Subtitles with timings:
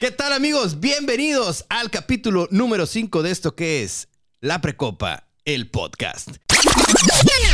[0.00, 0.80] ¿Qué tal amigos?
[0.80, 4.08] Bienvenidos al capítulo número 5 de esto que es
[4.40, 6.28] La Precopa, el podcast.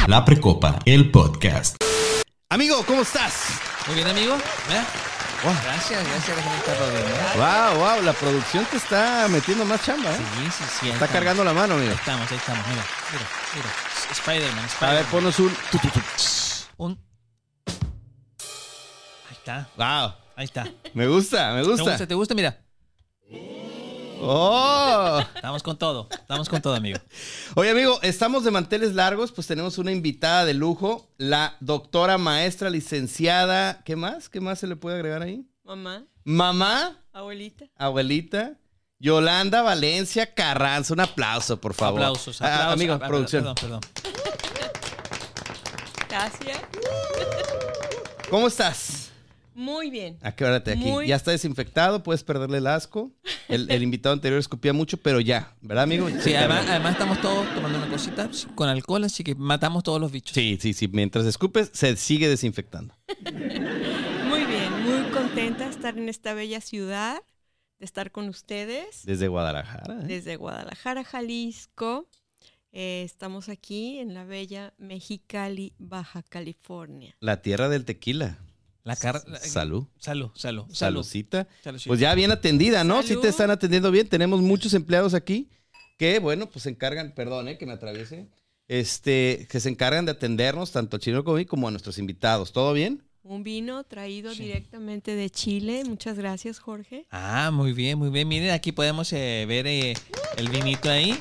[0.06, 1.76] La Precopa, el podcast.
[2.50, 3.34] Amigo, ¿cómo estás?
[3.86, 4.36] Muy bien, amigo.
[4.68, 4.86] Mira.
[5.42, 5.52] Wow.
[5.62, 7.04] Gracias, gracias, gracias por estar bien.
[7.04, 7.36] ¿eh?
[7.36, 10.16] Wow, wow, la producción te está metiendo más chamba, ¿eh?
[10.16, 10.64] Sí, sí, sí.
[10.88, 11.12] Está estamos.
[11.12, 11.90] cargando la mano, amigo.
[11.90, 12.66] Ahí estamos, ahí estamos.
[12.66, 13.68] Mira, mira, mira.
[13.94, 15.10] S- Spider-Man, A ver, Spider-Man.
[15.10, 15.56] ponos un...
[16.78, 16.98] Un.
[19.28, 20.70] Ahí está, Wow, ahí está.
[20.94, 21.82] me gusta, me ¿Te gusta.
[21.90, 22.06] gusta?
[22.06, 22.34] ¿Te gusta?
[22.34, 22.60] Mira.
[24.26, 25.20] Oh.
[25.34, 26.08] Estamos con todo.
[26.10, 26.98] Estamos con todo, amigo.
[27.56, 32.70] Oye, amigo, estamos de manteles largos, pues tenemos una invitada de lujo, la doctora maestra
[32.70, 33.82] licenciada.
[33.84, 34.28] ¿Qué más?
[34.30, 35.44] ¿Qué más se le puede agregar ahí?
[35.62, 37.66] Mamá, Mamá, abuelita.
[37.76, 38.52] abuelita,
[38.98, 40.94] Yolanda Valencia Carranza.
[40.94, 42.00] Un aplauso, por favor.
[42.00, 42.72] Aplausos, Ah, aplausos.
[42.74, 43.42] amigo, Ah, producción.
[43.42, 43.80] Perdón, perdón.
[46.08, 46.58] Gracias.
[48.30, 49.03] ¿Cómo estás?
[49.54, 50.18] Muy bien.
[50.22, 50.80] Acuérdate aquí.
[50.84, 53.12] Muy- Ya está desinfectado, puedes perderle el asco.
[53.48, 56.08] El, el invitado anterior escupía mucho, pero ya, ¿verdad, amigo?
[56.20, 60.10] Sí, además, además estamos todos tomando una cosita con alcohol, así que matamos todos los
[60.10, 60.34] bichos.
[60.34, 60.88] Sí, sí, sí.
[60.88, 62.94] Mientras escupes, se sigue desinfectando.
[64.28, 64.82] Muy bien.
[64.84, 67.22] Muy contenta de estar en esta bella ciudad,
[67.78, 69.94] de estar con ustedes Desde Guadalajara.
[69.94, 70.04] ¿eh?
[70.06, 72.08] desde Guadalajara, Jalisco.
[72.72, 77.14] Eh, estamos aquí en la bella Mexicali, Baja California.
[77.20, 78.38] La tierra del tequila.
[78.84, 79.22] La car...
[79.26, 79.86] la- Salud.
[79.98, 80.74] Salud, salud, salud.
[80.74, 81.48] Saludcita.
[81.86, 83.02] Pues ya bien atendida, ¿no?
[83.02, 83.22] Sí Salud.
[83.22, 84.08] te están atendiendo bien.
[84.08, 85.48] Tenemos muchos empleados aquí
[85.98, 88.28] que, bueno, pues se encargan, perdón, eh, que me atraviese,
[88.68, 91.98] este, que se encargan de atendernos tanto al chino como a mí como a nuestros
[91.98, 92.52] invitados.
[92.52, 93.02] ¿Todo bien?
[93.22, 94.42] Un vino traído Sí.
[94.42, 95.82] directamente de Chile.
[95.86, 97.06] Muchas gracias, Jorge.
[97.10, 98.28] Ah, muy bien, muy bien.
[98.28, 99.94] Miren, aquí podemos eh, ver eh,
[100.36, 101.18] el vinito ahí.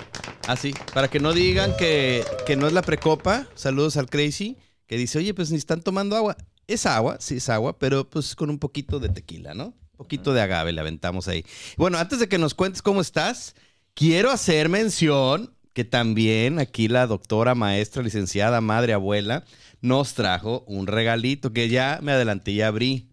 [0.48, 3.48] Así, para que no digan que, que no es la precopa.
[3.56, 6.36] Saludos al Crazy, que dice, oye, pues ni están tomando agua.
[6.74, 9.66] Es agua, sí es agua, pero pues con un poquito de tequila, ¿no?
[9.66, 11.46] Un poquito de agave le aventamos ahí.
[11.78, 13.56] Bueno, antes de que nos cuentes cómo estás,
[13.94, 19.44] quiero hacer mención que también aquí la doctora, maestra, licenciada, madre, abuela,
[19.82, 23.10] nos trajo un regalito que ya me adelanté y abrí.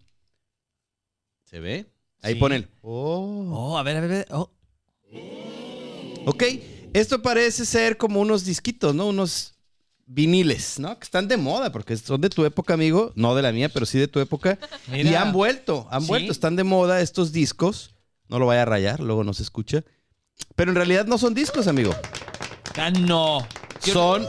[1.45, 1.91] ¿Se ve?
[2.21, 2.39] Ahí Sí.
[2.39, 2.69] ponen.
[2.81, 3.49] Oh.
[3.51, 4.27] Oh, a ver, a ver, a ver.
[4.31, 4.49] Oh,
[6.25, 6.43] Ok,
[6.93, 9.07] esto parece ser como unos disquitos, ¿no?
[9.07, 9.55] Unos
[10.13, 10.97] viniles, ¿no?
[10.99, 13.13] Que están de moda, porque son de tu época, amigo.
[13.15, 14.59] No de la mía, pero sí de tu época.
[14.87, 15.09] Mira.
[15.09, 16.07] Y han vuelto, han Sí.
[16.07, 16.31] vuelto.
[16.31, 17.95] Están de moda estos discos.
[18.27, 19.83] No lo vaya a rayar, luego no se escucha.
[20.55, 21.93] Pero en realidad no son discos, amigo.
[22.77, 23.39] Ah, no.
[23.85, 24.25] Yo- Son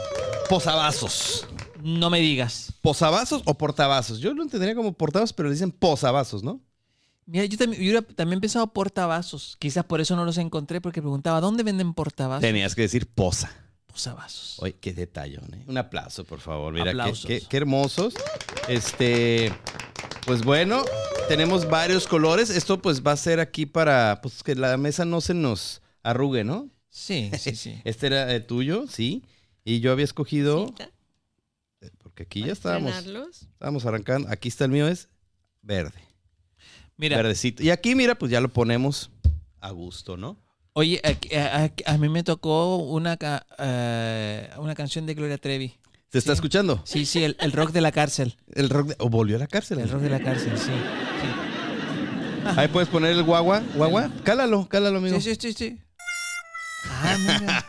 [0.49, 1.47] posavasos.
[1.81, 2.73] No me digas.
[2.81, 4.19] ¿Posavasos o portavasos?
[4.19, 6.61] Yo lo entendería como portavasos, pero le dicen posavasos, ¿no?
[7.25, 9.55] Mira, yo también, yo también pensado portavasos.
[9.59, 12.41] Quizás por eso no los encontré, porque preguntaba, ¿dónde venden portavasos?
[12.41, 13.51] Tenías que decir posa.
[13.93, 14.55] Posavasos.
[14.59, 15.63] Oye, qué detallón, ¿eh?
[15.67, 16.73] Un aplauso, por favor.
[16.73, 17.25] Mira, qué, Aplausos.
[17.25, 18.15] qué- qué hermosos.
[18.67, 19.53] Este,
[20.25, 20.83] pues bueno,
[21.27, 22.49] tenemos varios colores.
[22.49, 26.43] Esto pues va a ser aquí para pues, que la mesa no se nos arrugue,
[26.43, 26.69] ¿no?
[26.89, 27.79] Sí, sí, sí.
[27.85, 29.23] Este era el tuyo, sí.
[29.63, 30.89] Y yo había escogido, Cita,
[31.99, 33.43] porque aquí ya estábamos, estrenarlos.
[33.43, 34.27] estábamos arrancando.
[34.29, 35.07] Aquí está el mío, es
[35.61, 36.01] verde,
[36.97, 37.61] Mira, verdecito.
[37.63, 39.11] Y aquí, mira, pues ya lo ponemos
[39.61, 40.37] a gusto, ¿no?
[40.73, 43.17] Oye, a, a- a mí me tocó una,
[43.59, 45.75] eh, una canción de Gloria Trevi.
[46.11, 46.35] ¿Se está Sí.
[46.37, 46.81] escuchando?
[46.85, 48.35] Sí, sí, el, el rock de la cárcel.
[48.53, 49.79] El rock de- o volvió a la cárcel.
[49.79, 50.65] El rock de la cárcel, sí.
[50.65, 52.49] sí.
[52.57, 54.09] Ahí puedes poner el guagua, guagua.
[54.23, 55.19] Cálalo, cálalo, amigo.
[55.19, 55.79] Sí, sí, sí, sí.
[56.89, 57.65] Ah, mira.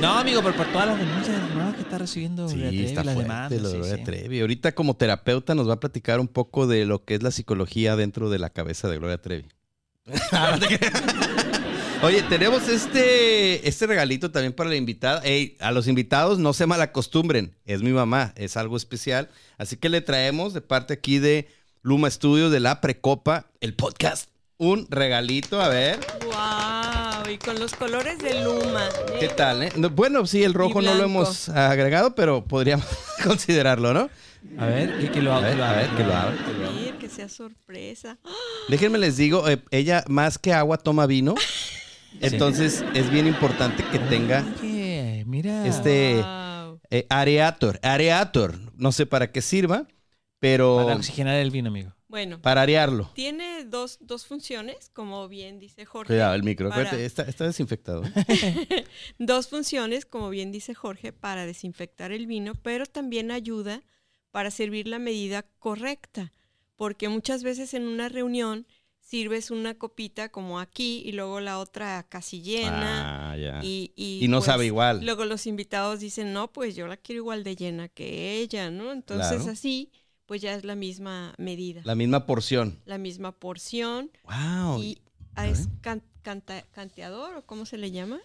[0.00, 3.04] No, amigo, pero por todas las denuncias nuevas que está recibiendo Sí, Gloria Trevi, está
[3.04, 3.62] las fuerte demandas.
[3.62, 3.98] lo de.
[3.98, 4.40] Trevi.
[4.40, 7.94] Ahorita como terapeuta nos va a platicar un poco de lo que es la psicología
[7.96, 9.46] dentro de la cabeza de Gloria Trevi.
[10.32, 11.02] Ah, no te creas.
[12.02, 15.20] Oye, tenemos este, este regalito también para la invitada.
[15.22, 17.54] Ey, a los invitados no se malacostumbren.
[17.66, 19.28] Es mi mamá, es algo especial.
[19.58, 21.48] Así que le traemos de parte aquí de
[21.82, 25.60] Luma Studios de la Precopa, el podcast, un regalito.
[25.60, 27.30] A ver, ¡Wow!
[27.34, 28.88] Y con los colores de Luma.
[29.20, 29.62] ¿qué tal?
[29.62, 29.72] eh?
[29.76, 32.86] No, Bueno, sí, el rojo no lo hemos agregado, pero podríamos
[33.22, 34.08] considerarlo, ¿no?
[34.58, 35.48] A ver, que, que lo A haga.
[35.50, 36.30] ver, a ver, que lo abra.
[36.32, 36.98] abra.
[36.98, 38.16] Que sea sorpresa.
[38.68, 41.34] Déjenme les digo, eh, ella más que agua toma vino.
[42.20, 45.66] Entonces es bien importante que tenga Oye, mira.
[45.66, 46.20] Este-
[46.90, 47.78] eh, areator.
[47.82, 48.58] Areator.
[48.76, 49.86] No sé para qué sirva,
[50.40, 51.94] pero Para para, oxigenar el vino, amigo.
[52.08, 53.08] Bueno, arearlo.
[53.14, 56.08] tiene dos, dos funciones, como bien dice Jorge.
[56.08, 56.68] Cuidado, el micro.
[56.70, 58.02] para- está, está desinfectado.
[58.04, 58.84] ¿eh?
[59.18, 63.82] Dos funciones, como bien dice Jorge, para desinfectar el vino, pero también ayuda
[64.32, 66.32] para servir la medida correcta,
[66.74, 68.66] porque muchas veces en una reunión
[69.10, 73.32] sirves una copita como aquí y luego la otra casi llena.
[73.32, 73.60] Ah, ya.
[73.62, 75.04] Y, y, Y no pues, sabe igual.
[75.04, 78.92] Luego los invitados dicen, no, pues yo la quiero igual de llena que ella, ¿no?
[78.92, 79.50] Entonces Claro.
[79.50, 79.90] así,
[80.26, 82.78] pues ya es la misma medida, La misma porción.
[82.86, 84.12] la misma porción.
[84.24, 84.80] Wow.
[84.80, 84.98] y
[85.34, 88.20] ah, es can- canta- canteador o cómo se le llama?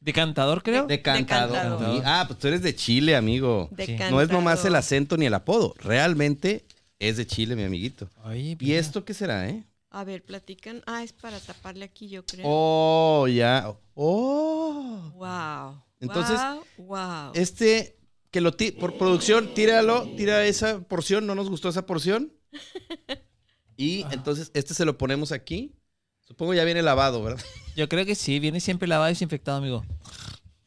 [0.00, 0.86] Decantador, creo.
[0.86, 1.52] Decantador.
[1.52, 1.96] Decantador.
[1.96, 2.02] Sí.
[2.06, 3.68] Ah, pues tú eres de Chile, amigo.
[3.70, 4.12] Decantador.
[4.12, 5.74] No es nomás el acento ni el apodo.
[5.78, 6.64] Realmente
[6.98, 8.08] es de Chile, mi amiguito.
[8.24, 9.62] Oye, ¿Y esto qué será, eh?
[9.94, 10.82] A ver, platican.
[10.86, 12.46] Ah, es para taparle aquí, yo creo.
[12.48, 13.72] Oh, ya.
[13.94, 15.12] Oh.
[15.14, 15.82] Wow.
[16.00, 16.40] Entonces,
[16.78, 17.32] wow, wow.
[17.34, 17.98] Este,
[18.30, 22.32] que lo ti- por producción, tíralo, tira esa porción, no nos gustó esa porción.
[23.76, 25.76] Y entonces este se lo ponemos aquí.
[26.22, 27.44] Supongo ya viene lavado, ¿verdad?
[27.76, 29.84] Yo creo que sí, viene siempre lavado y desinfectado, amigo.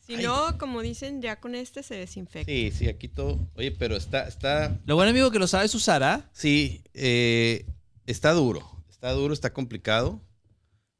[0.06, 2.51] Si no, como dicen, ya con este se desinfecta.
[2.51, 3.39] Sí, sí, aquí todo.
[3.56, 6.30] Oye, pero está, está, Lo bueno, amigo, que lo sabes usar, ¿ah?
[6.31, 7.66] sí, eh,
[8.06, 8.75] está duro.
[9.05, 10.19] Está duro, está complicado.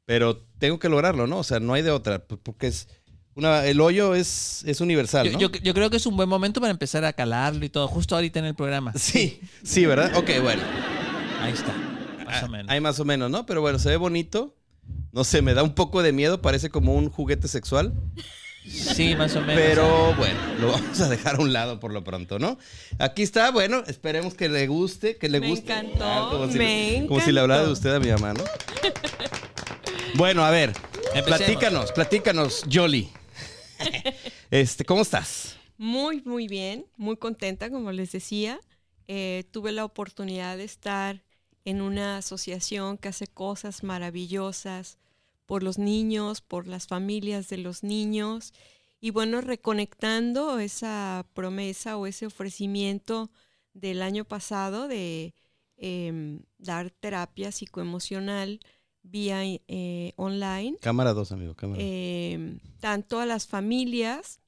[0.04, 1.38] Pero tengo que lograrlo, ¿no?
[1.38, 2.24] O sea, no hay de otra.
[2.24, 2.86] Porque es
[3.34, 5.40] una, el hoyo es, es universal, Yo, ¿no?
[5.40, 8.14] yo- yo creo que es un buen momento para empezar a calarlo y todo, justo
[8.14, 8.92] ahorita en el programa.
[8.96, 10.16] Sí, sí, ¿verdad?
[10.16, 10.62] Ok, bueno.
[11.40, 11.72] Ahí está,
[12.24, 12.70] más o Ah, menos.
[12.70, 13.44] Hay más o menos, ¿no?
[13.44, 14.54] Pero bueno, se ve bonito.
[15.10, 17.92] No sé, me da un poco de miedo, parece como un juguete sexual.
[18.68, 19.54] Sí, más o menos.
[19.62, 22.58] Pero bueno, lo vamos a dejar a un lado por lo pronto, ¿no?
[22.98, 25.72] Aquí está, bueno, esperemos que le guste, que le Me guste.
[25.72, 27.88] encantó, como si, me Como si le hablara de encantó.
[27.88, 28.44] usted a mi mamá, ¿no?
[30.14, 30.72] bueno, a ver,
[31.14, 31.24] Empecemos.
[31.24, 33.10] platícanos, platícanos, Jolly.
[34.50, 35.56] Este, ¿cómo estás?
[35.76, 38.60] Muy, muy bien, muy contenta, como les decía.
[39.08, 41.22] Eh, tuve la oportunidad de estar
[41.64, 44.98] en una asociación que hace cosas maravillosas
[45.46, 48.52] por los niños, por las familias de los niños.
[49.00, 53.30] Y bueno, reconectando esa promesa o ese ofrecimiento
[53.72, 55.34] del año pasado de
[55.76, 58.60] em, dar terapia psicoemocional
[59.02, 61.80] vía eh, online Cámara 2, amigo, cámara.
[61.82, 64.40] eh, tanto a las familias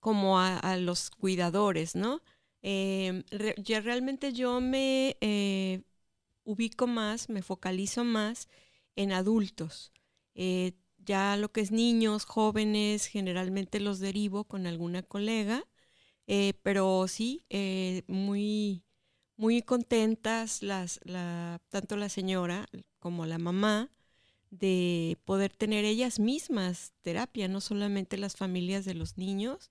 [0.00, 2.20] como a, a los cuidadores, ¿no?
[2.62, 5.82] Re- ya realmente yo me eh,
[6.44, 8.48] ubico más, me focalizo más
[8.98, 9.92] en adultos.
[10.34, 15.64] Eh, ya lo que es niños, jóvenes, generalmente los derivo con alguna colega,
[16.26, 18.82] eh, pero sí, eh, muy,
[19.36, 22.66] muy contentas las, la, tanto la señora
[22.98, 23.88] como la mamá
[24.50, 29.70] de poder tener ellas mismas terapia, no solamente las familias de los niños.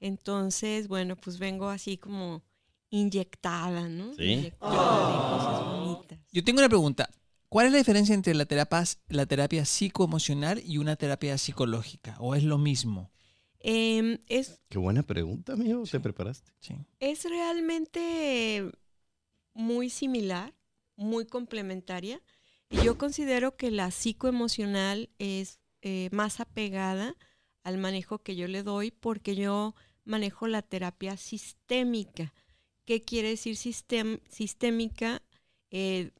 [0.00, 2.42] Entonces, bueno, pues vengo así como
[2.88, 4.14] inyectada, ¿no?
[4.14, 4.32] Sí.
[4.32, 6.18] Inyectada de cosas bonitas.
[6.32, 7.10] Yo tengo una pregunta.
[7.52, 12.16] ¿Cuál es la diferencia entre la terapia, la terapia psicoemocional y una terapia psicológica?
[12.18, 13.10] ¿O es lo mismo?
[13.60, 15.92] Em, es, Qué buena pregunta, amigo, Sí.
[15.92, 16.50] te preparaste.
[16.60, 16.74] Sí.
[16.98, 18.72] es realmente
[19.52, 20.54] muy similar,
[20.96, 22.22] muy complementaria.
[22.70, 27.16] Y yo considero que la psicoemocional es eh, más apegada
[27.64, 32.32] al manejo que yo le doy porque yo manejo la terapia sistémica.
[32.86, 35.20] ¿Qué quiere decir sistem- sistémica?
[35.70, 36.12] Eh,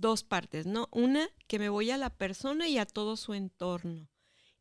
[0.00, 0.88] dos partes, ¿no?
[0.90, 4.08] Una, que me voy a la persona y a todo su entorno.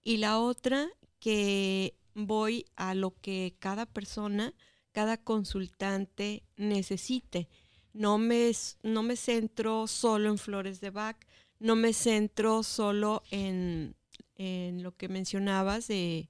[0.04, 0.90] Y la otra,
[1.20, 4.54] que voy a lo que cada persona,
[4.92, 7.50] cada consultante necesite.
[7.94, 8.52] No me,
[8.84, 11.18] no me centro solo en flores de Bach,
[11.60, 13.96] no me centro solo en,
[14.36, 16.30] en lo que mencionabas de,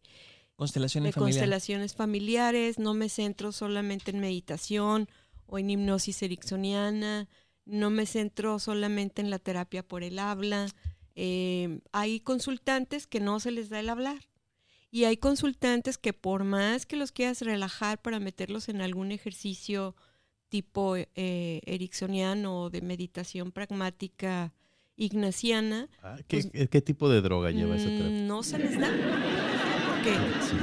[0.60, 5.08] Constelaciones de constelaciones familiares, no me centro solamente en meditación
[5.46, 7.30] o en hipnosis ericksoniana,
[7.70, 10.68] no me centro solamente en la terapia por el habla.
[11.16, 14.20] Eh, hay consultantes que no se les da el hablar.
[14.92, 19.96] Y hay consultantes que por más que los quieras relajar para meterlos en algún ejercicio
[20.50, 24.52] tipo eh, ericksoniano o de meditación pragmática
[24.96, 28.22] ignaciana, Ah, ¿qué, qué tipo de droga lleva esa Mm, terapia?
[28.24, 28.90] No se les da.
[29.88, 30.12] Porque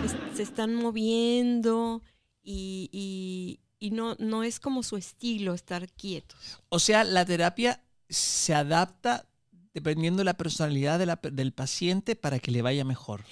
[0.05, 2.03] es- se están moviendo
[2.43, 6.59] y, y- y no, no es como su estilo estar quietos.
[6.69, 9.27] O sea, la terapia se adapta
[9.75, 13.25] dependiendo de la personalidad de la- del paciente para que le vaya mejor.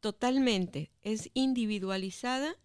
[0.00, 0.90] Totalmente.
[1.02, 2.56] Es individualizada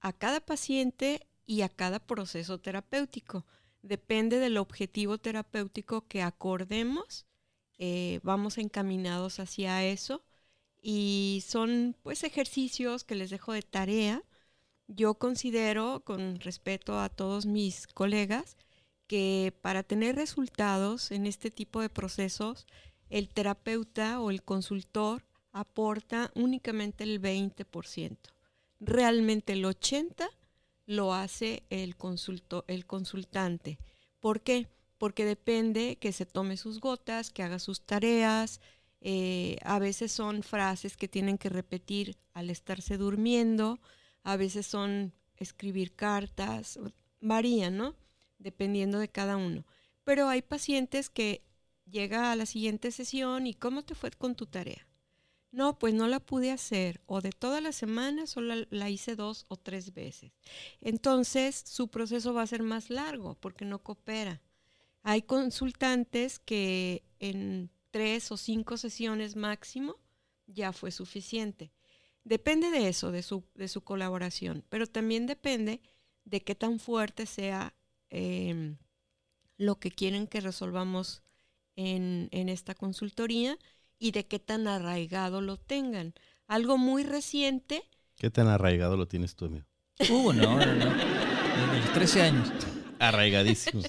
[0.00, 3.46] a cada paciente y a cada proceso terapéutico.
[3.82, 7.26] Depende del objetivo terapéutico que acordemos.
[7.82, 10.22] eh, vamos encaminados hacia eso.
[10.82, 14.22] Y son pues ejercicios que les dejo de tarea.
[14.92, 18.56] Yo considero, con respeto a todos mis colegas,
[19.06, 22.66] que para tener resultados en este tipo de procesos,
[23.08, 28.16] el terapeuta o el consultor aporta únicamente el 20%.
[28.80, 30.28] Realmente el 80%
[30.86, 33.78] lo hace el, consulto, el consultante.
[34.18, 34.66] ¿Por qué?
[34.98, 38.60] Porque depende que se tome sus gotas, que haga sus tareas.
[39.02, 43.78] eh, a veces son frases que tienen que repetir al estarse durmiendo.
[44.22, 46.78] A veces son escribir cartas.
[47.20, 47.94] Varía, ¿no?
[48.40, 49.64] dependiendo de cada uno.
[50.02, 51.44] Pero hay pacientes que
[51.88, 54.86] llega a la siguiente sesión y ¿cómo te fue con tu tarea?
[55.52, 59.46] No, pues no la pude hacer o de toda la semana solo la hice dos
[59.48, 60.32] o tres veces.
[60.80, 64.40] Entonces su proceso va a ser más largo porque no coopera.
[65.02, 69.96] Hay consultantes que en tres o cinco sesiones máximo
[70.46, 71.72] ya fue suficiente.
[72.24, 75.80] Depende de eso, de su, de su colaboración, pero también depende
[76.24, 77.74] de qué tan fuerte sea
[78.10, 78.76] em,
[79.56, 81.22] lo que quieren que resolvamos
[81.76, 83.58] en, en esta consultoría
[83.98, 86.14] y de qué tan arraigado lo tengan.
[86.46, 87.84] Algo muy reciente,
[88.20, 89.64] ¿Qué tan arraigado lo tienes tú, amigo?
[90.10, 90.94] Uh, no, no, no.
[90.94, 92.52] Desde los 13 años.
[92.98, 93.86] Arraigadísimos.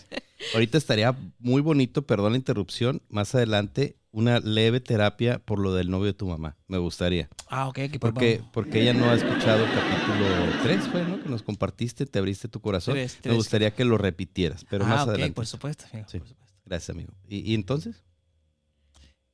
[0.54, 5.89] Ahorita estaría muy bonito, perdón la interrupción, más adelante una leve terapia por lo del
[5.89, 6.58] novio de tu mamá.
[6.68, 7.30] Me gustaría.
[7.48, 7.75] Ah, ok.
[7.91, 10.25] Que Porque, porque ella no ha escuchado el capítulo
[10.63, 11.24] 3, fue, ¿no?
[11.24, 12.94] Que nos compartiste, te abriste tu corazón.
[12.96, 13.36] Tres, Me tres.
[13.36, 15.34] gustaría que lo repitieras, pero ah, más ok, adelante.
[15.36, 16.20] por supuesto, amigo, Sí.
[16.20, 16.53] por supuesto.
[16.65, 17.13] Gracias, amigo.
[17.27, 18.03] ¿Y, y entonces?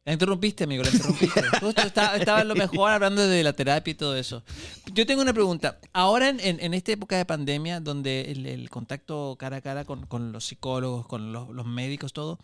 [0.05, 1.41] La interrumpiste, amigo, la interrumpiste.
[1.59, 4.41] Justo estaba, estaba lo mejor hablando de la terapia y todo eso.
[4.93, 5.79] Yo tengo una pregunta.
[5.91, 9.83] Ahora, en, en- en esta época de pandemia, donde el, el contacto cara a cara
[9.83, 12.39] con, con los psicólogos, con los, los médicos, todo,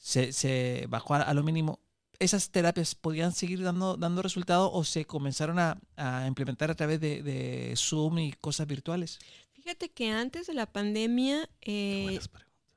[0.00, 1.78] se, se bajó a, a lo mínimo,
[2.18, 7.00] ¿esas terapias podían seguir dando, dando resultado o se comenzaron a, a implementar a través
[7.00, 9.18] de, de Zoom y cosas virtuales?
[9.52, 12.18] fíjate que antes de la pandemia eh,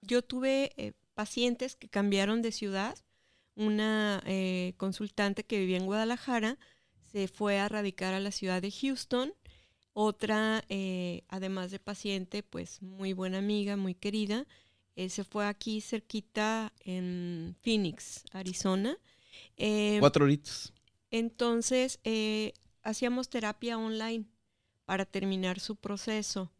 [0.01, 2.95] yo tuve eh, pacientes que cambiaron de ciudad.
[3.55, 6.57] Una eh, consultante que vivía en Guadalajara
[7.11, 9.33] se fue a radicar a la ciudad de Houston.
[9.93, 14.45] Otra, eh, además de paciente, pues muy buena amiga, muy querida,
[14.95, 18.97] eh, se fue aquí cerquita en Phoenix, Arizona.
[19.57, 20.71] Eh, Cuatro horitas.
[21.11, 24.25] entonces, eh, hacíamos terapia online
[24.85, 26.51] para terminar su proceso.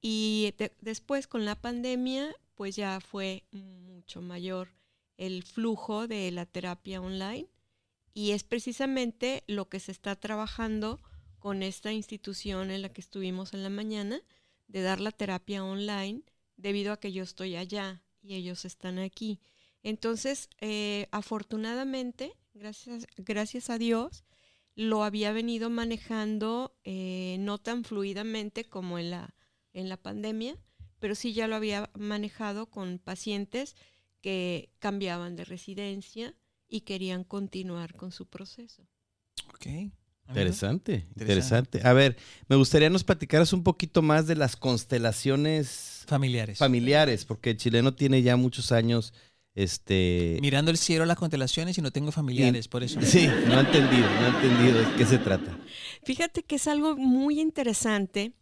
[0.00, 4.68] Y de- después, con la pandemia, pues ya fue mucho mayor
[5.16, 7.48] el flujo de la terapia online.
[8.14, 11.00] Y es precisamente lo que se está trabajando
[11.38, 14.20] con esta institución en la que estuvimos en la mañana,
[14.68, 16.22] de dar la terapia online,
[16.56, 19.40] debido a que yo estoy allá y ellos están aquí.
[19.82, 24.24] Entonces, eh, afortunadamente, gracias, gracias a Dios,
[24.74, 29.34] lo había venido manejando eh, no tan fluidamente como en la,
[29.72, 30.56] en la pandemia,
[30.98, 33.76] pero sí ya lo había manejado con pacientes
[34.20, 36.34] que cambiaban de residencia
[36.68, 38.86] y querían continuar con su proceso.
[39.54, 39.66] Ok.
[40.28, 41.80] Interesante, interesante.
[41.84, 42.16] A ver,
[42.48, 46.58] me gustaría nos platicaras un poquito más de las constelaciones Familiares.
[46.58, 49.12] familiares, porque el chileno tiene ya muchos años,
[49.54, 50.38] este...
[50.42, 53.00] Mirando el cielo, las constelaciones y no tengo familiares, por eso.
[53.02, 55.58] Sí, no ha entendido, no ha entendido de qué se trata.
[56.04, 58.32] Fíjate que es algo muy interesante.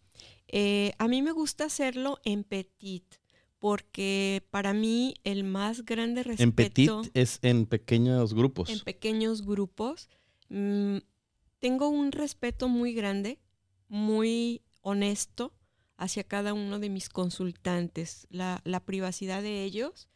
[0.49, 3.05] Eh, a mí me gusta hacerlo en petit,
[3.59, 8.69] porque para mí el más grande respeto En petit es en pequeños grupos.
[8.71, 10.09] en pequeños grupos.
[10.51, 10.99] mm,
[11.65, 13.39] tengo un respeto muy grande,
[13.89, 15.55] muy honesto
[15.97, 20.11] hacia cada uno de mis consultantes, la, privacidad de ellos,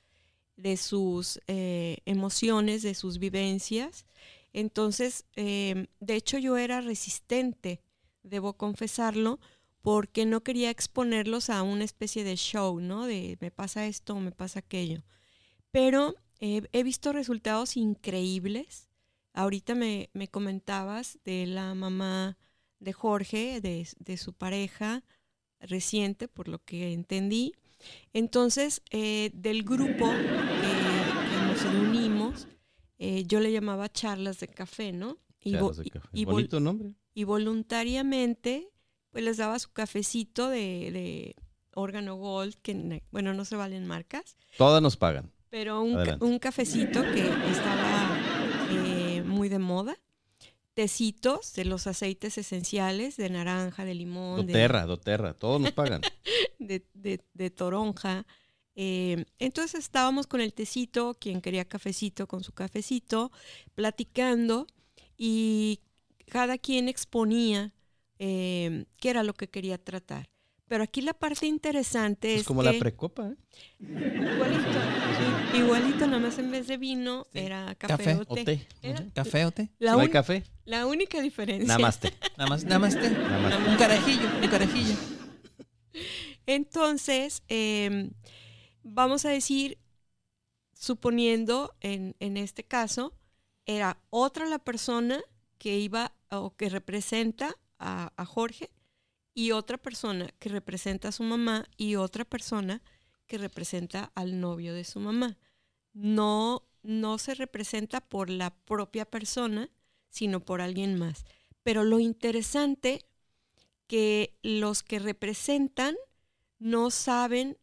[0.59, 4.05] de sus eh, emociones, de sus vivencias.
[4.52, 7.81] Entonces, eh, de hecho yo era resistente,
[8.23, 9.40] debo confesarlo,
[9.81, 13.07] porque no quería exponerlos a una especie de show, ¿no?
[13.07, 15.02] De me pasa esto me pasa aquello.
[15.71, 18.88] Pero eh, he visto resultados increíbles.
[19.38, 22.37] Ahorita me, me comentabas de la mamá
[22.80, 25.02] de Jorge, de, de su pareja
[25.61, 27.52] reciente, por lo que entendí.
[28.12, 32.49] Entonces, eh, del grupo que, que nos reunimos,
[32.99, 35.18] eh, yo le llamaba charlas de café, ¿no?
[35.40, 36.09] Y, Charlas de café.
[36.12, 36.92] y Bonito nombre.
[37.14, 38.68] y voluntariamente
[39.11, 41.37] pues les daba su cafecito de, de
[41.75, 45.33] órgano gold, que bueno, no se valen marcas, Todas nos pagan.
[45.49, 47.98] pero un, ca- un cafecito que estaba
[49.68, 49.96] moda,
[50.75, 56.02] tecitos de los aceites esenciales de naranja, de limón, de, Doterra, doterra, todos nos pagan.
[56.58, 58.26] de, de- de toronja.
[58.76, 63.32] Eh, entonces estábamos con el tecito, quien quería cafecito con su cafecito,
[63.75, 64.66] platicando
[65.16, 65.80] y
[66.26, 67.72] cada quien exponía
[68.20, 70.28] eh, qué era lo que quería tratar.
[70.68, 73.37] Pero aquí la parte interesante Es es como que la precopa, ¿eh?
[73.80, 74.68] igualito,
[75.54, 77.38] i- igualito, nada más en vez de vino Sí.
[77.38, 78.44] era café, Café o O té.
[78.44, 78.66] té.
[78.82, 79.70] Era ¿Café o té?
[79.78, 80.44] la, ¿No hay café?
[80.66, 81.66] la única diferencia.
[81.66, 82.12] Nada más té.
[82.37, 83.10] Nada más, nada más té.
[83.10, 83.70] Nada más té.
[83.70, 84.94] Un carajillo, un carajillo.
[86.46, 88.10] Entonces, em,
[88.82, 89.78] vamos a decir,
[90.75, 93.12] suponiendo en, en este caso,
[93.66, 95.20] era otra la persona
[95.58, 98.70] que iba o que representa a, a Jorge
[99.38, 102.83] y otra persona que representa a su mamá y otra persona
[103.28, 105.38] que representa al novio de su mamá.
[105.92, 109.71] No, no se representa por la propia persona,
[110.09, 111.25] sino por alguien más.
[111.62, 113.07] Pero lo interesante
[113.87, 115.95] que los que representan
[116.59, 117.59] no saben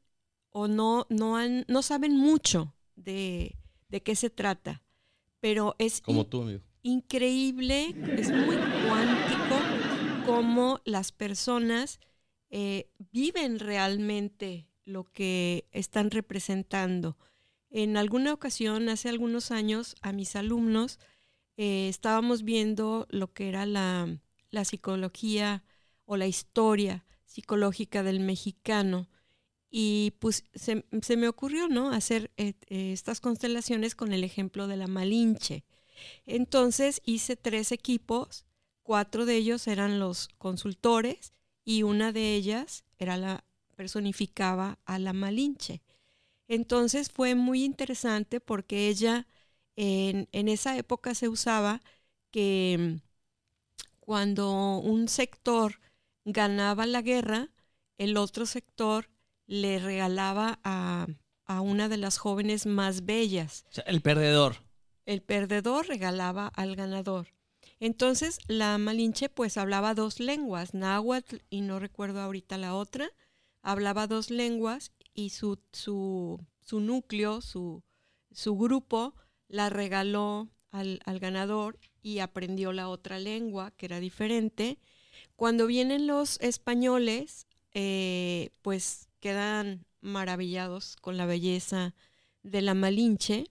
[0.51, 3.58] o no, no, han, no saben mucho de,
[3.89, 4.82] de qué se trata.
[5.41, 6.62] Pero es Como tú, amigo.
[6.84, 8.55] increíble, es muy
[10.36, 12.00] cómo las personas
[12.50, 17.18] eh, viven realmente lo que están representando.
[17.70, 21.00] En alguna ocasión, hace algunos años, a mis alumnos
[21.58, 24.20] eh, estábamos viendo lo que era la,
[24.65, 25.63] psicología
[26.06, 29.10] o la historia psicológica del mexicano.
[29.70, 30.84] Y pues se,
[31.18, 31.92] me ocurrió, ¿no?
[31.92, 35.63] Hacer eh, estas constelaciones con el ejemplo de la Malinche.
[36.25, 38.46] Entonces hice tres equipos,
[38.86, 41.34] cuatro de ellos eran los consultores
[41.65, 45.82] y una de ellas era la personificaba a la Malinche.
[46.48, 49.27] Entonces fue muy interesante porque ella
[49.75, 51.82] en, en esa época se usaba
[52.32, 53.00] que
[54.00, 55.80] cuando un sector
[56.25, 57.50] ganaba la guerra,
[57.98, 59.10] el otro sector
[59.48, 61.08] le regalaba a,
[61.46, 64.56] a una de las jóvenes más bellas O sea, el perdedor.
[65.08, 67.35] el perdedor regalaba al ganador.
[67.79, 73.10] Entonces la Malinche pues hablaba dos lenguas, náhuatl y no recuerdo ahorita la otra,
[73.62, 77.84] hablaba dos lenguas y su, su, su núcleo, su,
[78.32, 79.13] su grupo
[79.48, 84.77] la regaló al, al ganador y aprendió la otra lengua que era diferente.
[85.36, 91.96] Cuando vienen los españoles, eh, pues quedan maravillados con la belleza
[92.44, 93.46] de la Malinche.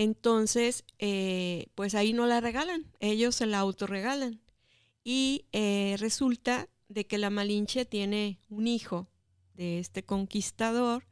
[0.00, 4.40] Entonces, eh, pues ahí no la regalan, ellos se la autorregalan.
[5.02, 9.08] Y eh, resulta de que la Malinche tiene un hijo
[9.54, 11.08] de este conquistador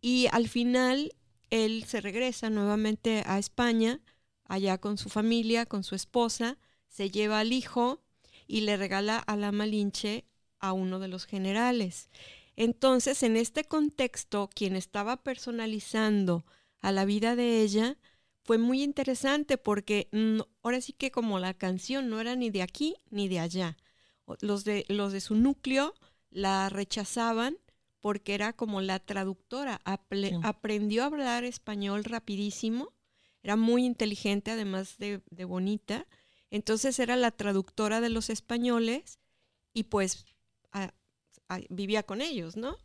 [0.00, 1.16] y al final
[1.50, 4.00] él se regresa nuevamente a España,
[4.44, 8.04] allá con su familia, con su esposa, se lleva al hijo
[8.46, 10.26] y le regala a la Malinche
[10.60, 12.08] a uno de los generales.
[12.54, 16.46] Entonces, en este contexto, quien estaba personalizando
[16.80, 17.96] a la vida de ella
[18.44, 22.62] fue muy interesante porque mm, ahora sí que como la canción no era ni de
[22.62, 23.76] aquí ni de allá.
[24.40, 25.94] Los de, los de su núcleo
[26.30, 27.56] la rechazaban
[28.00, 29.80] porque era como la traductora.
[29.84, 30.36] Aple- Sí.
[30.42, 32.92] Aprendió a hablar español rapidísimo,
[33.42, 36.06] era muy inteligente además de, de bonita.
[36.50, 39.18] Entonces era la traductora de los españoles
[39.72, 40.24] y pues
[40.72, 40.92] a-
[41.48, 42.76] a- vivía con ellos, ¿no?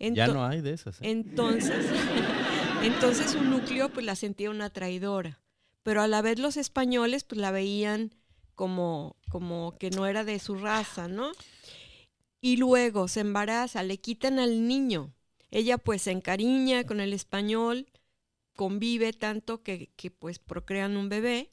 [0.00, 0.96] Ya no hay de esas.
[1.00, 1.10] ¿eh?
[1.10, 1.86] entonces,
[2.82, 5.40] entonces su núcleo pues la sentía una traidora,
[5.82, 8.14] pero a la vez los españoles pues la veían
[8.54, 11.32] como, como que no era de su raza, ¿no?
[12.40, 15.12] Y luego se embaraza, le quitan al niño.
[15.50, 17.86] Ella pues se encariña con el español,
[18.54, 21.50] convive tanto que, que pues procrean un bebé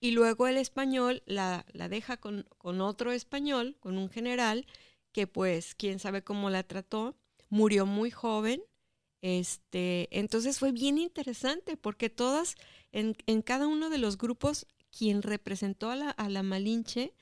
[0.00, 4.66] y luego el español la, la deja con, con otro español, con un general,
[5.12, 7.16] que pues quién sabe cómo la trató,
[7.48, 8.62] murió muy joven.
[9.20, 12.54] Este, entonces fue bien interesante porque todas,
[12.92, 17.14] en, en cada uno de los grupos, quien representó a la, a la Malinche,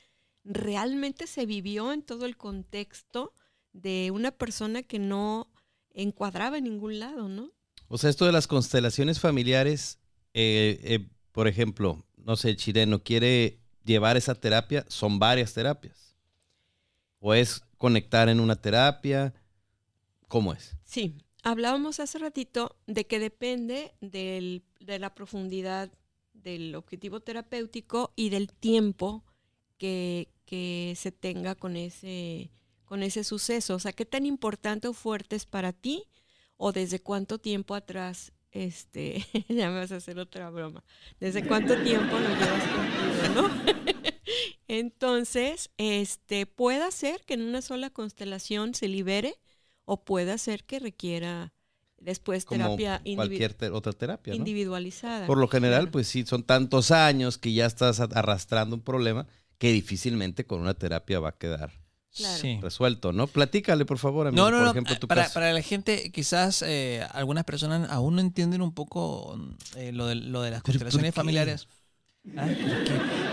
[0.44, 3.32] realmente se vivió en todo el contexto
[3.72, 5.50] de una persona que no
[5.90, 7.52] encuadraba en ningún lado, ¿no?
[7.88, 9.98] O sea, esto de las constelaciones familiares,
[10.34, 16.16] eh, eh, por ejemplo, no sé, el chileno quiere llevar esa terapia, son varias terapias.
[17.20, 19.34] O es conectar en una terapia,
[20.28, 20.76] ¿cómo es?
[20.84, 25.92] Sí, hablábamos hace ratito de que depende del- de la profundidad
[26.34, 29.24] del objetivo terapéutico y del tiempo
[29.78, 30.28] que,
[30.96, 32.50] se tenga con ese,
[32.84, 33.74] con ese suceso.
[33.74, 36.04] O sea, qué tan importante o fuerte es para ti
[36.56, 40.82] o desde cuánto tiempo atrás, este, ya me vas a hacer otra broma,
[41.20, 43.72] desde cuánto tiempo lo llevas contigo, ¿no?
[44.68, 49.36] Entonces, este, puede ser que en una sola constelación se libere
[49.86, 51.52] o puede ser que requiera
[51.98, 54.36] después Como terapia cualquier te- otra terapia, ¿no?
[54.36, 55.26] individualizada.
[55.26, 55.92] Por lo general, Claro.
[55.92, 59.26] pues sí, son tantos años que ya estás arrastrando un problema
[59.58, 61.72] que difícilmente con una terapia va a quedar
[62.14, 62.38] Claro.
[62.40, 62.58] Sí.
[62.62, 63.26] resuelto, ¿no?
[63.26, 64.70] Platícale, por favor, amigo, No, no, por no.
[64.72, 65.34] ejemplo, tu para, caso.
[65.34, 69.38] para la gente, quizás eh, algunas personas aún no entienden un poco
[69.76, 71.68] eh, lo, de, lo de las ¿Pero por constelaciones familiares.
[72.36, 72.48] Ah.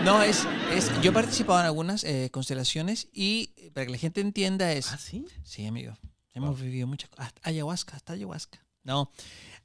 [0.04, 0.90] No, es, es.
[1.02, 4.92] Yo he participado en algunas eh, constelaciones y para que la gente entienda es.
[4.92, 5.24] ¿Ah, sí?
[5.44, 5.94] Sí, amigo.
[6.34, 7.32] Hemos vivido muchas cosas.
[7.42, 8.58] Ayahuasca, hasta ayahuasca.
[8.82, 9.10] No.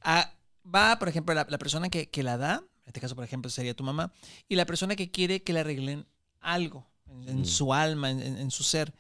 [0.01, 0.31] Ah,
[0.63, 3.49] va, por ejemplo, la, la persona que, que la da, en este caso, por ejemplo,
[3.49, 4.13] sería tu mamá,
[4.47, 6.05] y la persona que quiere que le arreglen
[6.39, 7.45] algo en, en Mm.
[7.45, 8.93] su alma, en, su ser.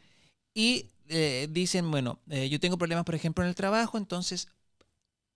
[0.53, 4.47] Y eh, dicen, bueno, eh, yo tengo problemas, por ejemplo, en el trabajo, entonces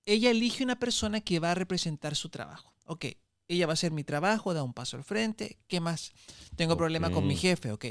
[0.06, 2.74] ella elige una persona que va a representar su trabajo.
[2.86, 3.06] Ok,
[3.48, 5.58] ella va a hacer mi trabajo, da un paso al frente.
[5.68, 6.12] ¿Qué más?
[6.56, 7.86] Tengo problema con mi jefe, ok.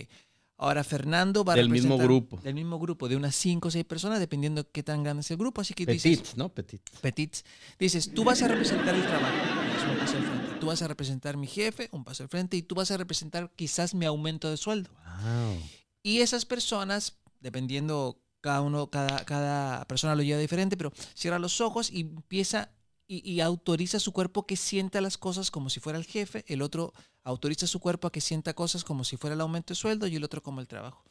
[0.63, 2.39] Ahora Fernando va a Del mismo grupo.
[2.41, 5.37] Del mismo grupo, de unas 5 o 6 personas, dependiendo qué tan grande es el
[5.37, 5.61] grupo.
[5.61, 6.51] Así que dices, Petit, ¿no?
[6.51, 6.81] Petit.
[7.01, 7.45] Petits.
[7.81, 9.35] Dices, tú vas a representar el trabajo,
[9.77, 10.61] es un paso al frente.
[10.61, 13.51] Tú vas a representar mi jefe, un paso al frente, y tú vas a representar
[13.57, 14.91] quizás mi aumento de sueldo.
[15.25, 15.59] Wow.
[16.05, 21.61] Y esas personas, dependiendo cada uno, cada, cada persona lo lleva diferente, pero cierra los
[21.61, 22.71] ojos y empieza
[23.21, 26.63] y, autoriza a su cuerpo que sienta las cosas como si fuera el jefe, el
[26.63, 26.93] otro
[27.25, 30.07] autoriza a su cuerpo a que sienta cosas como si fuera el aumento de sueldo
[30.07, 31.05] y el otro como el trabajo.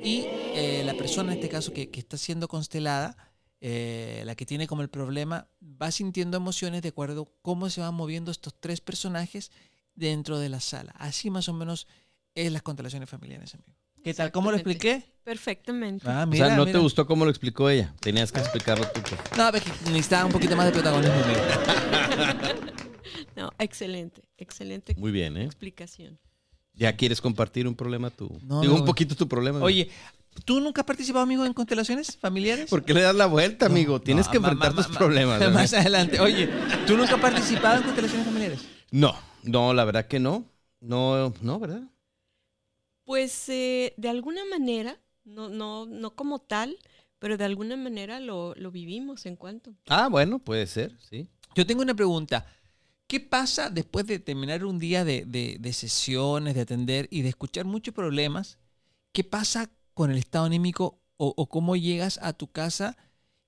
[0.00, 3.16] Y eh, la persona, en este caso, que, que está siendo constelada,
[3.60, 7.80] eh, la que tiene como el problema, va sintiendo emociones de acuerdo a cómo se
[7.80, 9.50] van moviendo estos tres personajes
[9.94, 10.92] dentro de la sala.
[10.98, 11.88] Así más o menos
[12.34, 13.74] es las constelaciones familiares, amigo.
[14.08, 14.32] ¿Qué tal?
[14.32, 15.02] ¿Cómo lo expliqué?
[15.22, 16.08] Perfectamente.
[16.08, 16.78] Ah, o mira, sea, ¿no mira.
[16.78, 17.92] te gustó cómo lo explicó ella?
[18.00, 19.02] Tenías que explicarlo tú.
[19.02, 19.20] pues.
[19.36, 19.52] No,
[19.92, 21.14] necesitaba un poquito más de protagonismo.
[21.14, 21.40] amigo.
[23.36, 25.44] No, excelente, excelente Muy bien, ¿eh?
[25.44, 26.18] explicación.
[26.74, 28.30] ¿Ya quieres compartir un problema tú?
[28.42, 29.60] No, Digo, no, un poquito tu problema.
[29.60, 29.90] Oye,
[30.46, 32.68] ¿tú nunca has participado, amigo, en constelaciones familiares?
[32.70, 34.00] ¿Por qué le das la vuelta, amigo?
[34.00, 35.38] Tienes No, que ma- enfrentar ma- tus ma- problemas.
[35.40, 35.54] ¿verdad?
[35.54, 36.18] Más adelante.
[36.20, 36.48] Oye,
[36.86, 38.60] ¿tú nunca has participado en constelaciones familiares?
[38.90, 40.46] No, no, la verdad que no.
[40.80, 41.82] No, no, ¿verdad?
[43.08, 46.78] Pues eh, de alguna manera, no, no, no como tal,
[47.18, 49.74] pero de alguna manera lo, lo vivimos en cuanto.
[49.88, 51.28] Ah, bueno, puede ser, sí.
[51.54, 52.46] Yo tengo una pregunta.
[53.06, 57.30] ¿Qué pasa después de terminar un día de, de- de sesiones, de atender y de
[57.30, 58.58] escuchar muchos problemas?
[59.12, 62.96] ¿Qué pasa con el estado anímico o, o cómo llegas a tu casa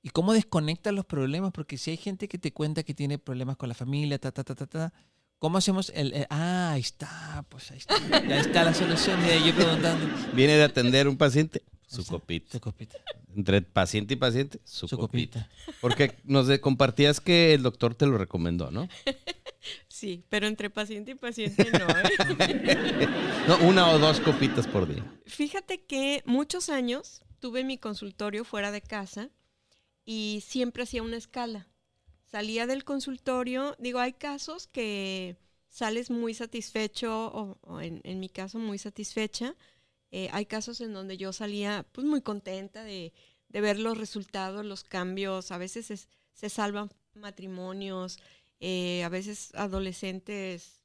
[0.03, 1.53] y cómo desconectas los problemas?
[1.53, 4.45] Porque si hay gente que te cuenta que tiene problemas con la familia, ta, ta,
[4.45, 4.93] ta, ta, ta,
[5.41, 6.13] ¿cómo hacemos el...
[6.15, 7.99] el- ah, ahí está, pues ahí está.
[8.29, 9.19] Ya está la solución.
[9.27, 10.07] Y yo preguntando.
[10.33, 12.53] Viene de atender un paciente, su Ahí copita.
[12.53, 12.97] Su copita.
[13.35, 15.49] Entre paciente y paciente, su, Su copita.
[15.49, 15.77] copita.
[15.81, 18.89] Porque nos de- compartías que el doctor te lo recomendó, ¿no?
[19.89, 21.87] Sí, pero entre paciente y paciente no.
[21.91, 23.09] ¿eh?
[23.47, 25.05] No, una o dos copitas por día.
[25.27, 29.29] Fíjate que muchos años tuve mi consultorio fuera de casa
[30.07, 31.69] y siempre hacía una escala.
[32.31, 35.37] Salía del consultorio, digo, hay casos que
[35.69, 39.57] sales muy satisfecho o, en, mi caso muy satisfecha.
[40.13, 43.13] Eh, hay casos en donde yo salía pues muy contenta de,
[43.49, 45.51] de ver los resultados, los cambios.
[45.53, 48.19] A veces es- se salvan matrimonios,
[48.61, 50.83] eh, a veces adolescentes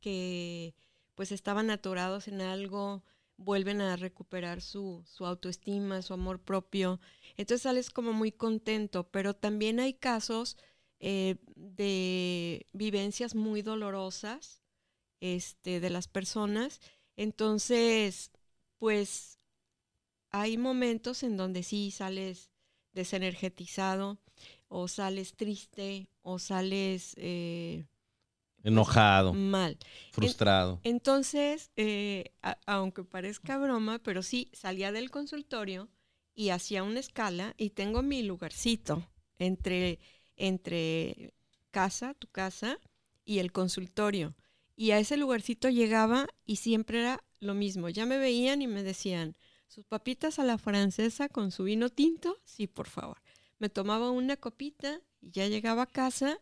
[0.00, 0.74] que
[1.14, 3.02] pues estaban atorados en algo,
[3.36, 7.00] vuelven a recuperar su, su autoestima, su amor propio.
[7.36, 10.56] Entonces sales como muy contento, pero también hay casos
[11.00, 14.62] eh, de vivencias muy dolorosas
[15.20, 16.80] este, de las personas.
[17.16, 18.30] Entonces,
[18.78, 19.38] pues
[20.30, 22.50] hay momentos en donde sí sales
[22.92, 24.18] desenergetizado
[24.68, 27.86] o sales triste o sales eh,
[28.62, 29.78] Enojado, mal.
[30.12, 30.80] frustrado.
[30.82, 35.88] Entonces, eh, a- aunque parezca broma, pero sí, salía del consultorio
[36.34, 39.06] y hacía una escala y tengo mi lugarcito
[39.38, 40.00] entre,
[40.36, 41.34] entre
[41.70, 42.78] casa, tu casa,
[43.24, 44.34] y el consultorio.
[44.76, 47.88] Y a ese lugarcito llegaba y siempre era lo mismo.
[47.88, 49.36] Ya me veían y me decían,
[49.68, 53.20] sus papitas a la francesa con su vino tinto, sí, por favor.
[53.58, 56.40] Me tomaba una copita y ya llegaba a casa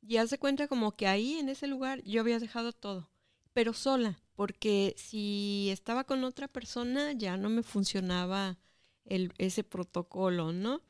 [0.00, 3.10] y hace cuenta como que ahí en ese lugar yo había dejado todo,
[3.52, 8.58] pero sola, porque si estaba con otra persona ya no me funcionaba
[9.04, 10.82] el, ese protocolo, ¿no?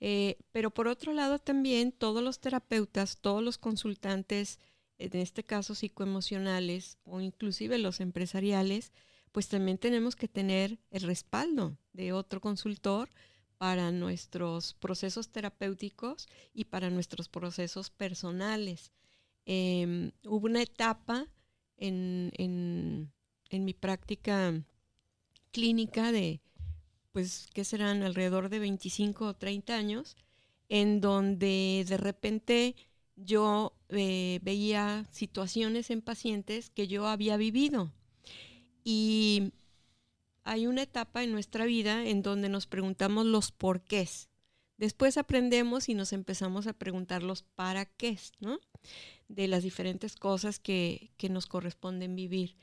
[0.00, 4.58] Eh, pero por otro lado también todos los terapeutas, todos los consultantes,
[4.98, 8.92] en este caso psicoemocionales o inclusive los empresariales,
[9.32, 13.10] pues también tenemos que tener el respaldo de otro consultor
[13.58, 18.92] para nuestros procesos terapéuticos y para nuestros procesos personales.
[19.46, 21.28] Eh, hubo una etapa
[21.76, 23.12] en, en,
[23.50, 24.52] en, mi práctica
[25.52, 26.40] clínica de,
[27.16, 28.02] pues, ¿qué serán?
[28.02, 30.18] Alrededor de 25 o 30 años,
[30.68, 32.76] en donde de repente
[33.14, 37.90] yo eh, veía situaciones en pacientes que yo había vivido.
[38.84, 39.54] Y
[40.44, 44.28] hay una etapa en nuestra vida en donde nos preguntamos los porqués.
[44.76, 48.60] Después aprendemos y nos empezamos a preguntar los para qué, ¿no?
[49.28, 52.56] De las diferentes cosas que, que nos corresponden vivir.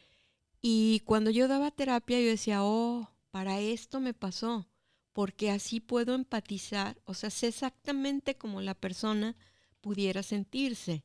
[0.61, 4.69] Y cuando yo daba terapia, yo decía, oh, para esto me pasó,
[5.11, 9.35] porque así puedo empatizar, o sea, sé exactamente cómo la persona
[9.81, 11.03] pudiera sentirse.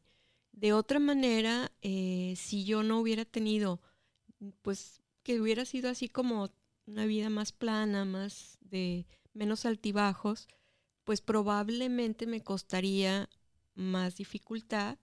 [0.53, 3.81] De otra manera, eh, si yo no hubiera tenido,
[4.61, 6.51] pues, que hubiera sido así como
[6.85, 10.49] una vida más plana, más de menos altibajos,
[11.05, 13.31] pues probablemente me costaría
[13.75, 14.99] más dificultad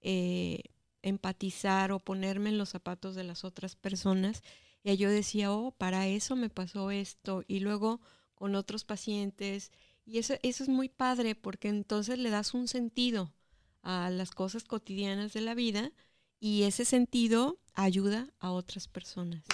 [0.00, 0.62] eh,
[1.02, 4.44] empatizar o ponerme en los zapatos de las otras personas.
[4.82, 7.44] Y yo decía, oh, para eso me pasó esto.
[7.46, 8.00] Y luego
[8.34, 9.72] con otros pacientes.
[10.06, 13.34] Y eso, eso es muy padre porque entonces le das un sentido
[13.82, 15.92] a las cosas cotidianas de la vida
[16.40, 19.44] y ese sentido ayuda a otras personas.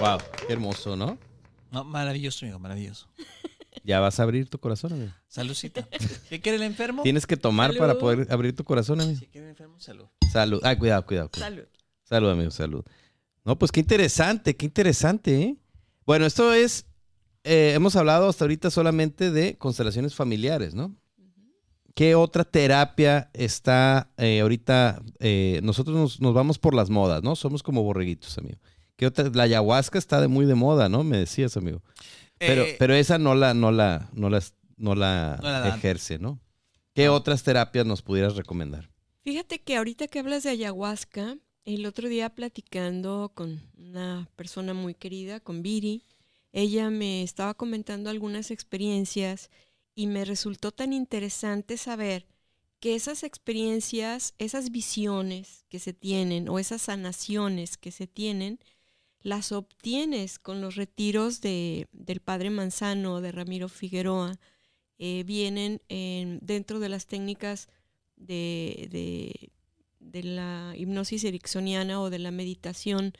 [0.00, 1.18] Wow, qué hermoso, ¿no?
[1.70, 3.08] No, maravilloso, amigo, maravilloso.
[3.84, 5.12] Ya vas a abrir tu corazón, amigo.
[5.28, 5.88] Saludcita.
[6.28, 7.02] ¿Qué quiere el enfermo?
[7.02, 7.78] Tienes que tomar Salud.
[7.80, 9.18] para poder abrir tu corazón, amigo.
[9.18, 10.06] Si quiere el enfermo, salud.
[10.32, 10.60] Salud.
[10.62, 11.28] Ay, cuidado, cuidado.
[11.30, 11.50] cuidado.
[11.50, 11.68] Salud.
[12.04, 12.84] Salud, amigo, salud.
[13.44, 15.56] No, pues qué interesante, qué interesante, ¿eh?
[16.06, 16.86] Bueno, esto es,
[17.44, 20.94] eh, hemos hablado hasta ahorita solamente de constelaciones familiares, ¿no?
[21.94, 25.02] ¿Qué otra terapia está eh, ahorita?
[25.18, 27.36] eh, nosotros nos, nos vamos por las modas, ¿no?
[27.36, 28.58] Somos como borreguitos, amigo.
[28.96, 29.28] ¿Qué otra?
[29.34, 31.04] La ayahuasca está de muy de moda, ¿no?
[31.04, 31.82] Me decías, amigo.
[32.46, 34.42] Pero, Eh, pero esa no la, no la, no la,
[34.76, 35.78] no la, No la dan.
[35.78, 36.40] ejerce, ¿no?
[36.94, 38.90] ¿Qué otras terapias nos pudieras recomendar?
[39.22, 44.94] Fíjate que ahorita que hablas de ayahuasca, el otro día platicando con una persona muy
[44.94, 46.04] querida, con Viri,
[46.52, 49.48] ella me estaba comentando algunas experiencias
[49.94, 52.26] y me resultó tan interesante saber
[52.80, 58.58] que esas experiencias, esas visiones que se tienen o esas sanaciones que se tienen,
[59.22, 64.38] las obtienes con los retiros de, del Padre Manzano, de Ramiro Figueroa,
[64.98, 67.68] eh, vienen en- dentro de las técnicas
[68.16, 69.50] de, de-
[70.00, 73.12] de la hipnosis ericksoniana o de la meditación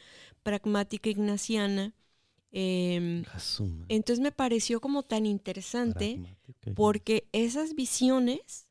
[0.42, 1.94] pragmática ignaciana.
[2.54, 3.24] em,
[3.88, 6.16] entonces me pareció como tan interesante
[6.74, 8.66] porque esas visiones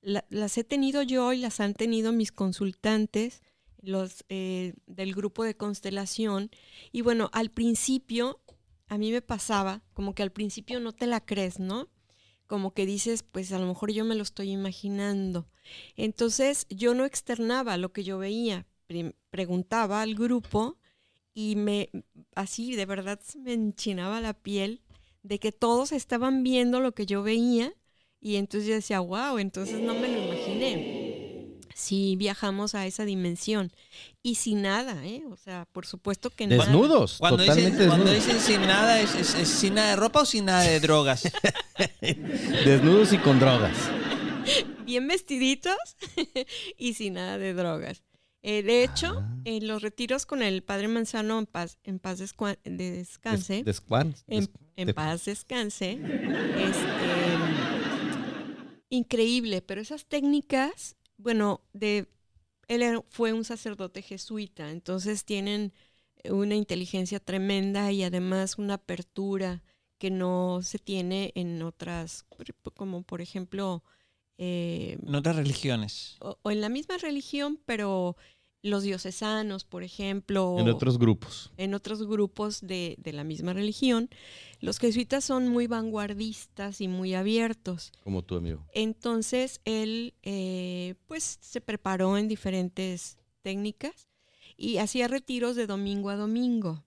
[0.00, 3.42] la- las he tenido yo y las han tenido mis consultantes,
[3.86, 6.50] los eh, del grupo de constelación.
[6.92, 8.40] Y bueno, al principio,
[8.88, 11.88] a mí me pasaba como que al principio no te la crees, ¿no?
[12.46, 15.48] Como que dices, pues a lo mejor yo me lo estoy imaginando.
[15.96, 20.78] Entonces yo no externaba lo que yo veía, Pre- preguntaba al grupo
[21.34, 21.90] y me,
[22.34, 24.82] así de verdad me enchinaba la piel
[25.22, 27.74] de que todos estaban viendo lo que yo veía
[28.20, 30.86] y entonces yo decía, wow, entonces no me lo imaginé.
[31.78, 33.70] Si viajamos a esa dimensión
[34.22, 35.22] y sin nada, ¿eh?
[35.30, 36.64] O sea, por supuesto que nada.
[36.64, 38.34] Desnudos, Cuando totalmente dicen, cuando desnudos.
[38.36, 41.30] dicen sin nada, ¿es, es- es sin nada de ropa o sin nada de drogas?
[42.64, 43.76] Desnudos y con drogas.
[44.86, 45.76] bien vestiditos
[46.78, 48.02] y sin nada de drogas.
[48.42, 49.36] Eh, de hecho, Ah.
[49.44, 54.14] en los retiros con el Padre Manzano en paz, en paz descua- descanse, Des- descuan-
[54.28, 56.86] en, de- paz descanse, este,
[58.88, 62.08] increíble, pero esas técnicas, bueno, de
[62.68, 65.72] él era- fue un sacerdote jesuita, entonces tienen
[66.30, 69.62] una inteligencia tremenda y además una apertura
[69.98, 72.26] que no se tiene en otras,
[72.74, 73.82] como por ejemplo,
[74.38, 76.16] eh, En otras religiones.
[76.20, 78.16] o, o en la misma religión, pero
[78.62, 81.52] los diocesanos, por ejemplo, en otros grupos.
[81.56, 84.08] en otros grupos de, de la misma religión,
[84.60, 87.92] los jesuitas son muy vanguardistas y muy abiertos.
[88.02, 88.66] Como tu amigo.
[88.74, 94.08] Entonces él eh, pues se preparó en diferentes técnicas
[94.56, 96.84] y hacía retiros de domingo a domingo,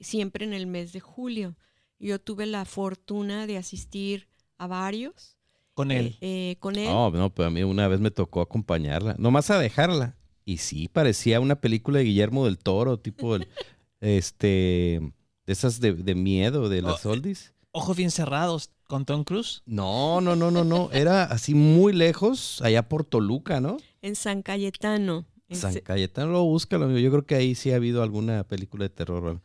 [0.00, 1.56] siempre en el mes de julio.
[1.98, 5.36] Yo tuve la fortuna de asistir a varios
[5.74, 6.16] Con él.
[6.22, 6.86] eh, con él.
[6.86, 9.16] No, no, pero a mí una vez me tocó acompañarla.
[9.18, 10.16] Nomás a dejarla.
[10.50, 13.46] Y sí, parecía una película de Guillermo del Toro, tipo el,
[14.00, 15.00] este,
[15.46, 17.54] de esas de, de miedo, de las Oh, oldies.
[17.72, 19.62] Ojos bien cerrados con Tom Cruise.
[19.64, 20.90] No, no, no, no, no.
[20.90, 23.76] Era así muy lejos, allá por Toluca, ¿no?
[24.02, 25.24] En San Cayetano.
[25.48, 26.98] En San Se- Cayetano, lo búscalo, amigo.
[26.98, 29.22] Yo creo que ahí sí ha habido alguna película de terror.
[29.22, 29.40] ¿no?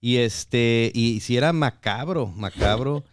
[0.00, 3.04] Y este, y si era macabro, macabro.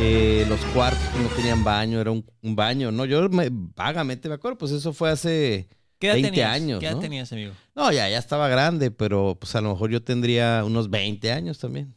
[0.00, 3.04] eh, los cuartos no tenían baño, era un, un baño, ¿no?
[3.04, 6.50] Yo me- vagamente me acuerdo, pues eso fue hace ¿Qué edad 20 tenías?
[6.52, 7.00] años, ¿Qué edad ¿no?
[7.00, 7.52] tenías, amigo?
[7.74, 11.58] No, ya, ya estaba grande, pero pues a lo mejor yo tendría unos 20 años
[11.58, 11.94] también.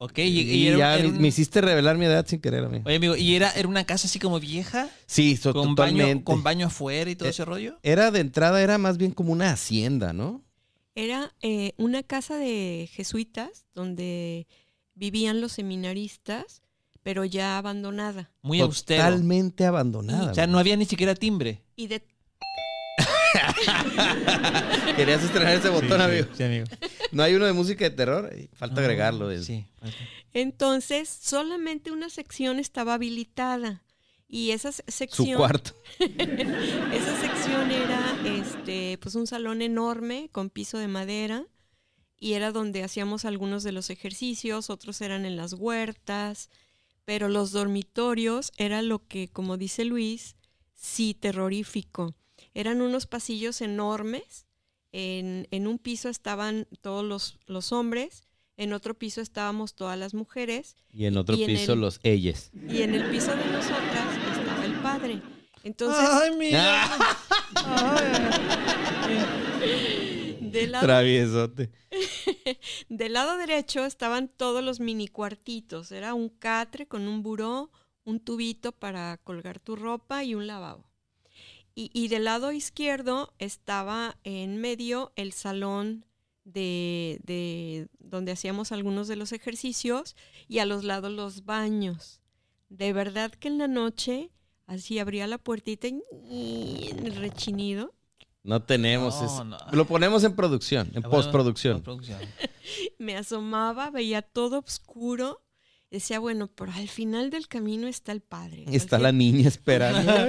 [0.00, 2.40] Ok, y, Y, y era, ya era me, un- me hiciste revelar mi edad sin
[2.40, 2.84] querer, amigo.
[2.86, 4.88] Oye, amigo, ¿y era, era una casa así como vieja?
[5.06, 6.24] Sí, so- Con baño, totalmente.
[6.24, 7.78] con baño afuera y todo Eh, ese rollo?
[7.82, 10.44] Era de entrada, era más bien como una hacienda, ¿no?
[10.94, 14.46] Era eh, una casa de jesuitas donde
[14.94, 16.62] vivían los seminaristas,
[17.02, 18.30] pero ya abandonada.
[18.42, 19.02] Muy austero.
[19.04, 20.30] Totalmente abandonada.
[20.30, 21.62] O sea, no había ni siquiera timbre.
[21.74, 22.04] Y de.
[24.96, 26.26] Querías estrenar ese botón, amigo.
[26.36, 26.64] Sí, amigo.
[27.12, 28.34] No hay uno de música de terror.
[28.54, 29.30] Falta agregarlo.
[29.30, 29.64] es- Sí.
[29.80, 29.96] falta.
[30.34, 33.82] entonces solamente una sección estaba habilitada.
[34.30, 35.72] Y esa se- Su sección, cuarto.
[35.98, 41.44] esa sección era este, pues un salón enorme con piso de madera
[42.20, 46.50] y era donde hacíamos algunos de los ejercicios, otros eran en las huertas,
[47.06, 50.36] pero los dormitorios era lo que, como dice Luis,
[50.74, 52.14] sí, terrorífico.
[52.54, 54.46] Eran unos pasillos enormes,
[54.92, 58.22] en, en un piso estaban todos los, los hombres,
[58.56, 62.00] en otro piso estábamos todas las mujeres Y en otro Y en piso el- los
[62.02, 62.50] ellos.
[62.68, 65.22] y en el piso de nosotras estaba el padre.
[65.62, 66.88] Entonces, Ay, mira.
[70.40, 71.70] del lado Traviesote.
[72.88, 75.92] Del lado derecho estaban todos los mini cuartitos.
[75.92, 77.70] Era un catre con un buró,
[78.04, 80.87] un tubito para colgar tu ropa y un lavabo.
[81.78, 86.04] Y, y del lado izquierdo estaba en medio el salón
[86.42, 90.16] de, de donde hacíamos algunos de los ejercicios
[90.48, 92.20] y a los lados los baños.
[92.68, 94.30] De verdad que en la noche
[94.66, 97.94] así abría la puertita y, el rechinido.
[98.42, 99.44] No tenemos No, eso.
[99.44, 99.58] no.
[99.70, 101.80] Lo ponemos en producción, en Bueno, postproducción.
[102.98, 105.44] me asomaba, veía todo oscuro.
[105.92, 108.64] Decía, bueno, pero al final del camino está el padre.
[108.66, 110.12] Está la niña esperando.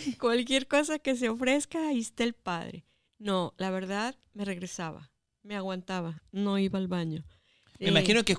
[0.20, 2.84] Cualquier cosa que se ofrezca, ahí está el padre.
[3.18, 5.10] No, la verdad, me regresaba,
[5.42, 7.24] me aguantaba, no iba al baño.
[7.78, 8.36] Me Eh, imagino que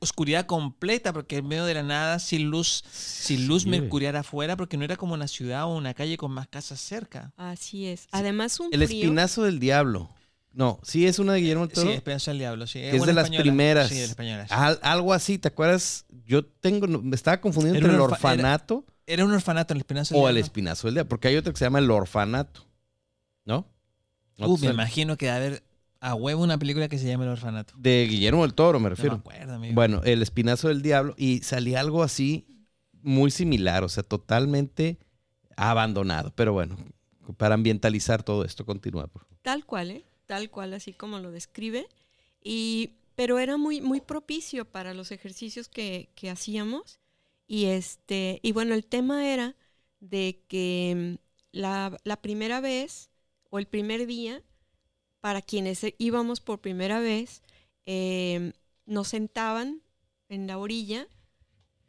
[0.00, 4.56] oscuridad completa, porque en medio de la nada, sin luz, sin luz Sí, mercurial afuera,
[4.56, 7.32] porque no era como una ciudad o una calle con más casas cerca.
[7.36, 8.08] Así es.
[8.10, 9.02] Además, un El frío.
[9.02, 10.10] espinazo del diablo.
[10.52, 11.92] No, sí es una de Guillermo del Sí, Toro.
[11.92, 12.80] Esperanza del Diablo, sí.
[12.80, 13.42] es de las española.
[13.44, 13.88] primeras.
[13.88, 14.50] Sí, de las españolas.
[14.50, 16.06] Al- algo así, ¿te acuerdas?
[16.26, 20.14] Yo tengo, me estaba confundiendo Era entre el orfanato Era un orfanato en la Esperanza
[20.14, 22.66] del o el espinazo del diablo, porque hay otro que se llama el orfanato,
[23.44, 23.66] ¿no?
[24.38, 25.62] ¿No Uh, te me imagino que debe haber
[26.00, 27.74] a huevo una película que se llama El Orfanato.
[27.76, 29.16] De Guillermo del Toro, me No refiero.
[29.16, 29.74] me acuerdo, amigo.
[29.74, 32.46] Bueno, el espinazo del diablo y salía algo así
[33.02, 34.98] muy similar, o sea, totalmente
[35.56, 36.32] abandonado.
[36.34, 36.76] Pero bueno,
[37.36, 39.08] para ambientalizar todo esto, continúa.
[39.08, 39.38] por favor.
[39.42, 40.04] Tal cual, ¿eh?
[40.26, 41.86] Tal cual, así como lo describe.
[42.42, 46.99] Y, pero era muy, muy propicio para los ejercicios que, que hacíamos.
[47.50, 49.56] Y, este, y bueno, el tema era
[49.98, 53.10] de que mm, la, la primera vez
[53.50, 54.40] o el primer día,
[55.20, 57.42] para quienes eh, íbamos por primera vez,
[57.86, 58.52] eh,
[58.86, 59.82] nos sentaban
[60.28, 61.08] en la orilla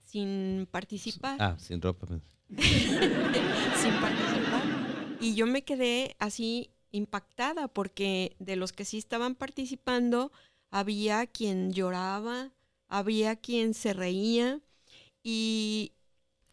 [0.02, 2.08] sin participar Ah, sin ropa.
[2.08, 2.22] pues.
[2.58, 4.64] sin participar.
[5.20, 10.32] Y yo me quedé así impactada porque de los que sí estaban participando,
[10.72, 12.52] había quien lloraba,
[12.88, 14.60] había quien se reía
[15.24, 15.94] y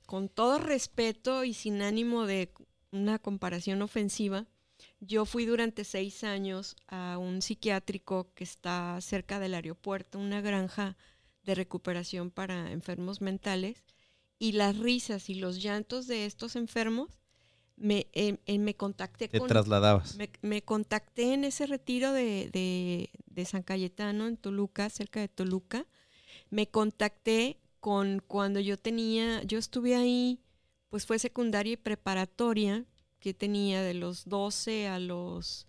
[0.07, 2.53] con todo respeto y sin ánimo de
[2.93, 4.47] una comparación ofensiva,
[5.01, 10.97] yo fui durante seis años a un psiquiátrico que está cerca del aeropuerto, una granja
[11.45, 13.85] de recuperación para enfermos mentales,
[14.39, 17.19] y las risas y los llantos de estos enfermos,
[17.77, 19.49] me, eh, eh, me contacté Te con...
[19.49, 20.17] trasladabas.
[20.17, 25.29] Me, me contacté en ese retiro de, de- de San Cayetano, en Toluca, cerca de
[25.29, 25.87] Toluca.
[26.51, 30.41] Me contacté con cuando yo tenía, yo estuve ahí,
[30.89, 32.85] pues fue secundaria y preparatoria,
[33.21, 35.67] que tenía de los 12 a los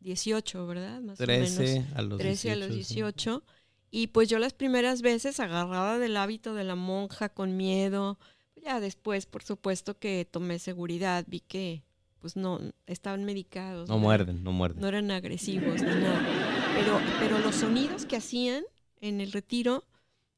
[0.00, 1.00] 18, ¿verdad?
[1.00, 1.54] Más o menos.
[1.54, 2.74] 13 a los 13 a los sí.
[2.74, 3.42] 18.
[3.90, 8.18] Y pues yo las primeras veces agarrada del hábito de la monja con miedo.
[8.56, 11.82] Ya después, por supuesto que tomé seguridad, vi que
[12.18, 13.88] pues no estaban medicados.
[13.88, 14.02] No ¿verdad?
[14.02, 14.80] muerden, no muerden.
[14.80, 16.72] No eran agresivos ni nada.
[16.74, 18.64] Pero, pero los sonidos que hacían
[19.00, 19.84] en el retiro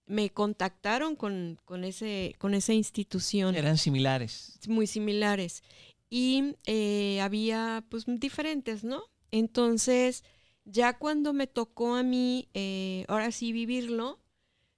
[0.06, 4.58] me contactaron con, con, ese, con esa institución Eran similares.
[4.68, 5.62] muy similares.
[6.10, 9.02] Y eh, había pues diferentes, ¿no?
[9.30, 10.22] Entonces,
[10.64, 14.20] ya cuando me tocó a mí, eh, ahora sí vivirlo,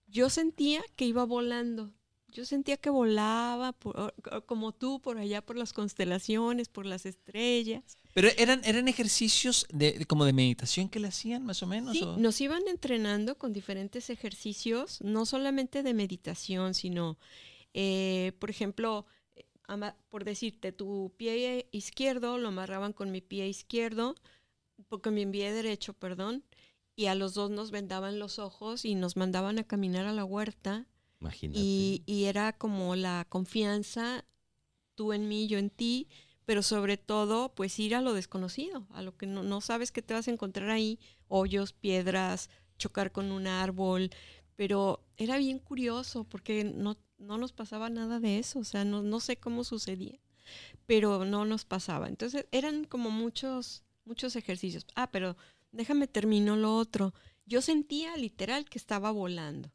[0.06, 1.92] yo sentía que iba volando.
[2.28, 4.14] Yo sentía que volaba, por-
[4.46, 7.98] como tú, por allá por las constelaciones, por las estrellas.
[8.16, 11.92] Pero eran, eran ejercicios de, de- como de meditación que le hacían, más o menos.
[11.98, 17.18] Sí, o- nos iban entrenando con diferentes ejercicios, no solamente de meditación, sino,
[17.74, 19.05] eh, por ejemplo,
[20.09, 24.14] por decirte, tu pie izquierdo lo amarraban con mi pie izquierdo,
[25.02, 26.42] con mi pie derecho, perdón,
[26.94, 30.25] y a los dos nos vendaban los ojos y nos mandaban a caminar a la
[30.25, 30.87] huerta
[31.21, 31.60] Imagínate.
[31.60, 34.25] y, y era como la confianza,
[34.94, 36.08] tú en mí, yo en ti,
[36.47, 40.01] pero sobre todo, pues ir a lo desconocido, a lo que no, no sabes que
[40.01, 44.11] te vas a encontrar ahí, hoyos, piedras, chocar con un árbol,
[44.55, 49.03] pero era bien curioso porque no, no nos pasaba nada de eso, o sea, no,
[49.03, 50.19] no sé cómo sucedía,
[50.87, 52.09] pero no nos pasaba.
[52.09, 54.87] Entonces eran como muchos, muchos ejercicios.
[54.94, 55.37] Ah, pero
[55.73, 57.13] déjame termino lo otro.
[57.44, 59.73] Yo sentía literal que estaba volando.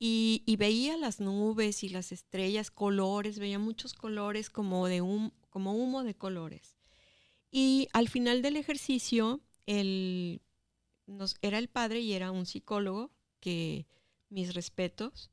[0.00, 5.74] Y, veía las nubes y las estrellas, colores, veía muchos colores como de hum- como
[5.74, 6.76] humo de colores.
[7.50, 10.42] Y al final del ejercicio, el,
[11.06, 13.86] nos, era el padre y era un psicólogo, que
[14.28, 15.30] mis respetos.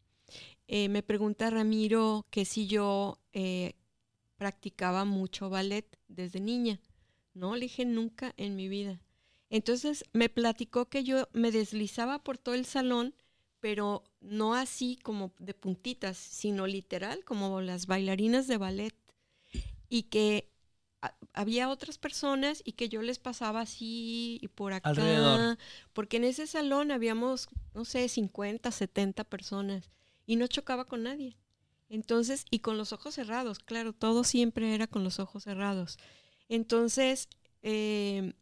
[0.68, 3.74] Eh, me pregunta Ramiro que si yo eh,
[4.38, 6.80] practicaba mucho ballet desde niña.
[7.34, 9.01] No, le dije nunca en mi vida.
[9.49, 13.13] Entonces me platicó que yo me deslizaba por todo el salón,
[13.59, 18.95] pero no así como de puntitas, sino literal como las bailarinas de ballet.
[19.89, 20.51] Y que
[21.33, 24.89] había otras personas y que yo les pasaba así y por acá.
[24.89, 25.57] Alrededor.
[25.93, 29.91] Porque en ese salón habíamos, no sé, 50, 70 personas
[30.25, 31.38] y no chocaba con nadie.
[31.89, 35.97] Entonces, y con los ojos cerrados, claro, todo siempre era con los ojos cerrados.
[36.49, 37.29] Entonces,
[37.61, 38.33] eh,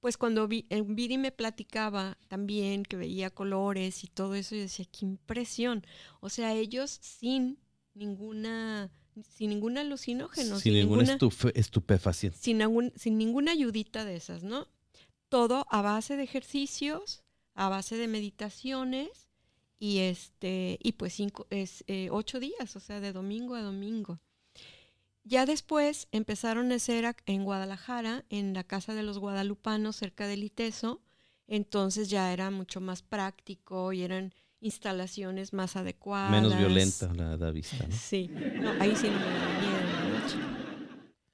[0.00, 4.62] pues cuando vi, eh, Viri me platicaba también que veía colores y todo eso, yo
[4.62, 5.84] decía, qué impresión.
[6.20, 7.58] O sea, ellos sin
[7.94, 8.90] ninguna,
[9.24, 12.38] sin ningún alucinógeno, Sin ningún estufe- estupefaciente.
[12.38, 14.66] sin, algún- sin ninguna ayudita de esas, ¿no?
[15.28, 17.22] Todo a base de ejercicios,
[17.54, 19.28] a base de meditaciones
[19.78, 24.20] y este y pues cinco, es, eh, ocho días, o sea, de domingo a domingo.
[25.24, 30.26] Ya después empezaron a hacer ac- en Guadalajara, en la casa de los guadalupanos, cerca
[30.26, 31.02] del Iteso.
[31.46, 36.30] Entonces ya era mucho más práctico y eran instalaciones más adecuadas.
[36.30, 37.94] Menos violenta la, vista, ¿no?
[37.94, 38.30] Sí,
[38.60, 40.36] no, ahí sí no me da miedo en la noche.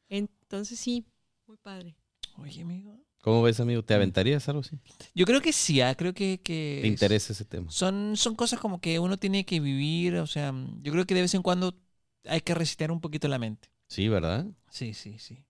[0.08, 1.06] Entonces sí,
[1.46, 1.96] muy padre.
[2.38, 2.98] Oye, amigo.
[3.22, 3.82] ¿Cómo ves, amigo?
[3.82, 4.78] ¿Te aventarías algo así?
[5.14, 7.70] Yo creo que sí, ah, creo que, que ¿Te interesa ese tema?
[7.70, 10.52] Son, son cosas como que uno tiene que vivir, o sea,
[10.82, 11.74] yo creo que de vez en cuando
[12.26, 13.70] hay que recitar un poquito la mente.
[13.88, 14.46] Sí, ¿verdad?
[14.68, 15.42] Sí, sí, sí.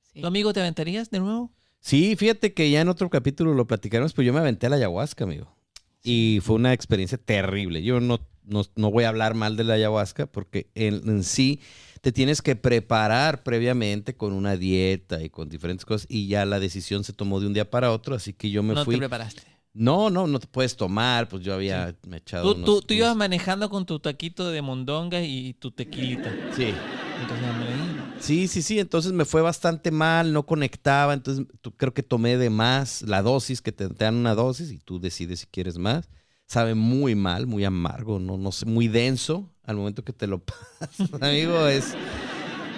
[0.00, 0.22] Sí.
[0.22, 1.52] ¿Tu amigo te aventarías de nuevo?
[1.80, 4.76] Sí, fíjate que ya en otro capítulo lo platicamos, pues yo me aventé a la
[4.76, 5.54] ayahuasca, amigo.
[6.02, 7.82] Y fue una experiencia terrible.
[7.82, 11.60] Yo no, no, no voy a hablar mal de la ayahuasca porque en, en sí
[12.00, 16.60] te tienes que preparar previamente con una dieta y con diferentes cosas y ya la
[16.60, 18.94] decisión se tomó de un día para otro, así que yo me no fui.
[18.94, 19.42] te preparaste.
[19.74, 22.94] No, no, no te puedes tomar, pues yo había me echado Tú, unos- tú, tú
[22.94, 26.34] ibas manejando con tu taquito de mondonga y tu tequilita.
[26.56, 26.72] Sí.
[27.20, 27.98] Entonces, me leí.
[28.20, 28.78] Sí, sí, sí.
[28.78, 31.14] Entonces me fue bastante mal, no conectaba.
[31.14, 34.70] Entonces tú- creo que tomé de más la dosis, que te, te dan una dosis
[34.72, 36.08] y tú decides si quieres más.
[36.46, 40.42] Sabe muy mal, muy amargo, no, no sé, muy denso al momento que te lo
[40.80, 41.66] pasas, amigo.
[41.66, 41.94] Es.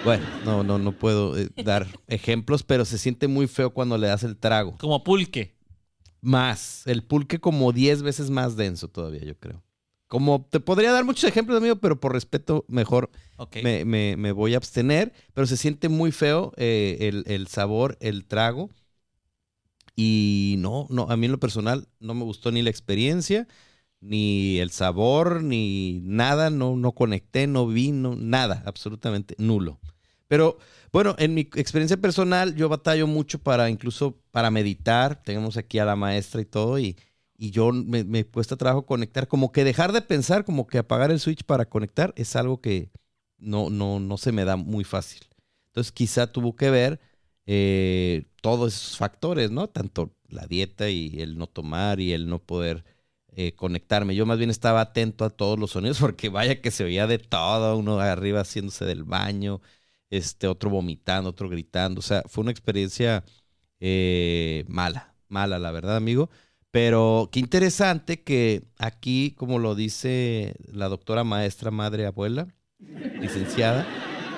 [0.03, 4.07] Bueno, no, no, no puedo eh, dar ejemplos, pero se siente muy feo cuando le
[4.07, 4.77] das el trago.
[4.79, 5.55] Como pulque.
[6.21, 6.83] Más.
[6.85, 9.63] El pulque como 10 veces más denso todavía, yo creo.
[10.11, 13.59] Como te podría dar muchos ejemplos, amigo, pero por respeto, mejor Ok.
[13.63, 17.97] me, me- me voy a abstener, pero se siente muy feo eh, el, el sabor,
[18.01, 18.69] el trago.
[19.95, 23.47] Y no, no, a mí en lo personal no me gustó ni la experiencia,
[24.01, 29.79] ni el sabor, ni nada, no, no conecté, no vi, no, nada, absolutamente nulo.
[30.27, 30.57] Pero
[30.93, 35.85] bueno, en mi experiencia personal yo batallo mucho para incluso para meditar, tenemos aquí a
[35.85, 36.97] la maestra y todo, y,
[37.41, 41.09] y yo me, me cuesta trabajo conectar, como que dejar de pensar, como que apagar
[41.09, 42.91] el switch para conectar es algo que
[43.39, 45.21] no, no, no se me da muy fácil.
[45.69, 46.99] Entonces quizá tuvo que ver
[47.47, 49.67] eh, todos esos factores, ¿no?
[49.69, 52.85] Tanto la dieta y el no tomar y el no poder
[53.35, 54.13] eh, conectarme.
[54.15, 57.17] Yo más bien estaba atento a todos los sonidos porque vaya que se oía de
[57.19, 59.61] todo, uno arriba haciéndose del baño,
[60.11, 61.99] este, otro vomitando, otro gritando.
[61.99, 63.23] O sea, fue una experiencia
[63.79, 66.29] eh, mala, mala, la verdad, amigo.
[66.71, 72.47] Pero qué interesante que aquí, como lo dice la doctora maestra, madre, abuela,
[73.19, 73.85] licenciada,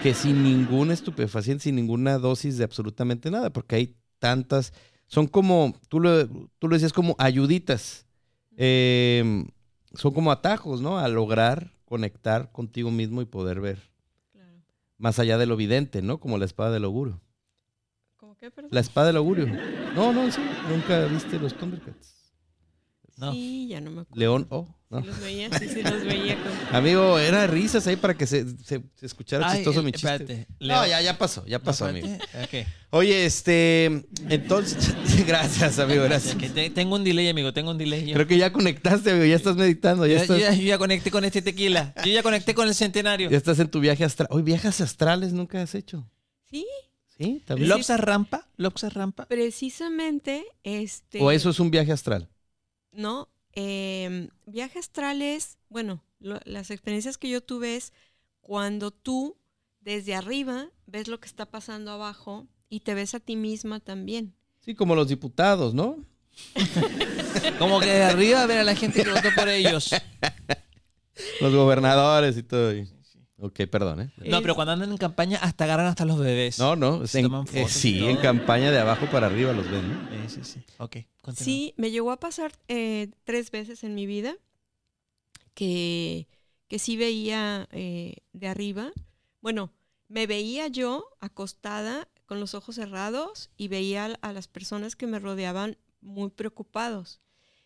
[0.02, 4.74] que sin ningún estupefaciente, sin ninguna dosis de absolutamente nada, porque hay tantas,
[5.08, 8.08] son como, tú lo, tú lo decías, como ayuditas,
[8.58, 9.46] eh,
[9.94, 10.98] son como atajos, ¿no?
[10.98, 13.92] A lograr conectar contigo mismo y poder ver
[14.32, 14.58] Claro.
[14.98, 16.20] más allá de lo evidente, ¿no?
[16.20, 17.22] Como la espada del augurio.
[18.18, 18.70] ¿Cómo qué, perdón?
[18.74, 19.46] La espada del augurio.
[19.96, 22.12] No, no, sí, nunca viste los Thundercats.
[23.18, 23.32] No.
[23.32, 24.20] Sí, ya no me acuerdo.
[24.20, 25.01] León, oh, no.
[25.01, 26.36] Sí los veía, sí, sí los veía.
[26.41, 26.51] Con...
[26.76, 30.07] Amigo, era risas ahí para que se, se- se escuchara Ay, chistoso eh, mi chiste.
[30.16, 30.47] espérate.
[30.59, 32.07] No, ya, ya pasó, ya No, pasó, amigo.
[32.89, 33.86] Oye, este,
[34.30, 34.93] entonces,
[35.28, 36.36] gracias, amigo, gracias.
[36.36, 38.05] Que te- tengo un delay, amigo, tengo un delay.
[38.07, 38.14] yo.
[38.16, 40.78] Creo que ya conectaste, amigo, ya estás meditando, ya Yo- estás, yo ya, yo ya
[40.80, 41.93] conecté con este tequila.
[42.03, 43.30] Yo ya conecté con el centenario.
[43.30, 44.28] ya estás en tu viaje astral.
[44.32, 46.09] Oye, viajes astrales nunca has hecho.
[46.49, 46.66] Sí,
[47.18, 47.43] ¿Sí?
[47.45, 47.70] ¿También?
[47.70, 48.47] ¿Loxa rampa?
[48.57, 49.28] ¿Loxa rampa?
[49.28, 51.22] precisamente, este...
[51.22, 52.28] ¿O eso es un viaje astral?
[52.94, 57.91] No, eh, viaje astrales, bueno, lo- las experiencias que yo tuve es
[58.41, 59.36] cuando tú
[59.82, 64.34] desde arriba ves lo que está pasando abajo y te ves a ti misma también.
[64.62, 65.98] Sí, como los diputados, ¿no?
[67.60, 69.91] Como que de arriba ver a la gente que votó por ellos.
[71.41, 72.74] Los gobernadores y todo.
[72.74, 72.89] y-
[73.38, 74.12] Ok, perdón, ¿eh?
[74.18, 76.58] No, pero cuando andan en campaña hasta agarran hasta los bebés.
[76.60, 77.06] No, no.
[77.06, 80.30] Se en- toman eh, fotos sí, en campaña de abajo para arriba los ven, ¿no?
[80.30, 80.64] Sí, sí, sí.
[80.78, 80.98] Ok,
[81.46, 84.38] Sí, me llegó a pasar eh, tres veces en mi vida
[85.54, 86.28] que,
[86.68, 88.92] que sí veía eh, de arriba.
[89.42, 89.72] Bueno,
[90.08, 95.08] me veía yo acostada con los ojos cerrados y veía a- a las personas que
[95.08, 97.22] me rodeaban muy preocupados.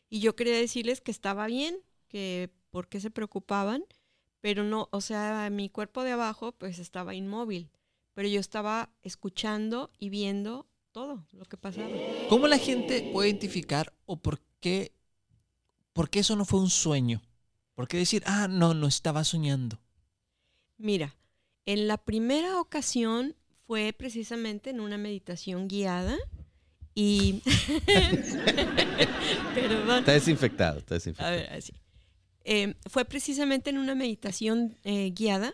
[0.10, 3.84] Y yo quería decirles que estaba bien, que por qué se preocupaban,
[4.42, 7.70] pero no, o sea, mi cuerpo de abajo pues estaba inmóvil,
[8.14, 10.67] pero yo estaba escuchando y viendo
[10.98, 11.90] todo lo que pasaba.
[12.28, 14.94] ¿Cómo la gente puede identificar o por qué,
[15.94, 17.22] por qué eso no fue un sueño?
[17.76, 19.80] ¿Por qué decir, ah, no, no estaba soñando?
[20.80, 21.16] Mira,
[21.68, 23.36] en la primera ocasión
[23.68, 26.18] fue precisamente en una meditación guiada
[26.96, 27.44] y...
[29.54, 30.00] Perdón.
[30.00, 31.32] Está desinfectado, está A desinfectado.
[31.38, 31.74] ver, así.
[32.44, 35.54] Eh, fue precisamente en una meditación eh, guiada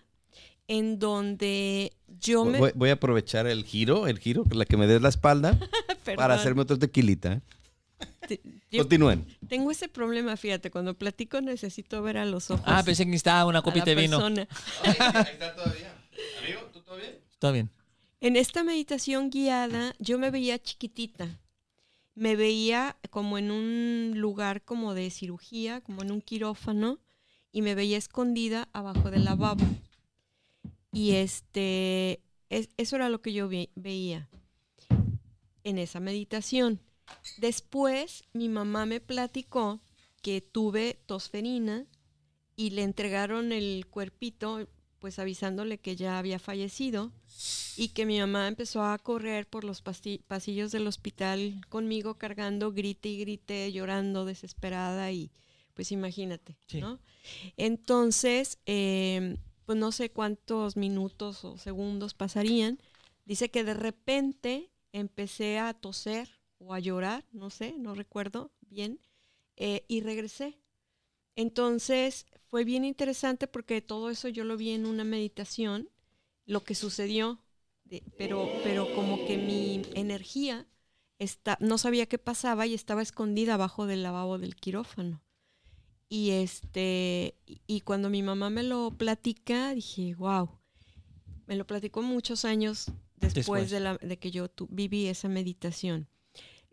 [0.67, 2.59] en donde yo me...
[2.59, 5.59] Voy, voy a aprovechar el giro, el giro, la que me des la espalda,
[6.15, 7.41] para hacerme otro tequilita.
[8.71, 9.25] Continúen.
[9.47, 12.63] tengo ese problema, fíjate, cuando platico necesito ver a los ojos.
[12.65, 14.17] Ah, pensé que necesitaba una copita de vino.
[14.17, 14.47] persona.
[14.83, 15.93] Ahí está todavía.
[16.41, 17.19] Amigo, ¿tú todo bien?
[17.31, 17.69] Está bien.
[18.19, 21.27] En esta meditación guiada yo me veía chiquitita.
[22.15, 26.99] Me veía como en un lugar como de cirugía, como en un quirófano,
[27.51, 29.65] y me veía escondida abajo del lavabo.
[30.93, 34.29] Y este, es- eso era lo que yo ve- veía
[35.63, 36.79] en esa meditación.
[37.37, 39.81] Después mi mamá me platicó
[40.21, 41.85] que tuve tosferina
[42.55, 44.67] y le entregaron el cuerpito,
[44.99, 47.11] pues avisándole que ya había fallecido
[47.75, 53.09] y que mi mamá empezó a correr por los pasillos del hospital conmigo cargando, grite
[53.09, 55.31] y grite, llorando, desesperada y
[55.73, 56.79] pues imagínate, Sí.
[56.79, 56.99] ¿no?
[57.57, 62.79] Entonces, eh, pues no sé cuántos minutos o segundos pasarían.
[63.25, 68.99] Dice que de repente empecé a toser o a llorar, no sé, no recuerdo bien,
[69.55, 70.57] eh, y regresé.
[71.35, 75.89] Entonces fue bien interesante porque todo eso yo lo vi en una meditación,
[76.45, 77.39] lo que sucedió,
[78.17, 80.67] pero, pero como que mi energía
[81.19, 85.21] está, no sabía qué pasaba y estaba escondida abajo del lavabo del quirófano.
[86.13, 87.33] Y este,
[87.65, 90.47] y- cuando mi mamá me lo platica, dije, wow,
[91.47, 93.71] me lo platicó muchos años después, Después.
[93.71, 96.07] De, la- de que yo tu- viví esa meditación.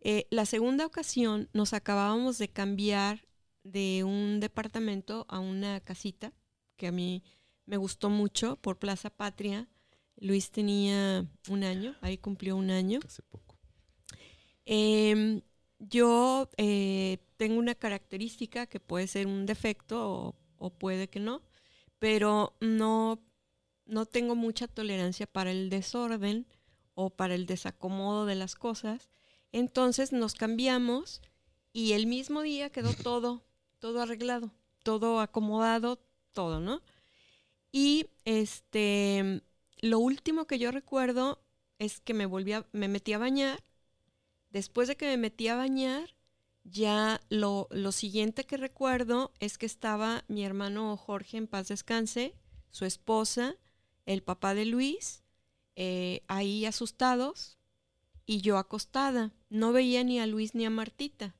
[0.02, 3.26] Eh, la segunda ocasión nos acabábamos de cambiar
[3.64, 6.34] de un departamento a una casita
[6.76, 7.22] que a mí
[7.64, 9.70] me gustó mucho por Plaza Patria.
[10.18, 13.00] Luis tenía un año, ahí cumplió un año.
[13.06, 13.56] Hace poco.
[14.66, 15.40] Em,
[15.80, 21.42] yo eh, tengo una característica que puede ser un defecto o, o puede que no,
[21.98, 23.18] pero no,
[23.86, 26.46] no tengo mucha tolerancia para el desorden
[26.94, 29.08] o para el desacomodo de las cosas.
[29.52, 31.22] Entonces nos cambiamos
[31.72, 33.42] y el mismo día quedó todo,
[33.78, 34.52] todo arreglado,
[34.82, 35.98] todo acomodado,
[36.32, 36.82] todo, ¿no?
[37.72, 39.42] Y este,
[39.80, 41.42] lo último que yo recuerdo
[41.78, 43.62] es que me volví a, me metí a bañar
[44.50, 46.14] Después de que me metí a bañar,
[46.64, 52.34] ya lo, lo siguiente que recuerdo es que estaba mi hermano Jorge en paz descanse,
[52.70, 53.56] su esposa,
[54.06, 55.22] el papá de Luis,
[55.76, 57.58] eh, ahí asustados
[58.26, 59.32] y yo acostada.
[59.48, 61.34] No veía ni a Luis ni a Martita.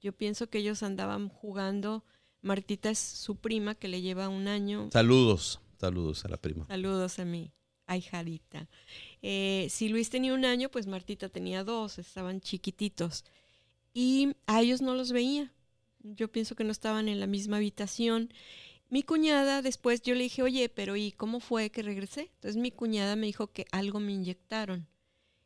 [0.00, 2.04] Yo pienso que ellos andaban jugando.
[2.42, 4.90] Martita es su prima que le lleva un año.
[4.92, 6.66] Saludos, saludos a la prima.
[6.66, 7.52] Saludos a mi
[7.86, 8.68] ahijadita.
[9.28, 13.24] Eh, si Luis tenía un año, pues Martita tenía dos, estaban chiquititos.
[13.92, 15.52] Y a ellos no los veía.
[15.98, 18.32] Yo pienso que no estaban en la misma habitación.
[18.88, 22.30] Mi cuñada, después yo le dije, oye, pero ¿y cómo fue que regresé?
[22.34, 24.86] Entonces mi cuñada me dijo que algo me inyectaron.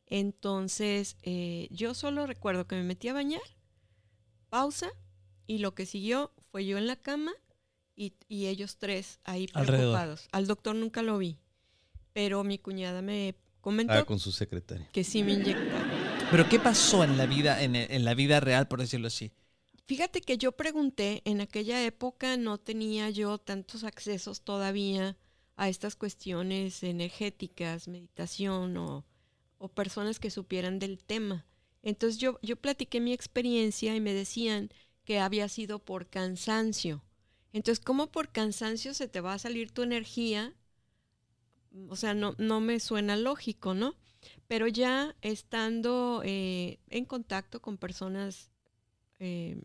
[0.04, 3.40] Entonces eh, yo solo recuerdo que me metí a bañar,
[4.50, 4.90] pausa,
[5.46, 7.32] y lo que siguió fue yo en la cama
[7.96, 9.80] y, y ellos tres ahí Alrededor.
[9.80, 10.28] preocupados.
[10.32, 11.38] Al doctor nunca lo vi,
[12.12, 14.88] pero mi cuñada me comentó Ah, con su secretaria.
[14.92, 15.90] que sí me inyectaron.
[16.30, 19.32] Pero ¿qué pasó en la vida, en, en la vida real, por decirlo así?
[19.86, 25.16] Fíjate que yo pregunté, en aquella época no tenía yo tantos accesos todavía
[25.56, 29.04] a estas cuestiones energéticas, meditación o,
[29.58, 31.44] o personas que supieran del tema.
[31.82, 34.70] Entonces yo, yo platiqué mi experiencia y me decían
[35.04, 37.02] que había sido por cansancio.
[37.52, 40.54] Entonces, ¿cómo por cansancio se te va a salir tu energía?
[41.88, 43.94] O sea, no, no me suena lógico, ¿no?
[44.48, 48.50] Pero ya estando eh, en contacto con personas
[49.18, 49.62] eh,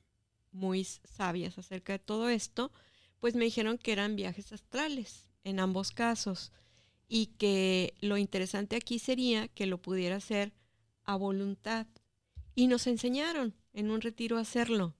[0.51, 2.71] muy sabias acerca de todo esto,
[3.19, 5.29] pues me dijeron que eran viajes astrales.
[5.43, 6.51] en ambos casos
[7.07, 10.53] y que lo interesante aquí sería que lo pudiera hacer
[11.03, 11.87] a voluntad.
[12.55, 14.95] Y nos enseñaron en un retiro a hacerlo.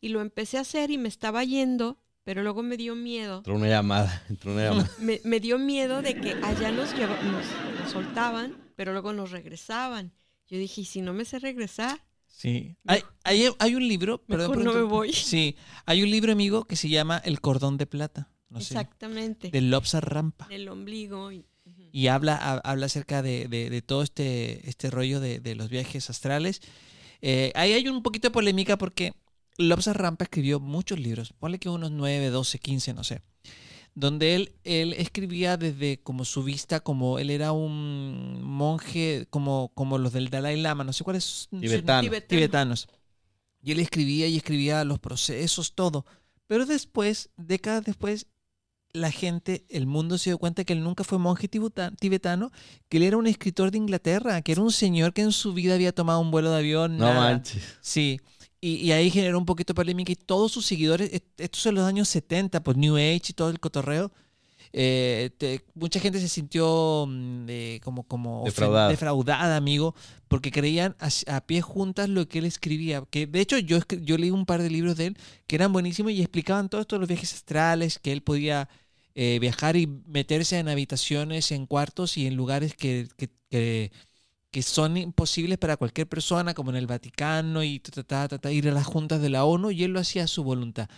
[0.00, 3.36] Y lo empecé a hacer y me estaba yendo, pero luego me dio miedo.
[3.38, 4.90] Entró una llamada, entró una llamada.
[4.98, 7.46] Me, me dio miedo de que allá nos, lleva- nos,
[7.80, 10.12] nos soltaban, pero luego nos regresaban.
[10.48, 12.04] Yo dije, ¿y si no me sé regresar?
[12.26, 12.76] Sí.
[12.88, 15.12] Hay, hay, hay un libro, perdón Mejor no me voy.
[15.12, 15.56] Sí,
[15.86, 18.28] hay un libro, amigo, que se llama El cordón de plata.
[18.48, 19.50] No sé, Exactamente.
[19.50, 20.48] de Lobsar Rampa.
[20.50, 21.30] El ombligo.
[21.32, 21.88] Y, ujú.
[21.92, 25.68] y habla, ha- habla acerca de, de- de todo este, este rollo de, de los
[25.70, 26.60] viajes astrales.
[27.22, 29.14] Eh, ahí hay un poquito de polémica porque
[29.58, 33.22] Lobsar Rampa escribió muchos libros, ponle que unos 9, 12, 15, no sé,
[33.94, 39.98] donde él, él escribía desde como su vista, como él era un monje, como, como
[39.98, 42.02] los del Dalai Lama, no sé cuáles son Tibetano.
[42.02, 42.28] Tibetano.
[42.28, 42.88] tibetanos.
[43.62, 46.04] Y él escribía y escribía los procesos, todo.
[46.46, 48.26] Pero después, décadas después,
[48.92, 52.50] la gente, el mundo se dio cuenta que él nunca fue monje tibetano,
[52.88, 55.74] que él era un escritor de Inglaterra, que era un señor que en su vida
[55.74, 56.96] había tomado un vuelo de avión.
[56.96, 57.20] No nada.
[57.20, 57.62] manches.
[57.80, 58.20] Sí.
[58.66, 61.74] Y, y ahí generó un poquito de polémica y todos sus seguidores, est- estos son
[61.76, 64.10] los años 70, pues New Age y todo el cotorreo,
[64.72, 68.88] eh, te- mucha gente se sintió mm, eh, como, como Defraudada.
[68.90, 69.94] defraudada, amigo,
[70.28, 73.04] porque creían a, a pie juntas lo que él escribía.
[73.10, 76.12] Que de hecho yo, yo leí un par de libros de él que eran buenísimos
[76.12, 78.68] y explicaban todo esto de los viajes astrales, que él podía
[79.14, 83.92] eh, viajar y meterse en habitaciones, en cuartos y en lugares que, que, que-
[84.50, 88.38] que son imposibles para cualquier persona, como en el Vaticano y ta, ta, ta, ta,
[88.38, 90.88] ta, ir a las juntas de la ONU, y él lo hacía a su voluntad.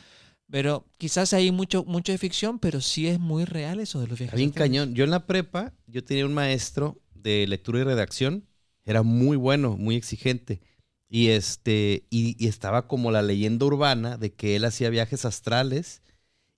[0.50, 4.18] Pero quizás hay mucho, mucho de ficción, pero sí es muy real eso de los
[4.18, 4.36] viajes.
[4.36, 4.94] Bien cañón.
[4.94, 8.46] Yo en la prepa, yo tenía un maestro de lectura y redacción.
[8.86, 10.62] Era muy bueno, muy exigente.
[11.10, 16.02] Y este, y, y estaba como la leyenda urbana de que él hacía viajes astrales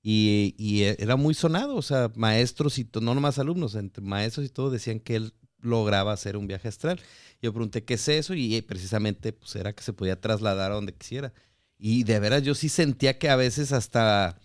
[0.02, 1.74] y, y era muy sonado.
[1.74, 6.12] O sea, maestros y no nomás alumnos, entre maestros y todo decían que él lograba
[6.12, 7.00] hacer un viaje astral.
[7.42, 10.74] Yo pregunté qué es eso y eh, precisamente pues era que se podía trasladar a
[10.74, 11.32] donde quisiera.
[11.78, 14.38] Y de veras yo sí sentía que a veces hasta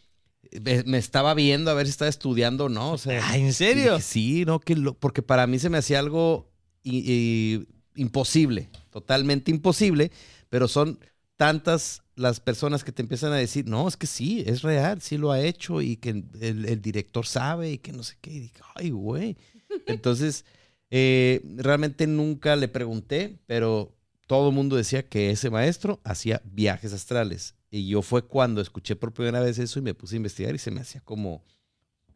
[0.62, 2.94] me me estaba viendo a ver si estaba estudiando o no.
[2.94, 3.94] O sea, Ah, ¿en serio?
[3.96, 6.50] dije, sí, no, que lo- porque para mí se me hacía algo
[6.84, 7.68] i- i-
[8.02, 10.12] imposible, totalmente imposible,
[10.50, 11.00] pero son
[11.38, 15.18] tantas las personas que te empiezan a decir, no, es que sí, es real, sí
[15.18, 16.10] lo ha hecho y que
[16.40, 18.32] el, el director sabe y que no sé qué.
[18.32, 19.36] Y dije, ay, güey.
[19.88, 20.46] Entonces,
[20.92, 23.96] eh, realmente nunca le pregunté, pero
[24.28, 27.56] todo el mundo decía que ese maestro hacía viajes astrales.
[27.70, 30.60] Y yo fue cuando escuché por primera vez eso y me puse a investigar y
[30.60, 31.44] se me hacía como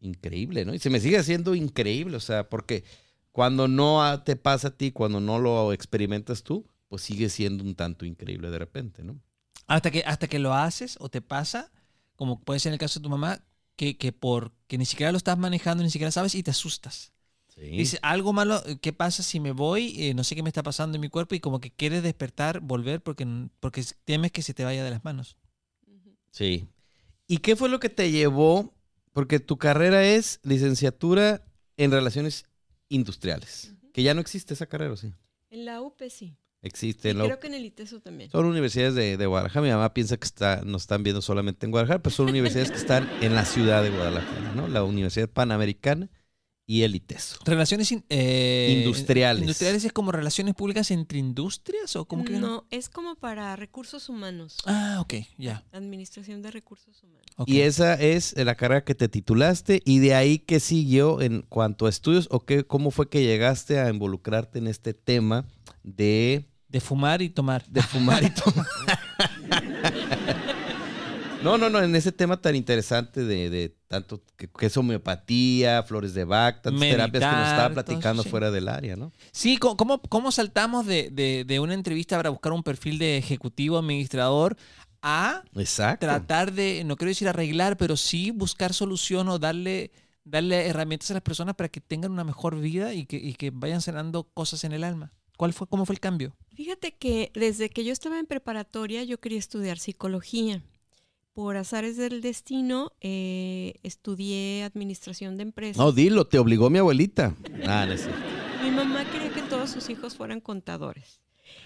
[0.01, 0.73] increíble, ¿no?
[0.73, 2.83] Y se me sigue haciendo increíble, o sea, porque
[3.31, 7.75] cuando no te pasa a ti, cuando no lo experimentas tú, pues sigue siendo un
[7.75, 9.19] tanto increíble de repente, ¿no?
[9.67, 11.71] Hasta que, hasta que lo haces o te pasa,
[12.15, 13.43] como puede ser en el caso de tu mamá,
[13.75, 17.13] que, que por que ni siquiera lo estás manejando, ni siquiera sabes y te asustas.
[17.59, 17.69] Sí.
[17.71, 19.95] Dices, algo malo, ¿qué pasa si me voy?
[20.01, 22.61] Eh, no sé qué me está pasando en mi cuerpo y como que quieres despertar,
[22.61, 23.27] volver porque,
[23.59, 25.37] porque temes que se te vaya de las manos.
[26.31, 26.69] Sí.
[27.27, 28.73] ¿Y qué fue lo que te llevó?
[29.11, 31.43] Porque tu carrera es licenciatura
[31.75, 32.45] en relaciones
[32.87, 35.13] industriales, que ya no existe esa carrera, ¿o ¿sí?
[35.49, 36.37] En la UP sí.
[36.61, 37.09] Existe.
[37.09, 38.29] Y en la creo que en el ITESO también.
[38.29, 39.65] Son universidades de, de Guadalajara.
[39.65, 42.77] Mi mamá piensa que está, nos están viendo solamente en Guadalajara, pero son universidades que
[42.77, 44.67] están en la ciudad de Guadalajara, ¿no?
[44.67, 46.09] La Universidad Panamericana
[46.71, 47.39] y el ITESO.
[47.45, 49.41] Relaciones in- eh, Industriales.
[49.41, 52.33] ¿Industriales es como relaciones públicas entre industrias o cómo que?
[52.33, 54.57] No, es como para recursos humanos.
[54.67, 55.63] Ah, ok, ya.
[55.71, 57.25] Administración de recursos humanos.
[57.47, 61.87] Y esa es la carrera que te titulaste y de ahí qué siguió en cuanto
[61.87, 65.45] a estudios o qué, cómo fue que llegaste a involucrarte en este tema
[65.81, 67.65] de, De fumar y tomar.
[67.67, 68.67] de fumar y tomar.
[71.43, 75.83] No, no, no, en ese tema tan interesante de, de tanto que, que es homeopatía,
[75.83, 78.29] flores de Bach, tantas terapias que nos estaba platicando sí.
[78.29, 79.11] fuera del área, ¿no?
[79.31, 83.17] Sí, ¿cómo, cómo, cómo saltamos de, de- de una entrevista para buscar un perfil de
[83.17, 84.57] ejecutivo administrador
[85.01, 86.05] a Exacto.
[86.05, 89.91] tratar de, no quiero decir arreglar, pero sí buscar solución o darle,
[90.25, 93.49] darle herramientas a las personas para que tengan una mejor vida y que, y que
[93.51, 95.13] vayan sanando cosas en el alma?
[95.37, 96.35] ¿Cuál fue, ¿Cómo fue el cambio?
[96.53, 100.61] Fíjate que desde que yo estaba en preparatoria yo quería estudiar psicología.
[101.39, 105.77] Por azares del destino eh, estudié administración de empresas.
[105.77, 107.33] No, dilo, te obligó mi abuelita.
[107.65, 108.19] Ah, no cierto.
[108.61, 111.21] Mi mamá quería que todos sus hijos fueran contadores.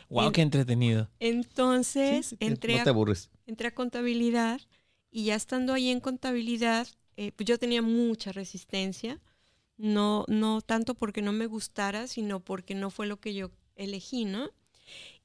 [0.09, 1.09] ¡Wow, En- qué entretenido!
[1.19, 3.31] Entonces Sí, sí, entré, no te a, aburres.
[3.47, 4.61] entré a contabilidad
[5.09, 9.21] y ya estando ahí en contabilidad, eh, pues yo tenía mucha resistencia.
[9.77, 14.25] No, no tanto porque no me gustara, sino porque no fue lo que yo elegí,
[14.25, 14.51] ¿no?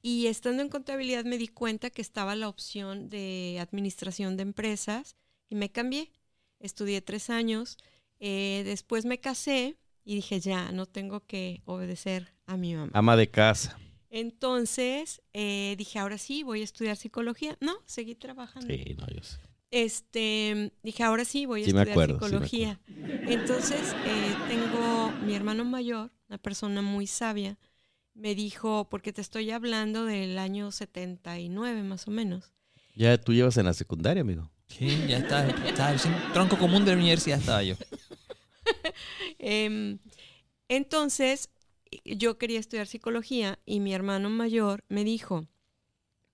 [0.01, 5.15] Y estando en contabilidad me di cuenta que estaba la opción de administración de empresas
[5.49, 6.11] y me cambié.
[6.59, 7.77] Estudié tres años
[8.21, 12.91] Eh, después me casé y dije, ya, no tengo que obedecer a mi mamá.
[12.93, 13.79] Ama de casa.
[14.09, 17.57] Entonces eh, dije, ahora sí, voy a estudiar psicología.
[17.61, 18.67] No, seguí trabajando.
[18.67, 19.39] Sí, no, yo sé.
[19.71, 22.81] Este, dije, ahora sí, voy a Sí estudiar acuerdo, sí me psicología.
[23.27, 27.57] Entonces, eh, tengo mi hermano mayor, una persona muy sabia,
[28.19, 32.53] me dijo, porque te estoy hablando del año 79 más o menos.
[32.95, 34.51] Ya tú llevas en la secundaria, amigo.
[34.67, 35.47] Sí, ya está.
[35.49, 37.75] estaba sin tronco común de la universidad estaba yo.
[39.39, 39.99] Em,
[40.67, 41.49] entonces,
[42.03, 45.47] yo quería estudiar psicología y mi hermano mayor me dijo,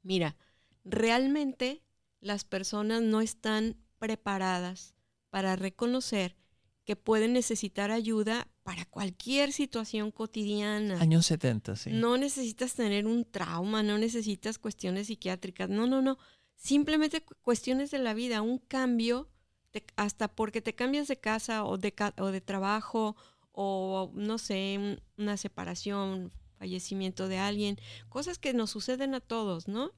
[0.01, 0.36] mira,
[0.83, 1.83] realmente
[2.19, 4.95] las personas no están preparadas
[5.29, 6.36] para reconocer
[6.83, 10.99] que pueden necesitar ayuda para cualquier situación cotidiana.
[10.99, 11.91] Años 70, sí.
[11.93, 16.18] No necesitas tener un trauma, no necesitas cuestiones psiquiátricas, no, no, no.
[16.55, 19.30] Simplemente cu- cuestiones de la vida, un cambio,
[19.70, 23.16] te- hasta porque te cambias de casa o de, ca- o de trabajo
[23.51, 27.78] o no sé, un- una separación, fallecimiento de alguien,
[28.09, 29.91] cosas que nos suceden a todos, ¿no?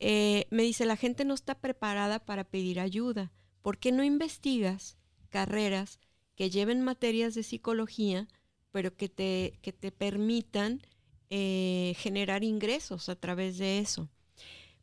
[0.00, 3.30] Eh, me dice, la gente no está preparada para pedir ayuda.
[3.62, 4.96] ¿Por qué no investigas
[5.28, 6.00] carreras
[6.40, 8.26] que lleven materias de psicología,
[8.72, 10.80] pero que te, que te permitan
[11.28, 14.08] eh, generar ingresos a través de eso?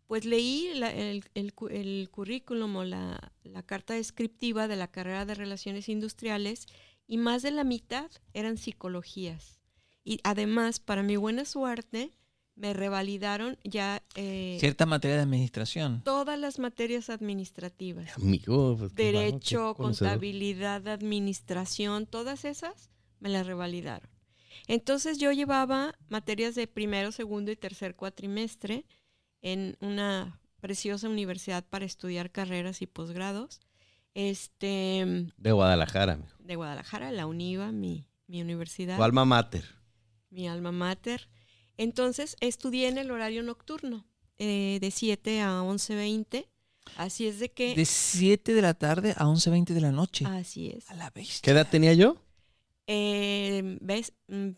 [0.05, 1.23] Pues leí el, el
[1.71, 6.67] el currículum o la, la carta descriptiva de la carrera de Relaciones Industriales
[7.07, 9.59] y más de la mitad eran psicologías.
[10.03, 12.11] Y además, para mi buena suerte,
[12.57, 16.01] me revalidaron ya eh, Cierta materia de administración.
[16.03, 18.17] todas las materias administrativas.
[18.17, 18.75] Amigo.
[18.77, 22.89] pues, Derecho, contabilidad, administración, todas esas
[23.19, 24.09] me las revalidaron.
[24.67, 28.85] Entonces yo llevaba materias de primero, segundo y tercer cuatrimestre
[29.41, 33.61] en una preciosa universidad para estudiar carreras y posgrados.
[34.15, 36.29] Este, De Guadalajara, amigo.
[36.39, 39.63] de Guadalajara, la UNIVA, mi, mi universidad Tu alma mater.
[40.31, 41.29] mi alma mater.
[41.77, 44.05] Entonces estudié en el horario nocturno,
[44.37, 46.47] eh, de 7 a 11.20.
[46.95, 47.75] Así es de que...
[47.75, 50.25] De 7 de la tarde a 11.20 de la noche.
[50.25, 50.89] Así es.
[50.89, 51.39] A la bestia.
[51.43, 52.15] ¿Qué edad tenía yo?
[52.87, 54.13] Eh, ¿Ves?
[54.27, 54.51] Mm,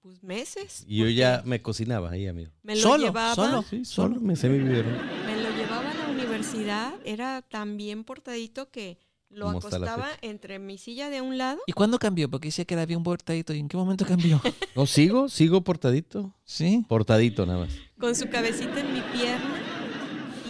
[0.00, 0.84] Pues meses.
[0.86, 2.50] Y yo ya me cocinaba ahí, amigo.
[2.62, 3.62] me lo Solo, llevaba, solo.
[3.68, 4.96] Sí, solo me sé mi biberón.
[5.26, 6.94] me lo llevaba a la universidad.
[7.04, 8.98] Era tan bien portadito que
[9.32, 11.60] lo acostaba entre mi silla de un lado.
[11.66, 12.28] ¿Y cuándo cambió?
[12.30, 13.52] Porque decía que era bien portadito.
[13.54, 14.40] ¿Y en qué momento cambió?
[14.76, 16.34] No, sigo, sigo portadito.
[16.44, 16.84] ¿Sí?
[16.88, 17.72] Portadito nada más.
[17.98, 19.60] con su cabecita en mi pierna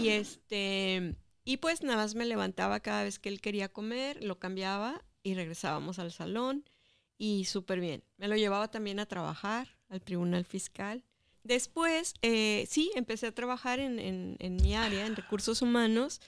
[0.00, 4.38] y este y pues nada más me levantaba cada vez que él quería comer, lo
[4.38, 6.64] cambiaba y regresábamos al salón
[7.18, 8.04] y súper bien.
[8.16, 11.04] Me lo llevaba también a trabajar al tribunal fiscal.
[11.44, 16.20] Después, eh, sí, empecé a trabajar en, en- en mi área, en recursos humanos,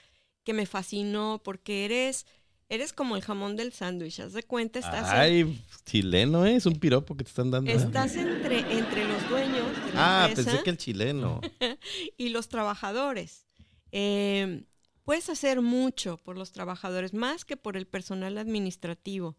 [0.42, 2.26] que me fascinó porque eres,
[2.68, 6.56] eres como el jamón del sándwich, haz de cuenta, estás, en- Ay, chileno, ¿eh?
[6.56, 7.70] Es un piropo que te están dando.
[7.70, 11.40] estás entre, entre los dueños de la ah, empresa pensé que el chileno.
[12.16, 13.46] y los trabajadores.
[13.92, 14.64] Eh,
[15.04, 19.36] puedes hacer mucho por los trabajadores, más que por el personal administrativo.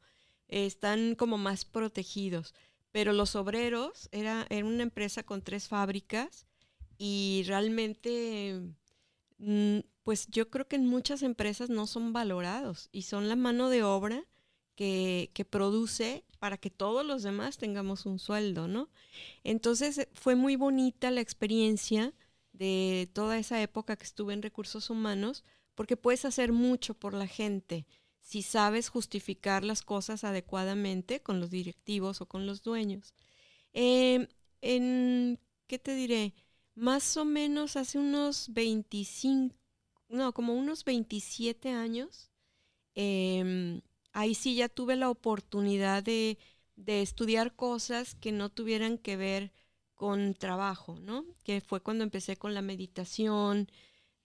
[0.48, 2.54] Eh, están como más protegidos.
[2.92, 6.46] Pero los obreros, era, era una empresa con tres fábricas
[6.98, 8.62] y realmente,
[10.04, 13.84] pues yo creo que en muchas empresas no son valorados y son la mano de
[13.84, 14.26] obra
[14.76, 18.90] que, que produce para que todos los demás tengamos un sueldo, ¿no?
[19.44, 22.14] Entonces eh, fue muy bonita la experiencia
[22.54, 25.44] de toda esa época que estuve en recursos humanos,
[25.76, 27.86] porque puedes hacer mucho por la gente
[28.22, 33.14] si sabes justificar las cosas adecuadamente con los directivos o con los dueños.
[33.74, 34.28] Eh,
[34.62, 36.34] en, ¿qué te diré?
[36.76, 39.56] Más o menos hace unos 25,
[40.10, 42.30] no, como unos 27 años,
[42.96, 43.82] em,
[44.14, 46.38] ahí sí ya tuve la oportunidad de,
[46.78, 49.54] de estudiar cosas que no tuvieran que ver
[49.96, 51.26] con trabajo, ¿no?
[51.44, 53.70] Que fue cuando empecé con la meditación,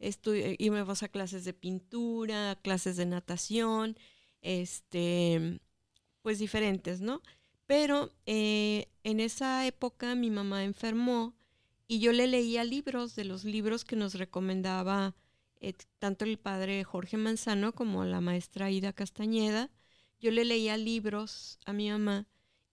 [0.00, 3.96] estu- íbamos a clases de pintura, clases de natación,
[4.42, 5.60] este,
[6.22, 7.22] pues diferentes, ¿no?
[7.66, 11.34] Pero eh, en esa época mi mamá enfermó
[11.90, 15.16] y yo le leía libros de los libros que nos recomendaba
[15.60, 19.72] eh, tanto el padre Jorge Manzano como la maestra Ida Castañeda.
[20.20, 22.28] Yo le leía libros a mi mamá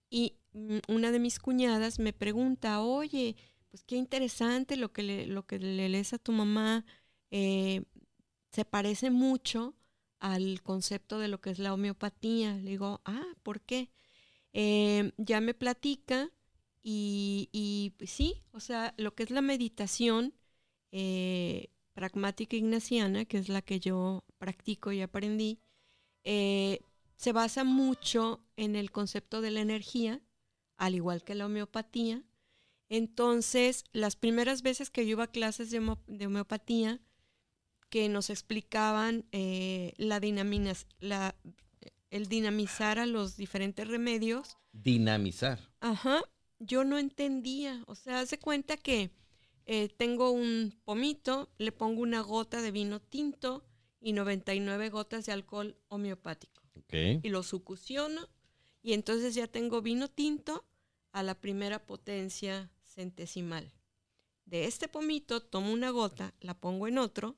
[0.08, 3.34] y mm, una de mis cuñadas me pregunta, oye,
[3.70, 6.84] pues qué interesante lo que le, lo que le lees a tu mamá,
[7.32, 7.82] eh,
[8.52, 9.74] se parece mucho
[10.20, 12.54] al concepto de lo que es la homeopatía.
[12.54, 13.90] Le digo, ah, ¿por qué?
[14.52, 16.30] Eh, ya me platica
[16.90, 20.34] y, y, pues, sí, o sea, lo que es la meditación
[20.92, 25.60] eh, pragmática ignaciana, que es la que yo practico y aprendí,
[26.24, 26.80] eh,
[27.16, 30.22] se basa mucho en el concepto de la energía,
[30.78, 32.24] al igual que la homeopatía.
[32.88, 37.00] Entonces, las primeras veces que yo iba a clases de, homo- de homeopatía,
[37.90, 40.20] que nos explicaban eh, la
[41.00, 41.34] la,
[42.10, 45.58] el dinamizar a los diferentes remedios, Dinamizar.
[45.80, 46.22] Ajá,
[46.58, 47.82] yo no entendía.
[47.86, 49.10] O sea, haz de cuenta que
[49.66, 53.64] eh, tengo un pomito, le pongo una gota de vino tinto
[54.00, 56.62] y 99 gotas de alcohol homeopático.
[56.90, 58.28] Y lo sucusiono
[58.82, 60.64] y entonces ya tengo vino tinto
[61.12, 63.74] a la primera potencia centesimal.
[64.46, 67.36] De este pomito tomo una gota, la pongo en otro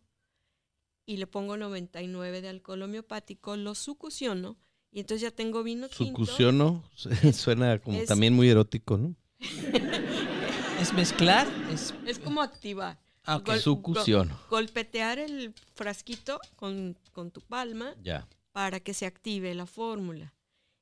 [1.05, 4.57] y le pongo 99 de alcohol homeopático, lo sucusiono
[4.93, 6.05] y entonces ya tengo vino tinto.
[6.05, 6.85] Sucusiono
[7.33, 9.15] suena como es- también muy erótico, ¿no?
[10.81, 11.47] ¿Es mezclar?
[11.73, 12.99] Es, Es como activar.
[13.25, 13.47] ah, ok.
[13.47, 14.39] Gol- Sucusiono.
[14.49, 18.27] golpetear el frasquito con, con tu palma Ya.
[18.53, 20.33] para que se active la fórmula.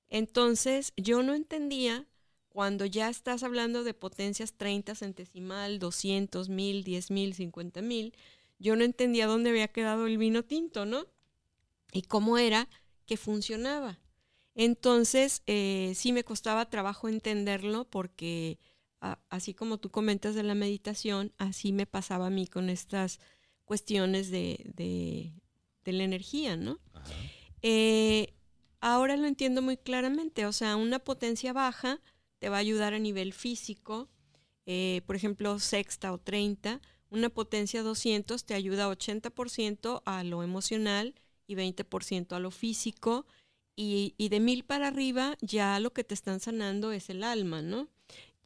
[0.09, 2.07] Entonces, yo no entendía
[2.49, 8.15] cuando ya estás hablando de potencias 30 centesimal, 200 mil, 10 mil, 50 mil,
[8.59, 11.07] yo no entendía dónde había quedado el vino tinto, ¿no?
[11.93, 12.69] Y cómo era
[13.09, 13.99] que funcionaba.
[14.55, 18.59] Entonces, eh, sí me costaba trabajo entenderlo porque
[19.01, 23.19] a- así como tú comentas de la meditación, así me pasaba a mí con estas
[23.65, 25.33] cuestiones de, de-
[25.85, 26.81] de la energía, ¿no?
[27.63, 28.35] Eh,
[28.81, 32.01] ahora lo entiendo muy claramente, o sea, una potencia baja
[32.39, 34.09] te va a ayudar a nivel físico,
[34.67, 36.81] eh, por ejemplo, sexta o 30,
[37.11, 41.15] una potencia 200 te ayuda 80% a lo emocional
[41.49, 43.27] y 20% a lo físico,
[43.77, 47.63] y, y de mil para arriba ya lo que te están sanando es el alma,
[47.63, 47.89] ¿no?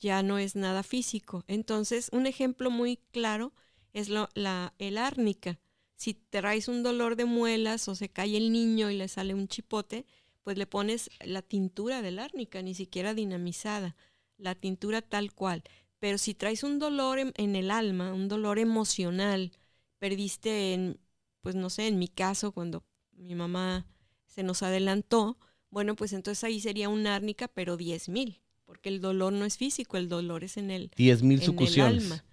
[0.01, 1.45] Ya no es nada físico.
[1.47, 3.53] Entonces, un ejemplo muy claro
[3.93, 5.59] es lo- la, el árnica.
[5.97, 9.47] Si traes un dolor de muelas o se cae el niño y le sale un
[9.49, 10.05] chipote,
[10.43, 13.95] pues le pones la tintura del árnica, ni siquiera dinamizada,
[14.39, 15.63] la tintura tal cual.
[16.01, 19.53] Pero si traes un dolor en, en el alma, un dolor emocional,
[19.99, 20.99] perdiste en,
[21.43, 22.85] pues no sé, en mi caso, cuando
[23.23, 23.87] mi mamá
[24.27, 25.39] se nos adelantó,
[25.71, 29.57] bueno, pues entonces ahí sería un árnica, pero 10 mil, porque el dolor no es
[29.57, 31.97] físico, el dolor es en el, 10 mil en sucusiones.
[31.97, 32.25] el alma.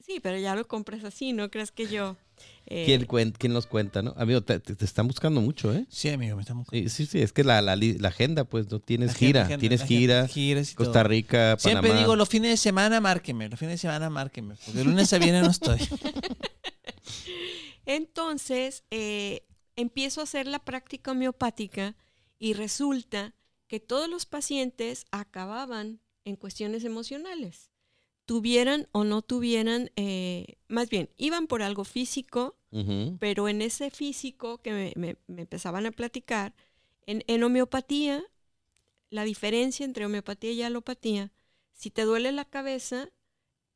[0.00, 2.16] Sí, pero ya lo compras así, ¿no crees que yo...
[2.66, 4.14] eh, ¿Quién, cuen- quién los cuenta, no?
[4.16, 5.84] Amigo, te, te- te están buscando mucho, ¿eh?
[5.88, 6.68] Sí, amigo, me estamos...
[6.70, 9.42] Sí, sí, sí, es que la, la, li- la agenda, pues, no tienes La gira.
[9.42, 10.28] agenda, tienes gira.
[10.76, 11.80] Costa Rica, Panamá.
[11.82, 15.12] Siempre digo, los fines de semana márquenme, los fines de semana márquenme, porque el lunes
[15.12, 15.80] a viernes no estoy.
[17.86, 19.44] Entonces, eh,
[19.76, 21.96] empiezo a hacer la práctica homeopática
[22.38, 23.34] y resulta
[23.68, 27.70] que todos los pacientes acababan en cuestiones emocionales.
[28.24, 32.58] Tuvieran o no tuvieran, eh, más bien, iban por algo físico,
[33.20, 36.54] pero en ese físico que me, me- me empezaban a platicar,
[37.06, 38.24] en, en homeopatía,
[39.10, 41.32] la diferencia entre homeopatía y alopatía,
[41.72, 43.08] si te duele la cabeza,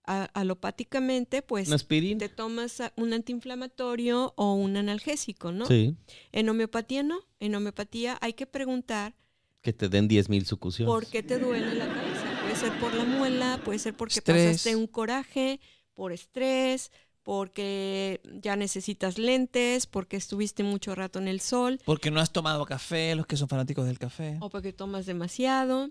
[0.04, 5.66] a- alopáticamente, pues te tomas un antiinflamatorio o un analgésico, ¿no?
[5.66, 5.96] Sí,
[6.32, 7.20] En homeopatía no.
[7.38, 9.14] En homeopatía hay que preguntar
[9.62, 10.90] que te den 10 mil sucusiones.
[10.92, 12.24] por qué te duele la cabeza.
[12.42, 14.46] Puede ser por la muela, puede ser porque Estrés.
[14.46, 15.60] pasaste un coraje,
[15.94, 16.90] por estrés,
[17.22, 22.64] porque ya necesitas lentes, porque estuviste mucho rato en el sol Porque no has tomado
[22.64, 24.38] café, los que son fanáticos del café.
[24.40, 25.90] o porque tomas demasiado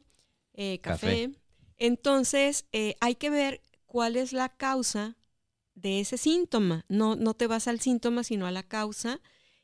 [0.55, 1.27] eh, café.
[1.29, 1.39] Café.
[1.77, 5.17] Entonces, eh, hay que ver cuál es la causa
[5.75, 6.85] de ese síntoma.
[6.87, 9.19] No, no te vas al síntoma, sino a la causa.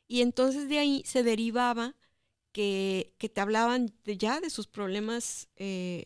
[0.08, 1.94] Y entonces de ahí se derivaba
[2.52, 6.04] que, que te hablaban de- ya de sus problemas eh,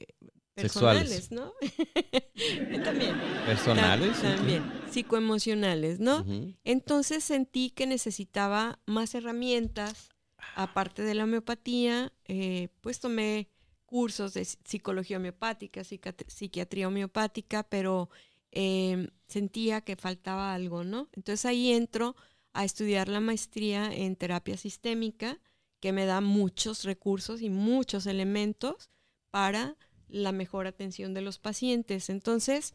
[0.56, 1.28] Sexuales.
[1.28, 1.52] personales, ¿no?
[2.84, 3.14] También.
[3.46, 4.16] Personales.
[4.22, 4.62] Tam- También.
[4.90, 6.24] Psicoemocionales, ¿no?
[6.64, 10.08] Entonces sentí que necesitaba más herramientas,
[10.56, 13.48] aparte de la homeopatía, eh, pues tomé
[13.91, 18.09] cursos de psicología homeopática, psiquiatría homeopática, pero
[18.53, 21.09] eh, sentía que faltaba algo, ¿no?
[21.12, 22.14] Entonces ahí entro
[22.53, 25.41] a estudiar la maestría en terapia sistémica,
[25.80, 28.91] que me da muchos recursos y muchos elementos
[29.30, 29.76] para
[30.09, 32.11] la mejor atención de los pacientes.
[32.11, 32.74] Entonces,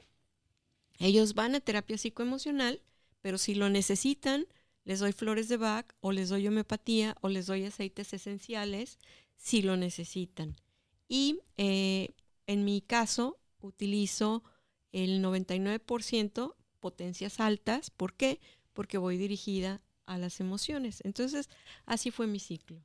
[0.99, 2.82] ellos van a terapia psicoemocional,
[3.22, 4.47] pero si lo necesitan,
[4.84, 8.99] les doy flores de Bach o les doy homeopatía o les doy aceites esenciales
[9.38, 10.55] si lo necesitan.
[11.07, 12.09] Y eh,
[12.47, 14.43] en mi caso, utilizo
[14.91, 17.89] el 99% potencias altas.
[17.89, 18.39] ¿Por qué?
[18.73, 21.01] Porque voy dirigida a las emociones.
[21.03, 21.49] Entonces,
[21.85, 22.81] así fue mi ciclo.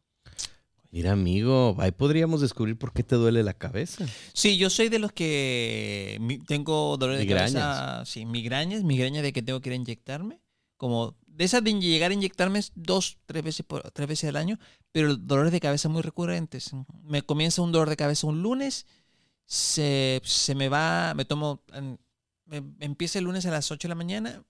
[0.92, 4.06] Mira, amigo, ahí podríamos descubrir por qué te duele la cabeza.
[4.32, 6.18] Sí, yo soy de los que
[6.48, 7.52] tengo dolor de Migrañas.
[7.52, 10.40] cabeza, sí, migrañas, migraña de que tengo que ir a inyectarme,
[10.76, 14.59] como de esas de llegar a inyectarme dos, tres veces, por, tres veces al año,
[14.93, 16.70] pero dolores de cabeza muy recurrentes.
[17.03, 18.87] Me comienza un dolor de cabeza un lunes,
[19.47, 21.62] se, se me va, me tomo,
[22.81, 24.45] empieza el lunes a las 8 de la mañana,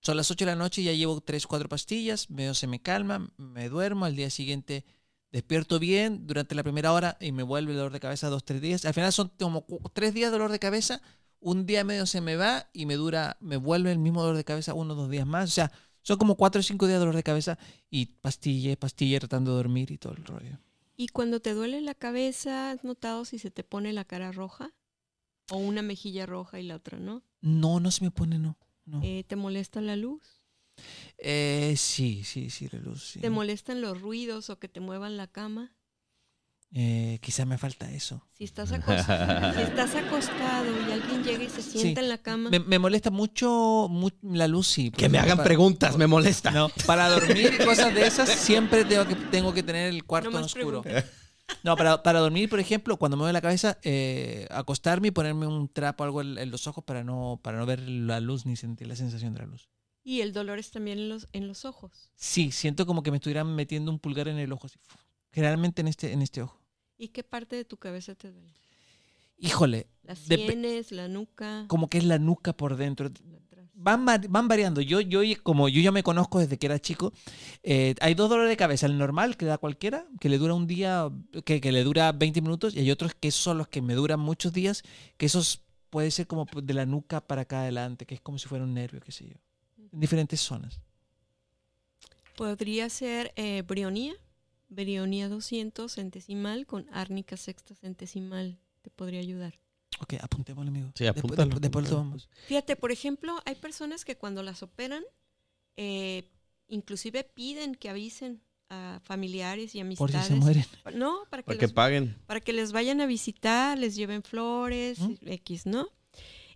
[0.00, 2.80] son las 8 de la noche y ya llevo tres, cuatro pastillas, medio se me
[2.82, 4.84] calma, me duermo, al día siguiente
[5.32, 8.60] despierto bien durante la primera hora y me vuelve el dolor de cabeza dos, tres
[8.60, 8.84] días.
[8.84, 11.00] Al final son como cu- tres días de dolor de cabeza,
[11.44, 14.44] un día medio se me va y me dura, me vuelve el mismo dolor de
[14.44, 15.50] cabeza uno o dos días más.
[15.50, 15.70] O sea,
[16.00, 17.58] son como cuatro o cinco días de dolor de cabeza
[17.90, 20.58] y pastilla, pastilla, tratando de dormir y todo el rollo.
[20.96, 24.72] Y cuando te duele la cabeza, ¿has notado si se te pone la cara roja?
[25.50, 27.22] O una mejilla roja y la otra no.
[27.42, 28.56] No, no se me pone, no.
[28.86, 29.02] no.
[29.02, 30.40] Eh, ¿Te molesta la luz?
[31.18, 33.04] Eh, sí, sí, sí, la luz.
[33.04, 33.20] sí.
[33.20, 35.76] ¿Te molestan los ruidos o que te muevan la cama?
[36.76, 38.26] Eh, quizá me falta eso.
[38.32, 42.50] Si estás, acostado, si estás acostado y alguien llega y se sienta en la cama,
[42.50, 44.90] Me, me molesta mucho, mu- la luz, sí.
[44.90, 46.50] Que me hagan Para- preguntas, me molesta.
[46.50, 50.30] No, para dormir y cosas de esas siempre tengo que, tengo que tener el cuarto
[50.32, 50.82] No en oscuro.
[50.82, 51.12] preguntas.
[51.62, 55.46] No, para, para dormir, por ejemplo, cuando me duele la cabeza, eh, acostarme y ponerme
[55.46, 58.46] un trapo o algo en, en los ojos para no, para no ver la luz
[58.46, 59.68] ni sentir la sensación de la luz.
[60.02, 62.10] y el dolor es también en los, en los ojos.
[62.16, 64.66] Sí, siento como que me estuvieran metiendo un pulgar en el ojo.
[64.66, 64.78] así,
[65.32, 66.63] generalmente en este, en este ojo.
[66.96, 68.52] ¿Y qué parte de tu cabeza te duele?
[69.36, 73.10] Híjole, Las sienes, la nuca, como que es la nuca por dentro.
[73.76, 74.80] Van, va- van variando.
[74.80, 77.12] Yo, yo, como yo ya me conozco desde que era chico,
[77.64, 78.86] eh, hay dos dolores de cabeza.
[78.86, 81.10] El normal, que da cualquiera, que le dura un día,
[81.44, 84.20] que, que le dura 20 minutos, y hay otros que son los que me duran
[84.20, 84.84] muchos días,
[85.16, 88.46] que esos puede ser como de la nuca para acá adelante, que es como si
[88.46, 89.34] fuera un nervio, qué sé yo.
[89.92, 90.80] En diferentes zonas.
[92.36, 94.14] Podría ser eh, brionía,
[94.74, 98.58] brionía 200 centesimal con árnica sexta centesimal.
[98.82, 99.58] Te podría ayudar.
[100.00, 100.90] Ok, apuntémoslo, amigo.
[100.94, 102.28] Sí, apúntalo, después, después lo tomamos.
[102.46, 105.02] Fíjate, por ejemplo, hay personas que cuando las operan,
[105.76, 106.30] eh,
[106.68, 110.26] inclusive piden que avisen a familiares y Por si amistades.
[110.26, 110.64] se mueren.
[110.94, 112.16] No, para que, Para que les, paguen.
[112.26, 115.14] para que les vayan a visitar, les lleven flores, ¿Mm?
[115.26, 115.88] X, ¿no?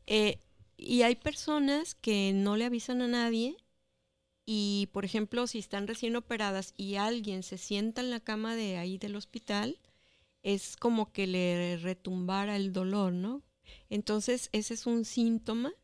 [0.07, 0.41] Eh,
[0.77, 3.57] y hay personas que no le avisan a nadie
[4.51, 8.79] y, por ejemplo, si están recién operadas y alguien se sienta en la cama de
[8.79, 9.79] ahí del hospital,
[10.43, 13.43] es como que le retumbara el dolor, ¿no?
[13.91, 15.75] Entonces, ese es un síntoma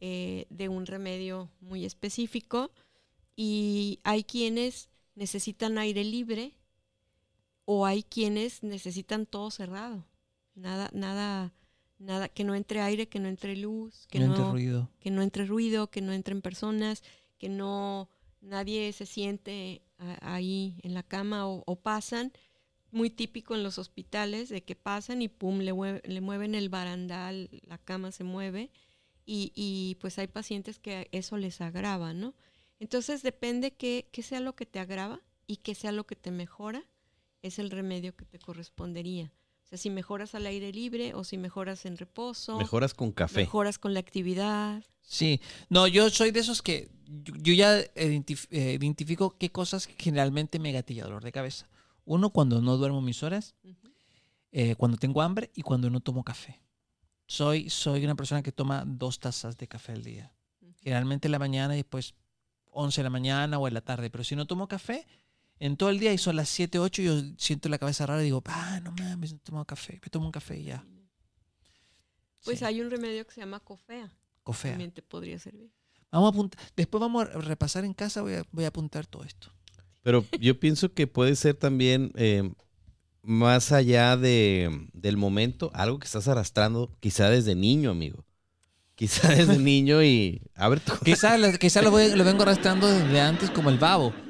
[0.00, 2.70] eh, de un remedio muy específico
[3.34, 6.52] y hay quienes necesitan aire libre
[7.64, 10.06] o hay quienes necesitan todo cerrado.
[10.54, 11.52] Nada, nada,
[11.98, 14.90] nada, que no entre aire, que no entre luz, que no no, entre ruido.
[15.00, 17.02] que no entre ruido, que no entren personas,
[17.44, 18.08] que no
[18.40, 19.82] nadie se siente
[20.22, 22.32] ahí en la cama o, pasan.
[22.90, 26.70] Muy típico en los hospitales de que pasan y pum, le, mue- le mueven el
[26.70, 28.70] barandal, la cama se mueve
[29.26, 32.34] y, pues hay pacientes que eso les agrava, ¿no?
[32.80, 36.30] Entonces depende qué, qué sea lo que te agrava y qué sea lo que te
[36.30, 36.84] mejora,
[37.42, 39.32] es el remedio que te correspondería.
[39.74, 43.40] Sea, si mejoras al aire libre o si mejoras en reposo, Mejoras con café.
[43.40, 44.84] mejoras con la actividad.
[45.02, 46.88] Sí, no, yo soy de esos que
[47.24, 51.68] yo, yo ya identif- eh, identifico qué cosas generalmente me gatilla dolor de cabeza.
[52.04, 53.54] Uno, cuando no duermo mis horas,
[54.52, 56.60] eh, cuando tengo hambre y cuando no tomo café.
[57.26, 60.32] Soy, soy una persona que toma dos tazas de café al día.
[60.82, 62.14] Generalmente en la mañana y después
[62.70, 64.10] 11 de la mañana o en la tarde.
[64.10, 65.06] Pero si no tomo café,
[65.64, 68.26] en todo el día y son las 7, 8, yo siento la cabeza rara y
[68.26, 69.94] digo, ah, no mames, no he tomado café.
[70.02, 70.84] Me tomo un café y ya.
[72.44, 74.12] Pues Sí, hay un remedio que se llama cofea.
[74.42, 74.72] cofea.
[74.72, 75.70] También te podría servir.
[76.10, 76.60] Vamos a apuntar.
[76.76, 79.48] Después vamos a repasar en casa, voy a, voy a apuntar todo esto.
[80.02, 82.52] Pero yo pienso que puede ser también eh,
[83.22, 88.26] más allá de, del momento, algo que estás arrastrando, quizá desde niño, amigo.
[88.96, 90.42] Quizá desde niño y...
[90.54, 90.92] A ver, tú...
[91.02, 94.12] Quizás quizá lo, voy- lo vengo arrastrando desde antes como el babo.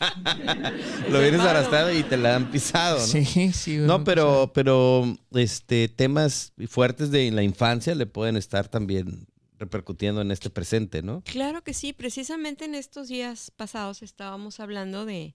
[1.10, 1.58] lo vienes Claro.
[1.58, 3.06] arrastrando y te la han pisado, ¿no?
[3.06, 3.76] Sí, sí.
[3.78, 9.26] No, pero, pero este, temas fuertes de la infancia le pueden estar también
[9.58, 11.22] repercutiendo en este presente, ¿no?
[11.24, 15.34] Claro que sí, precisamente en estos días pasados estábamos hablando de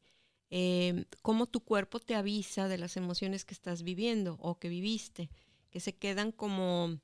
[0.52, 5.30] eh, cómo tu cuerpo te avisa de las emociones que estás viviendo o que viviste,
[5.72, 7.00] que se quedan como...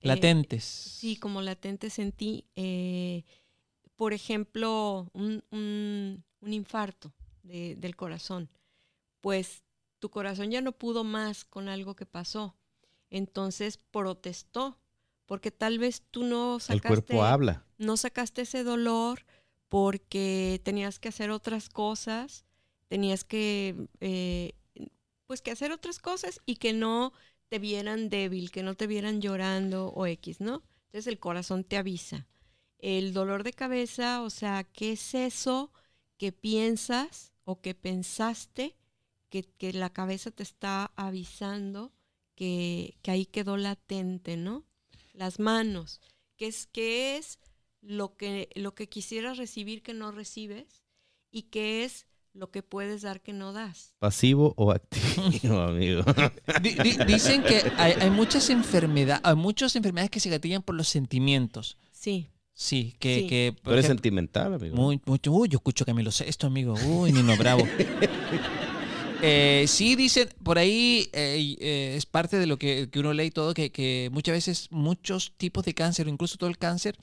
[0.00, 0.62] eh, Latentes.
[0.64, 2.44] Sí, como latentes en ti.
[2.54, 3.24] Eh,
[3.96, 7.12] por ejemplo, un, un- un infarto
[7.42, 8.50] de- del corazón.
[9.20, 9.62] Pues
[9.98, 12.56] tu corazón ya no pudo más con algo que pasó.
[13.10, 14.78] Entonces protestó,
[15.26, 17.64] porque tal vez tú no El sacaste, cuerpo habla.
[17.78, 19.24] no sacaste ese dolor
[19.68, 22.44] porque tenías que hacer otras cosas,
[22.88, 24.54] tenías que, eh,
[25.26, 27.12] pues que hacer otras cosas y que no
[27.48, 30.62] te vieran débil, que no te vieran llorando o X, ¿no?
[30.86, 32.26] Entonces el corazón te avisa.
[32.82, 35.70] el dolor de cabeza, o sea, ¿qué es eso
[36.20, 38.76] que piensas o que pensaste
[39.30, 41.92] que, que la cabeza te está avisando
[42.34, 44.66] que, que ahí quedó latente, ¿no?
[45.14, 46.02] Las manos,
[46.36, 47.38] ¿qué es, qué es
[47.80, 50.82] lo, que, lo que quisieras recibir que no recibes?
[51.30, 53.94] ¿Y qué es lo que puedes dar que no das?
[53.98, 56.02] ¿Pasivo o activo, amigo?
[56.62, 60.74] Di- di- dicen que hay, hay muchas enfermedades, hay muchas enfermedades que se gatillan por
[60.74, 61.78] los sentimientos.
[61.92, 62.28] Sí,
[62.62, 63.26] Sí, que, Sí.
[63.26, 64.76] que Tú por eres ejemplo, sentimental, amigo.
[64.76, 66.74] muy, mucho, uy, yo escucho Camilo Sesto, amigo.
[66.86, 67.66] Uy, Nino Bravo.
[69.22, 73.24] Eh, sí, dicen, por ahí eh, eh, es parte de lo que, que uno lee
[73.24, 76.96] y todo, que, que muchas veces muchos tipos de cáncer, o incluso todo el cáncer,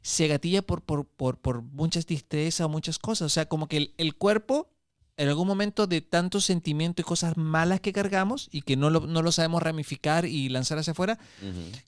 [0.00, 3.26] se gatilla por, por, por, por muchas tristezas o muchas cosas.
[3.26, 4.70] O sea, como que el, el cuerpo,
[5.16, 9.00] en algún momento de tanto sentimiento y cosas malas que cargamos y que no lo,
[9.08, 11.18] no lo sabemos ramificar y lanzar hacia afuera,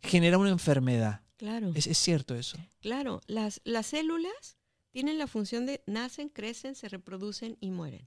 [0.03, 1.21] genera una enfermedad.
[1.39, 1.73] Claro.
[1.75, 2.59] Es, es cierto eso.
[2.81, 4.59] Claro, las, las células
[4.91, 8.07] tienen la función de nacen, crecen, se reproducen y mueren.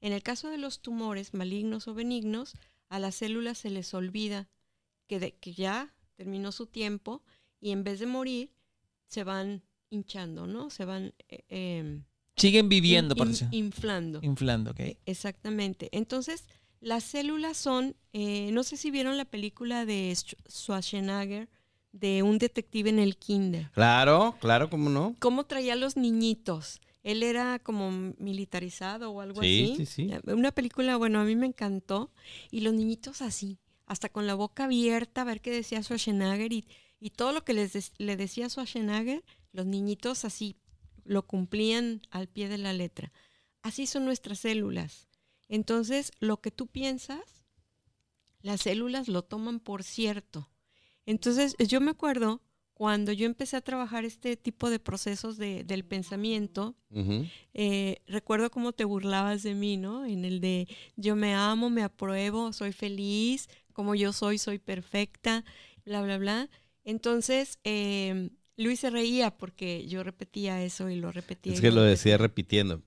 [0.00, 2.52] En el caso de los tumores malignos o benignos,
[2.88, 4.48] a las células se les olvida
[5.08, 7.22] que, de- que ya terminó su tiempo
[7.60, 8.50] y en vez de morir,
[9.08, 10.68] se van hinchando, ¿no?
[10.70, 12.04] Se van eh, em,
[12.36, 14.20] Siguen viviendo, in- por in- inflando.
[14.22, 14.80] Inflando, ok.
[14.80, 15.88] E- Exactamente.
[15.92, 16.44] Entonces,
[16.80, 21.48] las células son, eh, no sé si vieron la película de Sch- Schwarzenegger,
[21.98, 23.70] de un detective en el kinder.
[23.72, 25.14] Claro, claro, ¿cómo no?
[25.18, 26.80] cómo traía a los niñitos.
[27.02, 29.86] Él era como militarizado o algo Sí, así.
[29.86, 30.12] sí, sí.
[30.12, 32.10] Eh, Una película, bueno, a mí me encantó.
[32.50, 36.52] Y los niñitos así, hasta con la boca abierta, a ver qué decía Schwarzenegger.
[36.52, 36.66] Y,
[36.98, 39.22] y todo lo que les le decía Schwarzenegger,
[39.52, 40.56] los niñitos así
[41.04, 43.12] lo cumplían al pie de la letra.
[43.62, 45.08] Así son nuestras células.
[45.48, 47.20] Entonces, lo que tú piensas,
[48.42, 50.48] las células lo toman por cierto.
[51.06, 52.42] Entonces, yo me acuerdo
[52.74, 56.76] cuando yo empecé a trabajar este tipo de procesos de- del pensamiento,
[57.54, 60.04] eh, recuerdo cómo te burlabas de mí, ¿no?
[60.04, 65.44] En el de yo me amo, me apruebo, soy feliz, como yo soy, soy perfecta,
[65.84, 66.50] bla, bla, bla.
[66.84, 71.52] Entonces, eh, Luis se reía porque yo repetía eso y lo repetía.
[71.52, 71.90] Es que lo repetía.
[71.90, 72.82] decía repitiendo.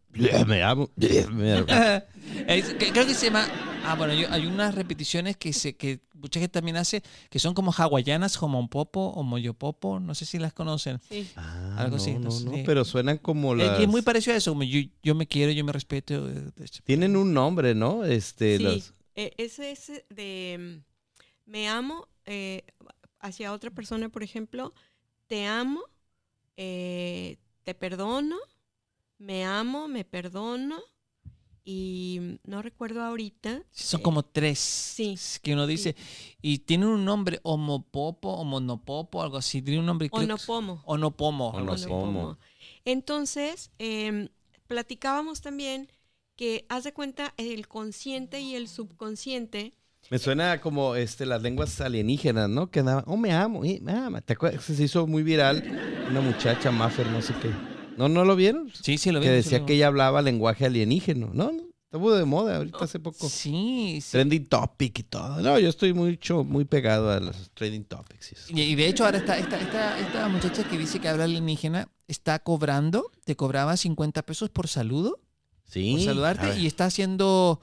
[0.47, 0.89] Me amo.
[1.31, 1.67] me amo.
[2.47, 3.47] Es- que- creo que se llama.
[3.85, 7.53] Ah, bueno, yo- hay unas repeticiones que se que mucha gente también hace que son
[7.53, 9.99] como hawaianas, homopopo o moyopopo.
[9.99, 10.99] No sé si las conocen.
[11.07, 11.29] Sí.
[11.35, 12.45] Ah, Algo no, así, no, no sé.
[12.45, 13.79] no, pero suenan como las...
[13.79, 14.51] es muy parecido a eso.
[14.51, 16.29] como yo, yo me quiero, yo me respeto.
[16.29, 16.81] eh, hecho.
[16.83, 18.03] Tienen un nombre, ¿no?
[18.05, 18.93] Este, Sí, los...
[19.15, 20.81] eh, ese es de
[21.45, 22.63] mm, me amo eh,
[23.19, 24.73] hacia otra persona, por ejemplo,
[25.29, 25.81] te amo,
[26.57, 28.35] eh, te perdono,
[29.19, 30.79] me amo, me perdono
[31.63, 33.63] y no recuerdo ahorita.
[33.69, 35.95] Son eh, como tres sí, que uno dice.
[36.41, 39.61] Y tienen un nombre, homopopo o monopopo, algo así.
[39.61, 40.09] Tiene un nombre.
[40.09, 40.81] creo que- Onopomo.
[40.85, 41.49] Onopomo.
[41.49, 42.39] Onopomo.
[42.83, 44.29] Entonces, em,
[44.65, 45.91] platicábamos también
[46.35, 49.73] que, haz de cuenta, el consciente y el subconsciente
[50.09, 52.71] Me suena como este, las lenguas alienígenas, ¿no?
[52.71, 54.21] Que andaban, oh, me amo, eh, me ama.
[54.21, 54.63] ¿Te acuerdas?
[54.63, 55.63] Se hizo muy viral
[56.09, 57.51] una muchacha, Maffer, no sé qué.
[57.95, 58.71] ¿No, no lo vieron?
[58.81, 61.29] Sí, sí, lo que vimos, sí decía lo que ella hablaba lenguaje alienígeno.
[61.33, 63.29] No, no, estuvo de moda ahorita hace poco.
[63.29, 64.11] Sí, sí.
[64.13, 65.41] Trending topic y todo.
[65.41, 68.49] No, yo estoy mucho, muy pegado a los trending topics.
[68.49, 68.61] y.
[68.61, 72.39] Y, de hecho ahora está esta, esta, esta muchacha que dice que habla alienígena está
[72.39, 75.19] cobrando, te cobraba 50 pesos por saludo,
[75.65, 75.93] Sí.
[75.97, 77.61] por saludarte y está haciendo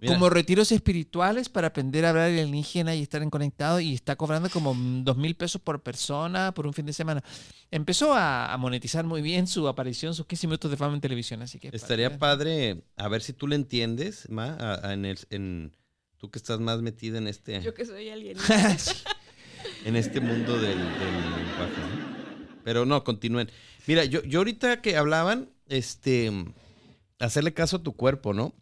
[0.00, 0.14] Mira.
[0.14, 4.50] como retiros espirituales para aprender a hablar alienígena y estar en conectado y está cobrando
[4.50, 7.22] como dos mil pesos por persona por un fin de semana.
[7.70, 11.42] Empezó a, a monetizar muy bien su aparición, sus 15 minutos de fama en televisión,
[11.42, 11.68] así que...
[11.72, 15.72] Estaría padre, a ver si tú le entiendes, Ma, a- a- en, el, en
[16.18, 18.36] tú que estás más metida en este, yo que soy alguien.
[19.84, 22.14] en este mundo del, del ¿no?
[22.64, 23.50] Pero no, continúen.
[23.86, 26.32] Mira, yo, yo ahorita que hablaban, este,
[27.18, 28.54] hacerle caso a tu cuerpo, ¿no?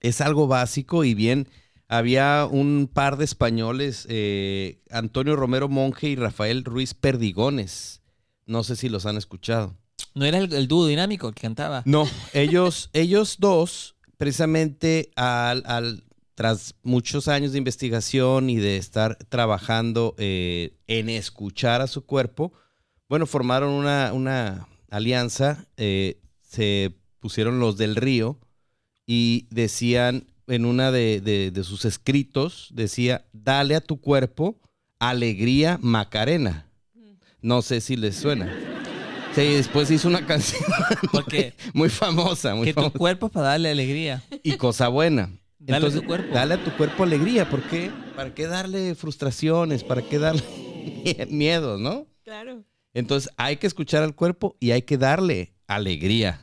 [0.00, 1.48] Es algo básico y bien.
[1.88, 8.00] Había un par de españoles, eh, Antonio Romero Monje y Rafael Ruiz Perdigones.
[8.46, 9.76] No sé si los han escuchado.
[10.14, 11.82] No era el, el dúo dinámico el que cantaba.
[11.84, 16.04] No, ellos, ellos dos, precisamente al, al-
[16.34, 22.54] tras muchos años de investigación y de estar trabajando eh, en escuchar a su cuerpo,
[23.08, 28.40] bueno, formaron una, una alianza, eh, se pusieron los del río
[29.06, 34.60] y decían en una de, de- de sus escritos, decía, dale a tu cuerpo
[34.98, 36.66] alegría Macarena.
[37.40, 38.54] No sé si les suena.
[39.34, 40.62] Sí, después hizo una canción
[41.12, 42.98] Porque muy famosa, muy que tu famosa.
[42.98, 44.22] cuerpo es para darle alegría.
[44.42, 45.30] Y cosa buena.
[45.58, 46.34] Dale a tu cuerpo.
[46.34, 47.48] Dale a tu cuerpo alegría.
[47.48, 47.90] ¿Por qué?
[48.14, 49.84] ¿Para qué darle frustraciones?
[49.84, 50.42] ¿Para qué darle
[51.30, 52.06] miedos, no?
[52.24, 52.62] claro.
[52.94, 56.40] Entonces hay que escuchar al cuerpo y hay que darle alegría.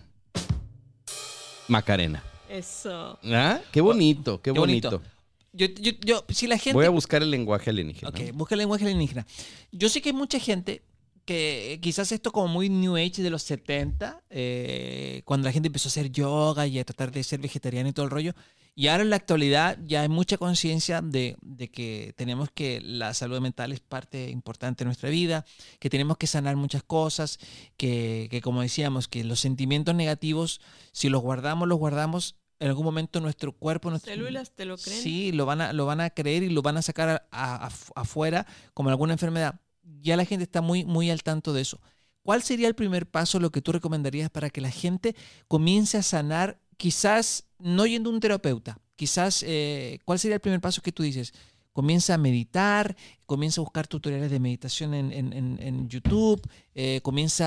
[1.68, 2.24] Macarena.
[2.50, 3.20] Eso.
[3.26, 3.60] ¿Ah?
[3.72, 4.90] Qué bonito, qué, Qué bonito.
[4.92, 5.10] bonito.
[5.54, 8.10] Yo, yo, yo- si la gente Voy a buscar el lenguaje alienígena.
[8.10, 9.26] Ok, busca el lenguaje alienígena.
[9.72, 10.82] Yo sé que hay mucha gente
[11.26, 15.88] que quizás esto como muy New Age de los 70, eh, cuando la gente empezó
[15.88, 18.34] a hacer yoga y a tratar de ser vegetariano y todo el rollo.
[18.76, 23.14] Y ahora en la actualidad ya hay mucha conciencia de, de que tenemos que la
[23.14, 25.46] salud mental es parte importante de nuestra vida,
[25.80, 27.40] que tenemos que sanar muchas cosas,
[27.76, 30.62] que, que como decíamos, que los sentimientos negativos,
[30.94, 33.90] si los guardamos, los guardamos, en algún momento nuestro cuerpo...
[33.90, 35.02] Nuestro, Células te lo creen.
[35.02, 37.70] Sí, lo van a, lo van a creer y lo van a sacar a- a-
[37.70, 39.60] af- afuera como alguna enfermedad.
[40.02, 41.80] Ya la gente está muy, muy al tanto de eso.
[42.22, 45.16] ¿Cuál sería el primer paso, lo que tú recomendarías para que la gente
[45.48, 48.78] comience a sanar, quizás no yendo a un terapeuta?
[48.96, 51.34] Quizás, eh, ¿cuál sería el primer paso que tú dices?
[51.72, 56.42] Comienza a meditar, comienza a buscar tutoriales de meditación en, en- en- en YouTube,
[56.76, 57.46] eh, comienza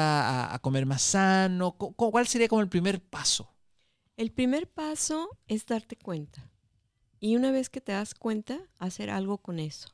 [0.49, 1.73] a, a comer más sano.
[1.73, 3.51] cu- cu- ¿Cuál sería como el primer paso?
[4.17, 6.51] El primer paso es darte cuenta.
[7.19, 9.89] Y una vez que te das cuenta, hacer algo con eso.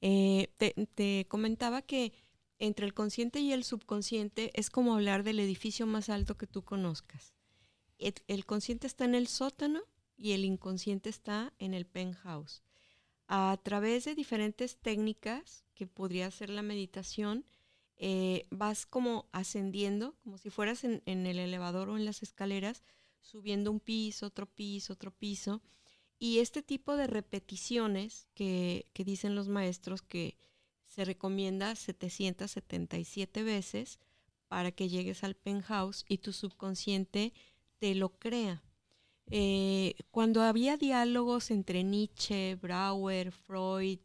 [0.00, 2.12] Eh, te, comentaba que
[2.58, 6.62] entre el consciente y el subconsciente es como hablar del edificio más alto que tú
[6.62, 7.34] conozcas.
[7.98, 9.82] El, consciente está en el sótano
[10.16, 12.62] y el inconsciente está en el penthouse.
[13.26, 17.44] A través de diferentes técnicas, que podría ser la meditación,
[17.96, 22.82] eh, vas como ascendiendo, como si fueras en el elevador o en las escaleras,
[23.20, 25.62] subiendo un piso, otro piso, otro piso.
[26.18, 30.36] Y este tipo de repeticiones que, que dicen los maestros que
[30.86, 33.98] se recomienda 777 veces
[34.48, 37.32] para que llegues al penthouse y tu subconsciente
[37.78, 38.62] te lo crea.
[39.30, 44.00] Eh, cuando había diálogos entre Nietzsche, Brauer, Freud,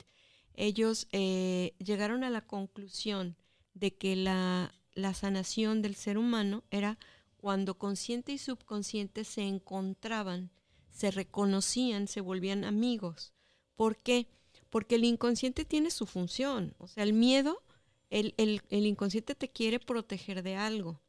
[0.54, 3.36] ellos eh, llegaron a la conclusión
[3.74, 7.00] de que la, la sanación del ser humano era
[7.46, 10.50] cuando consciente y subconsciente se encontraban,
[10.90, 13.36] se reconocían, se volvían amigos.
[13.76, 14.26] ¿Por qué?
[14.72, 16.74] Porque el inconsciente tiene su función.
[16.80, 17.62] O sea, el miedo,
[18.10, 21.02] el, el- inconsciente te quiere proteger de algo.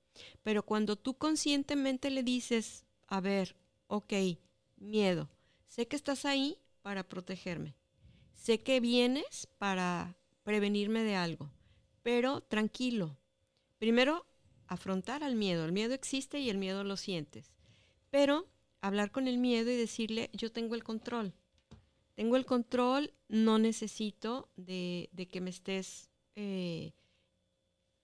[0.43, 3.57] Pero cuando tú conscientemente le dices, a ver,
[3.87, 4.13] ok,
[4.77, 5.31] miedo,
[5.67, 7.77] sé que estás ahí para protegerme.
[8.35, 11.51] Sé que vienes para prevenirme de algo.
[12.03, 13.17] Pero tranquilo.
[13.79, 14.27] Primero,
[14.69, 15.65] afrontar al miedo.
[15.65, 17.53] El miedo existe y el miedo lo sientes.
[18.11, 18.47] Pero
[18.81, 21.35] hablar con el miedo y decirle, yo tengo el control.
[22.15, 26.93] Tengo el control, no necesito de, de que me estés eh,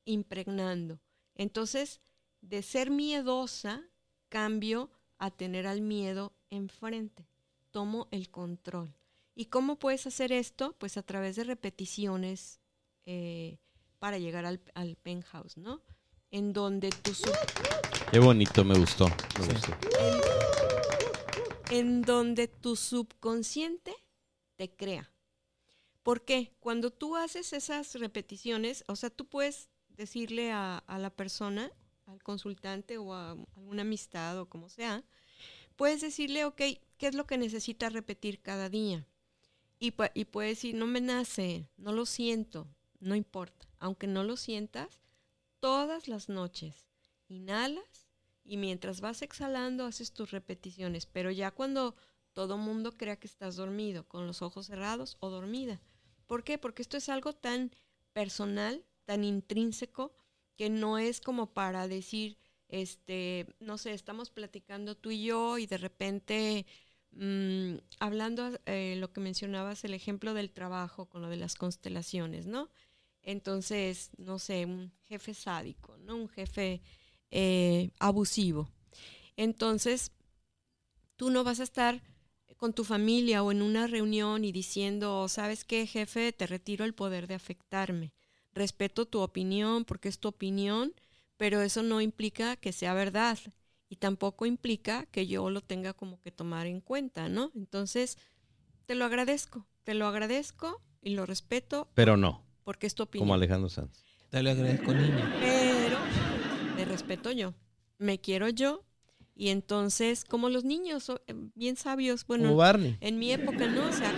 [0.04, 1.00] impregnando.
[1.34, 2.00] Entonces,
[2.42, 3.82] de ser miedosa,
[4.28, 7.26] cambio a tener al miedo enfrente.
[7.70, 8.94] Tomo el control.
[9.34, 10.76] ¿Y cómo puedes hacer esto?
[10.78, 12.60] Pues a través de repeticiones
[13.06, 13.58] eh,
[13.98, 15.80] para llegar al, al penthouse, ¿no?
[16.32, 17.30] En donde tu sub-
[18.10, 19.06] Qué bonito, me gustó.
[19.38, 19.50] Me Sí.
[19.52, 19.72] gustó.
[21.70, 23.94] en donde tu subconsciente
[24.56, 25.10] te crea.
[26.02, 26.52] ¿Por qué?
[26.60, 31.72] Cuando tú haces esas repeticiones, o sea, tú puedes decirle a, a la persona,
[32.04, 35.02] al consultante o a alguna amistad o como sea,
[35.76, 36.56] puedes decirle, ok,
[36.98, 39.06] ¿qué es lo que necesita repetir cada día?
[39.78, 42.68] Y, y puedes decir, no me nace, no lo siento,
[43.00, 43.66] no importa.
[43.78, 45.00] Aunque no lo sientas,
[45.62, 46.88] todas las noches
[47.28, 48.08] inhalas
[48.42, 51.94] y mientras vas exhalando haces tus repeticiones, pero ya cuando
[52.32, 55.80] todo mundo crea que estás dormido, con los ojos cerrados o dormida.
[56.26, 56.58] ¿Por qué?
[56.58, 57.70] Porque esto es algo tan
[58.12, 60.12] personal, tan intrínseco,
[60.56, 65.66] que no es como para decir, este, no sé, estamos platicando tú y yo y
[65.66, 66.66] de repente,
[67.12, 72.46] mm, hablando eh, lo que mencionabas, el ejemplo del trabajo con lo de las constelaciones,
[72.46, 72.68] ¿no?
[73.22, 76.16] Entonces, no sé, un jefe sádico, ¿no?
[76.16, 76.82] Un jefe
[77.30, 78.68] eh, abusivo.
[79.36, 80.12] Entonces,
[81.16, 82.02] tú no vas a estar
[82.56, 86.32] con tu familia o en una reunión y diciendo, ¿sabes qué, jefe?
[86.32, 88.12] Te retiro el poder de afectarme.
[88.54, 90.94] Respeto tu opinión porque es tu opinión,
[91.36, 93.38] pero eso no implica que sea verdad
[93.88, 97.50] y tampoco implica que yo lo tenga como que tomar en cuenta, ¿no?
[97.54, 98.16] Entonces,
[98.86, 103.26] te lo agradezco, te lo agradezco y lo respeto Pero no, porque es tu opinión.
[103.26, 104.04] como Alejandro Sanz.
[104.30, 105.36] Te lo agradezco, niña.
[105.40, 105.98] Pero
[106.76, 107.54] me respeto yo,
[107.98, 108.84] me quiero yo.
[109.34, 112.96] Y entonces, como los niños, eh, bien sabios, como bueno, Barney.
[113.00, 114.12] en mi época no, o sea,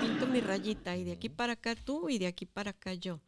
[0.00, 3.20] pinto mi rayita y de aquí para acá tú y de aquí para acá yo.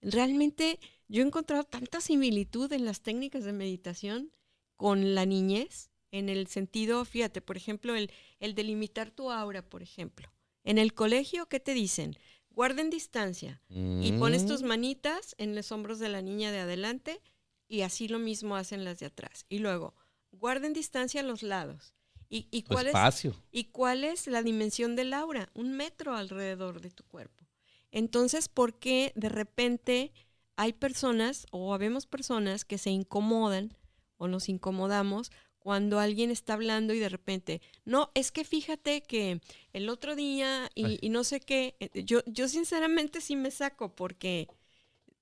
[0.00, 0.78] Realmente
[1.08, 4.30] yo he encontrado tanta similitud en las técnicas de meditación
[4.76, 9.82] con la niñez, en el sentido, fíjate, por ejemplo, el, el delimitar tu aura, por
[9.82, 10.32] ejemplo.
[10.62, 12.16] En el colegio, ¿qué te dicen?
[12.58, 13.62] Guarden distancia.
[13.68, 14.66] Y pones tus Mm.
[14.66, 17.20] manitas en los hombros de la niña de adelante
[17.68, 19.46] y así lo mismo hacen las de atrás.
[19.48, 19.94] Y luego,
[20.32, 21.94] guarden distancia a los lados.
[22.28, 23.28] ¿Y, y cuál, es.
[23.52, 25.50] ¿Y cuál es la dimensión del aura?
[25.54, 27.46] Un metro alrededor de tu cuerpo.
[27.92, 30.12] Entonces, ¿por qué de repente
[30.56, 33.76] hay personas o habemos personas que se incomodan
[34.16, 39.40] o nos incomodamos cuando alguien está hablando y de repente, no, es que fíjate que
[39.72, 44.48] el otro día y, no sé qué, eh, yo, yo sinceramente sí me saco porque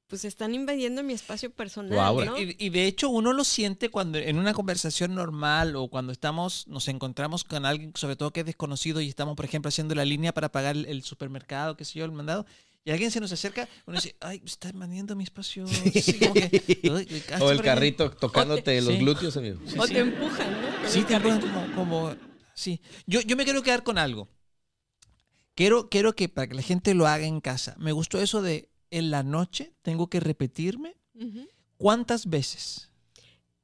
[0.06, 2.38] pues están invadiendo mi espacio personal.
[2.38, 6.68] Y, y de hecho uno lo siente cuando en una conversación normal o cuando estamos,
[6.68, 10.04] nos encontramos con alguien, sobre todo que es desconocido y estamos, por ejemplo, haciendo la
[10.04, 12.46] línea para pagar el, el supermercado, qué sé yo, el mandado,
[12.86, 15.66] y alguien se nos acerca, uno dice, ay, está invadiendo mi espacio.
[15.66, 17.74] Sí, como que, "Ay, cacha O el por ahí".
[17.74, 19.00] carrito tocándote los Sí.
[19.00, 19.58] glúteos, amigo.
[19.66, 19.92] Sí, o sí.
[19.92, 20.88] te empujan, ¿no?
[20.88, 22.16] Sí, te empujan como, como-
[22.54, 22.80] sí.
[23.06, 24.28] Yo, yo me quiero quedar con algo.
[25.54, 27.74] Quiero, quiero que para que la gente lo haga en casa.
[27.78, 30.94] Me gustó eso de en la noche tengo que repetirme.
[31.78, 32.90] ¿Cuántas veces?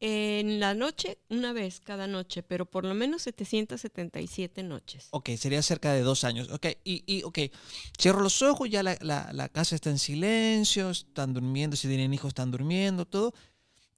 [0.05, 5.07] En la noche, una vez cada noche, pero por lo menos 777 noches.
[5.12, 6.51] Ok, sería cerca de dos años.
[6.51, 7.39] Ok, y, y ok,
[8.01, 12.12] cierro los ojos, ya la, la- la casa está en silencio, están durmiendo, si tienen
[12.12, 13.33] hijos están durmiendo, todo.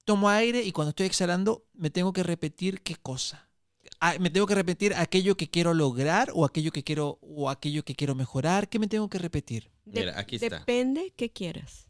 [0.05, 3.49] Tomo aire y cuando estoy exhalando me tengo que repetir qué cosa.
[3.99, 7.83] Ah, me tengo que repetir aquello que quiero lograr o aquello que quiero o aquello
[7.83, 8.69] que quiero mejorar.
[8.69, 9.71] ¿Qué me tengo que repetir?
[9.85, 10.59] De- Mira, aquí está.
[10.59, 11.85] Depende qué quieras.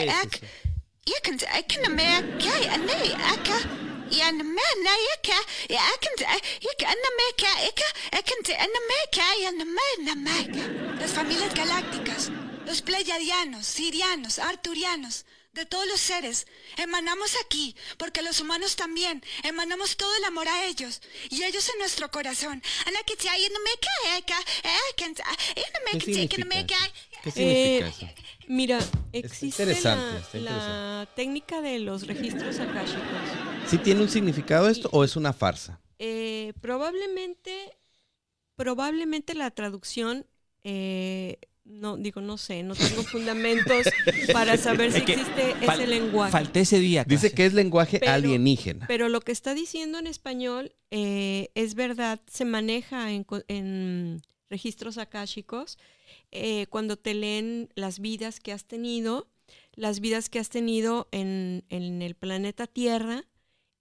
[10.99, 12.31] Las familias galácticas,
[12.65, 15.25] los pleiadianos, sirianos, arturianos,
[15.55, 16.45] de todos los seres,
[16.77, 21.79] emanamos aquí, porque los humanos también, emanamos todo el amor a ellos, y ellos en
[21.79, 22.61] nuestro corazón.
[25.91, 26.93] ¿Qué significa eso?
[27.23, 28.07] ¿Qué Eh, significa eso?
[28.47, 28.79] Mira,
[29.11, 33.03] existe interesante, la, está la técnica de los registros akáshicos.
[33.67, 35.79] ¿Sí tiene un significado esto o es una farsa?
[35.97, 37.77] Eh, probablemente,
[38.55, 40.27] probablemente la traducción,
[40.63, 43.85] eh, no digo, no sé, no tengo fundamentos
[44.33, 46.31] para saber si existe fal- ese lenguaje.
[46.31, 47.03] Falté ese día.
[47.03, 48.85] Dice que es lenguaje Pero- alienígena.
[48.87, 54.21] Pero lo que está diciendo en español eh, es verdad, se maneja en, co- en
[54.49, 55.77] registros akáshicos
[56.31, 59.27] eh, cuando te leen las vidas que has tenido,
[59.73, 63.25] las vidas que has tenido en, en el planeta Tierra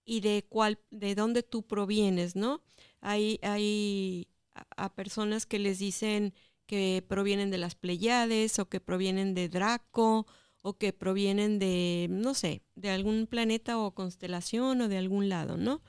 [0.05, 2.61] y de cuál, de dónde tú provienes, ¿no?
[3.01, 6.33] Hay, hay a, a personas que les dicen
[6.65, 10.27] que provienen de las Pleiades o que provienen de Draco
[10.61, 15.57] o que provienen de, no sé, de algún planeta o constelación o de algún lado,
[15.57, 15.83] ¿no?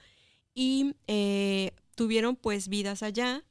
[0.55, 3.44] Y eh, tuvieron pues vidas allá.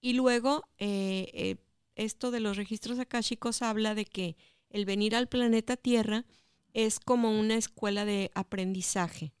[0.00, 1.56] Y luego eh, eh,
[1.96, 4.36] esto de los registros akáshicos habla de que
[4.70, 6.24] el venir al planeta Tierra
[6.72, 9.32] es como una escuela de aprendizaje.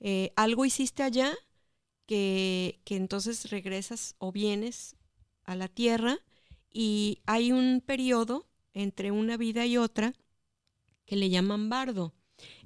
[0.00, 1.34] Eh, algo hiciste allá
[2.06, 4.96] que, que entonces regresas o vienes
[5.48, 6.18] a la Tierra
[6.70, 10.14] y hay un periodo entre una vida y otra
[11.06, 12.12] que le llaman bardo.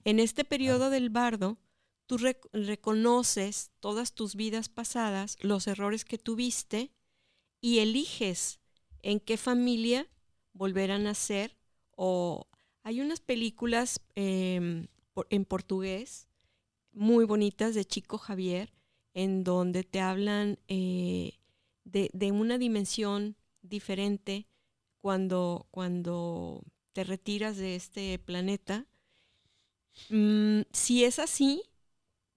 [0.04, 1.58] En este periodo del bardo,
[2.06, 6.90] tú rec- reconoces todas tus vidas pasadas, los errores que tuviste
[7.60, 8.60] y eliges
[9.00, 10.08] en qué familia
[10.52, 11.56] volver a nacer.
[11.94, 12.48] O
[12.82, 14.88] hay unas películas em,
[15.30, 16.26] en portugués
[16.92, 18.74] muy bonitas de Chico Javier,
[19.14, 21.38] en donde te hablan eh,
[21.84, 24.46] de, de una dimensión diferente
[25.00, 28.86] cuando, cuando te retiras de este planeta.
[30.08, 31.62] Mm, si es así,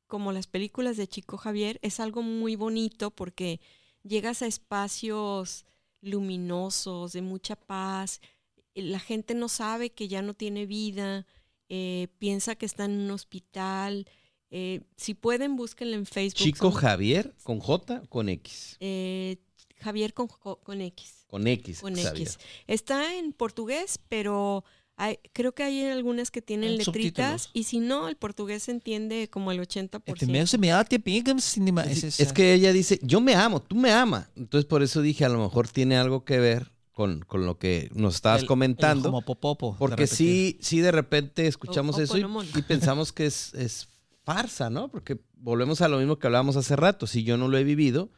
[0.08, 3.60] como las películas de Chico Javier, es algo muy bonito porque
[4.04, 5.66] llegas a espacios
[6.02, 8.22] luminosos, de mucha paz.
[8.74, 11.26] La gente no sabe que ya no tiene vida,
[11.70, 14.08] eh, piensa que está en un hospital.
[14.52, 16.44] Eh, si pueden, búsquenlo en Facebook.
[16.44, 18.78] Chico son- Javier con J con X.
[18.80, 19.38] eh,
[19.78, 21.26] Javier con, con X.
[21.28, 21.82] Con X.
[21.82, 22.22] Con Xavier.
[22.28, 22.40] X.
[22.68, 24.64] Está en portugués, pero
[24.96, 27.50] hay- creo que hay algunas que tienen letritas subtítulos.
[27.54, 30.04] y si no, el portugués se entiende como el 80%.
[30.06, 30.26] Este
[31.92, 34.30] Es, es que ella dice, yo me amo, tú me amas.
[34.36, 37.90] Entonces por eso dije, a lo mejor tiene algo que ver con, con lo que
[37.94, 39.10] nos estabas el- comentando.
[39.10, 39.12] el
[39.78, 43.90] porque sí, sí de repente escuchamos O- eso y, pensamos que es, es
[44.26, 44.90] farsa, ¿no?
[44.90, 47.08] Porque volvemos a lo mismo que hablábamos hace rato.
[47.08, 48.12] Si yo no lo he vivido,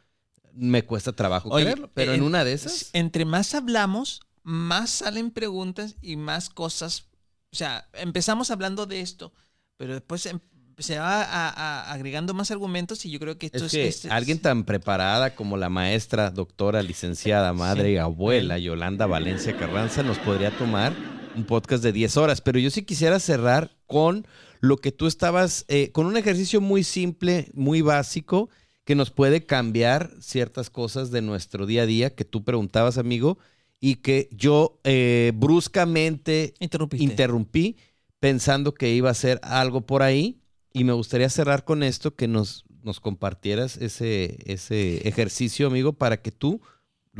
[0.54, 1.90] me cuesta trabajo Oye, creerlo.
[1.94, 2.90] Pero en en- una de esas...
[2.94, 7.04] Entre más hablamos, más salen preguntas y más cosas.
[7.52, 9.32] O sea, empezamos hablando de esto,
[9.76, 10.40] pero después em-
[10.78, 14.00] se va a- a- agregando más argumentos y yo creo que esto Es es...
[14.02, 17.92] que alguien tan preparada como la maestra, doctora, licenciada, madre Sí.
[17.94, 20.92] y abuela Yolanda Valencia Carranza nos podría tomar
[21.36, 24.26] un podcast de 10 horas, pero yo sí quisiera cerrar con
[24.60, 28.48] lo que tú estabas, eh, con un ejercicio muy simple, muy básico,
[28.84, 33.38] que nos puede cambiar ciertas cosas de nuestro día a día, que tú preguntabas, amigo,
[33.80, 37.76] y que yo eh, bruscamente interrumpí
[38.18, 40.40] pensando que iba a ser algo por ahí
[40.72, 46.20] y me gustaría cerrar con esto, que nos, nos compartieras ese, ese ejercicio, amigo, para
[46.22, 46.60] que tú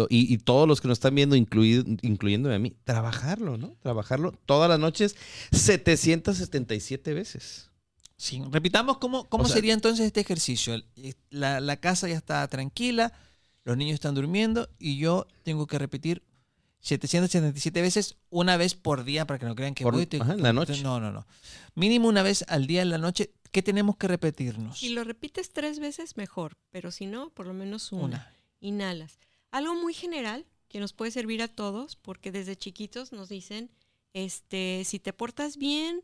[0.09, 3.77] y, y todos los que nos están viendo, incluido, incluyéndome a mí, trabajarlo, ¿no?
[3.81, 5.17] Trabajarlo todas las noches
[5.53, 7.71] 777 veces.
[8.17, 10.75] Sí, repitamos cómo, cómo O sea- sería entonces este ejercicio.
[10.75, 10.87] El-
[11.31, 13.13] La, la casa ya está tranquila,
[13.65, 16.23] los niños están durmiendo y yo tengo que repetir
[16.81, 20.33] 777 veces, una vez por día, para que no crean que Por- voy, te- ajá,
[20.35, 20.81] en la noche.
[20.83, 21.27] No, no, no.
[21.75, 23.33] Mínimo una vez al día en la noche.
[23.51, 24.79] ¿Qué tenemos que repetirnos?
[24.79, 28.05] Si lo repites tres veces, mejor, pero si no, por lo menos una.
[28.05, 28.35] Una.
[28.61, 29.19] Inhalas.
[29.59, 33.71] Algo muy general que nos puede servir a todos, porque desde chiquitos nos dicen,
[34.13, 36.03] este, si te portas bien,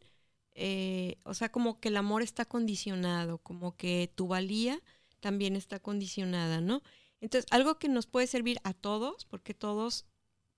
[0.55, 4.81] eh, o sea, como que el amor está condicionado, como que tu valía
[5.21, 6.83] también está condicionada, ¿no?
[7.21, 10.05] Entonces, algo que nos puede servir a todos, porque todos,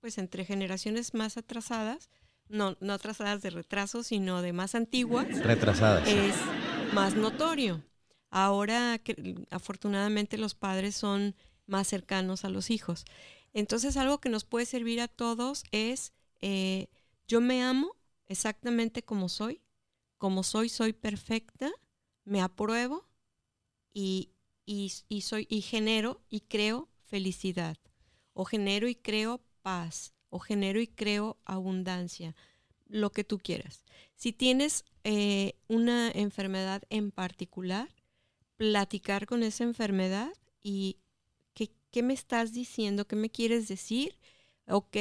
[0.01, 2.09] pues entre generaciones más atrasadas,
[2.49, 6.09] no, no atrasadas de retraso, sino de más antiguas, Retrasadas.
[6.09, 6.35] es
[6.95, 7.83] más notorio.
[8.31, 11.35] Ahora, que- afortunadamente, los padres son
[11.67, 13.05] más cercanos a los hijos.
[13.53, 16.89] Entonces, algo que nos puede servir a todos es, eh,
[17.27, 19.63] yo me amo exactamente como soy,
[20.19, 21.73] como soy, soy perfecta,
[22.25, 23.09] me apruebo
[23.93, 24.33] y,
[24.67, 24.91] y,
[25.23, 27.79] soy, y genero y creo felicidad,
[28.33, 32.35] o genero y creo paz, o genero y creo abundancia,
[32.87, 33.85] lo que tú quieras.
[34.15, 37.89] Si tienes eh, una enfermedad en particular,
[38.57, 40.33] platicar con esa enfermedad
[40.63, 40.99] y
[41.97, 44.19] ¿qué, me estás diciendo, qué me quieres decir.
[44.69, 44.99] Ok,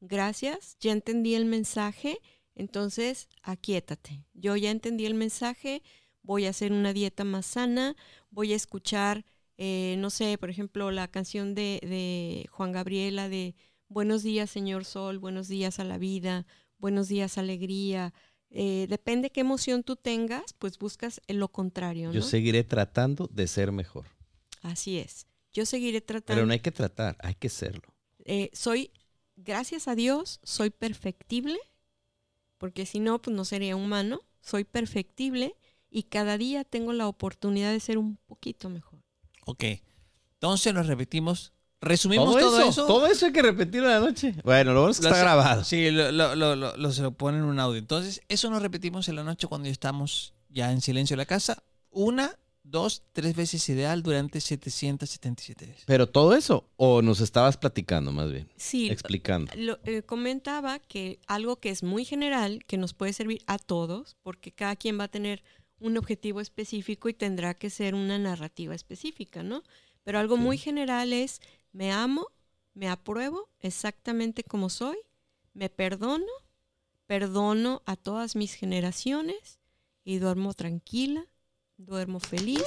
[0.00, 2.18] gracias, ya entendí el mensaje,
[2.54, 4.24] entonces aquíétate.
[4.32, 5.82] Yo ya entendí el mensaje,
[6.22, 7.94] voy a hacer una dieta más sana,
[8.30, 9.26] voy a escuchar,
[9.58, 13.54] eh, no sé, por ejemplo, la canción de, de Juan Gabriela de
[13.88, 16.46] Buenos días, Señor Sol, buenos días a la vida,
[16.78, 18.14] buenos días, alegría.
[18.48, 23.72] Eh, depende qué emoción tú tengas, pues buscas lo contrario, Yo seguiré tratando de ser
[23.72, 24.06] mejor.
[24.62, 25.26] Así es.
[25.52, 26.36] Yo seguiré tratando.
[26.36, 27.82] Pero no hay que tratar, hay que serlo.
[28.24, 28.90] Eh, soy,
[29.36, 31.58] gracias a Dios, soy perfectible,
[32.58, 34.20] porque si no, pues no sería humano.
[34.42, 35.54] Soy perfectible
[35.90, 39.00] y cada día tengo la oportunidad de ser un poquito mejor.
[39.46, 39.64] Ok.
[40.34, 41.52] Entonces nos repetimos.
[41.82, 42.86] Resumimos Todo, todo, eso, eso.
[42.86, 44.34] todo eso hay que repetirlo en la noche.
[44.44, 45.64] Bueno, lo bueno es que Lo está hace- grabado.
[45.64, 47.78] Sí, lo, lo, lo, lo- lo- se lo ponen en un audio.
[47.78, 51.26] Entonces, eso nos repetimos en la noche cuando ya estamos ya en silencio en la
[51.26, 51.62] casa.
[51.90, 55.84] Una, dos, tres veces ideal durante 777 veces.
[55.86, 59.50] Pero todo eso, o nos estabas platicando más bien, Sí, explicando.
[59.56, 64.16] lo, eh, comentaba que algo que es muy general, que nos puede servir a todos,
[64.22, 65.42] porque cada quien va a tener
[65.80, 69.62] un objetivo específico y tendrá que ser una narrativa específica, ¿no?
[70.04, 71.40] Pero algo muy general es,
[71.72, 72.26] me amo,
[72.74, 74.98] me apruebo exactamente como soy,
[75.54, 76.26] me perdono,
[77.06, 79.58] perdono a todas mis generaciones
[80.04, 81.26] y duermo tranquila,
[81.86, 82.62] duermo feliz.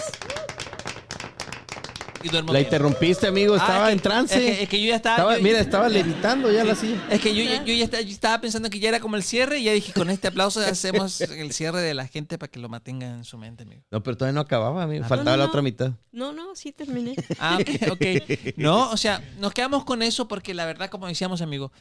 [2.26, 2.68] Y duermo La bien.
[2.68, 4.36] interrumpiste, amigo, Ah, estaba es que- en trance.
[4.36, 5.16] Es que, es que yo ya estaba.
[5.18, 6.96] Estaba- yo- mira, estaba levitando ya la silla.
[7.10, 9.24] Es que yo, ya- yo ya estaba, yo estaba pensando que ya era como el
[9.24, 12.60] cierre y ya dije, con este aplauso hacemos el cierre de la gente para que
[12.62, 13.82] lo mantenga en su mente, amigo.
[13.92, 15.04] No, pero todavía no acababa, amigo.
[15.04, 15.92] Ah, Faltaba no, la otra mitad.
[16.14, 17.14] No, no, sí terminé.
[17.40, 18.56] Ah, ok, ok.
[18.56, 21.74] No, o sea, nos quedamos con eso porque la verdad, como decíamos, amigo,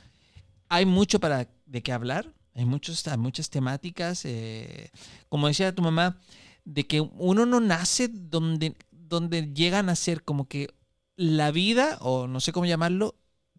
[0.68, 2.26] hay mucho para de qué hablar,
[2.56, 4.22] hay, muchos, hay muchas temáticas.
[4.24, 4.90] eh,
[5.28, 6.18] como decía tu mamá,
[6.64, 10.68] de que uno no nace donde, donde llega a nacer como que
[11.16, 13.14] la vida, o no sé cómo llamarlo,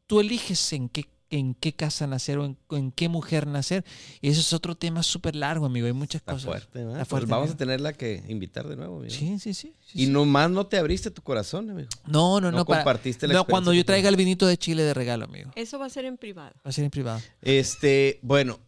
[0.08, 3.84] tú eliges en qué en qué casa nacer o en, en qué mujer nacer.
[4.22, 5.88] Y eso es otro tema súper largo, amigo.
[5.88, 6.46] Hay muchas Está cosas.
[6.46, 7.56] fuerte, Pues fuerte, vamos amigo.
[7.56, 9.10] a tenerla que invitar de nuevo, amigo.
[9.12, 9.74] Sí, sí, sí.
[9.84, 10.12] sí, Y sí.
[10.12, 11.90] nomás no te abriste tu corazón, amigo.
[12.06, 12.66] no, no, no no.
[12.66, 15.50] para- compartiste la no, cuando yo traiga el vinito de Chile de regalo, amigo.
[15.56, 16.54] Eso va a ser en privado.
[16.64, 17.20] Va a ser en privado.
[17.42, 18.60] Este, bueno,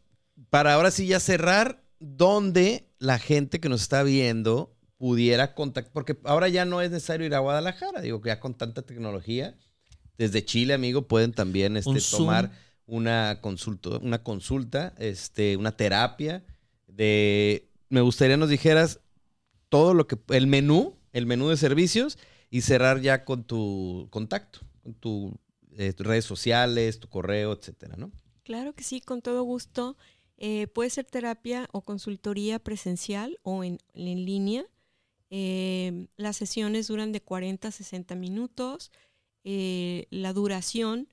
[0.49, 6.17] para ahora sí ya cerrar, donde la gente que nos está viendo pudiera contactar, porque
[6.23, 9.57] ahora ya no es necesario ir a Guadalajara, digo que ya con tanta tecnología,
[10.17, 12.51] desde Chile, amigo, pueden también este, Un tomar
[12.85, 16.43] una consulta, una consulta, este, una terapia
[16.87, 19.01] de, me gustaría nos dijeras
[19.69, 22.17] todo lo que, el menú, el menú de servicios
[22.49, 25.37] y cerrar ya con tu contacto, con tu,
[25.77, 28.11] eh, tus redes sociales, tu correo, etcétera, ¿no?
[28.43, 29.97] Claro que sí, con todo gusto.
[30.37, 34.65] Eh, puede ser terapia o consultoría presencial o en, en línea.
[35.29, 38.91] Eh, las sesiones duran de 40 a 60 minutos.
[39.43, 41.07] Eh, la duración,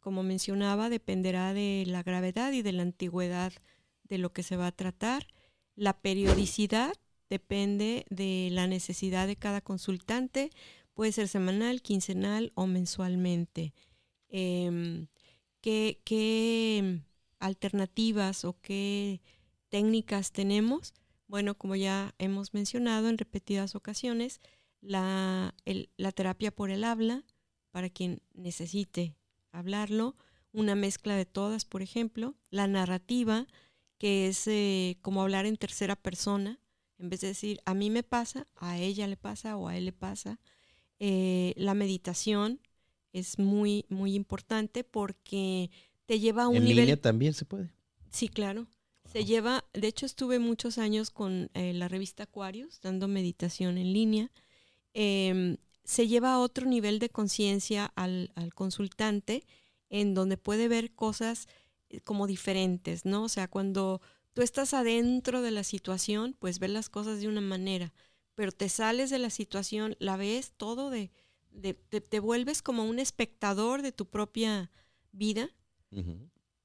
[0.00, 3.52] como mencionaba, dependerá de la gravedad y de la antigüedad
[4.04, 5.26] de lo que se va a tratar.
[5.74, 6.94] La periodicidad
[7.28, 10.50] depende de la necesidad de cada consultante.
[10.94, 13.74] Puede ser semanal, quincenal o mensualmente.
[14.28, 15.08] Em,
[15.60, 17.00] ¿qué, ¿Qué
[17.38, 19.20] alternativas o qué
[19.68, 20.94] técnicas tenemos?
[21.28, 24.40] Bueno, como ya hemos mencionado en repetidas ocasiones,
[24.80, 25.54] la,
[25.96, 27.24] la terapia por el habla,
[27.70, 29.16] para quien necesite
[29.52, 30.16] hablarlo,
[30.52, 33.46] una mezcla de todas, por ejemplo, la narrativa,
[33.98, 36.60] que es eh, como hablar en tercera persona,
[36.98, 39.84] en vez de decir a mí me pasa, a ella le pasa o a él
[39.84, 40.40] le pasa.
[40.98, 42.60] Eh, la meditación
[43.12, 45.70] es muy, muy importante porque
[46.06, 46.84] te lleva a un en nivel...
[46.84, 47.70] línea también se puede.
[48.10, 48.66] Sí, claro.
[49.12, 53.92] Se lleva, de hecho estuve muchos años con eh, la revista Aquarius, dando meditación en
[53.92, 54.30] línea.
[54.94, 59.44] Em, se lleva a otro nivel de conciencia al, al consultante,
[59.88, 61.46] en donde puede ver cosas
[61.90, 63.24] eh, como diferentes, ¿no?
[63.24, 64.00] O sea, cuando
[64.32, 67.92] tú estás adentro de la situación, pues ves las cosas de una manera,
[68.34, 71.10] pero te sales de la situación, la ves todo de,
[71.52, 74.70] de- te vuelves como un espectador de tu propia
[75.12, 75.50] vida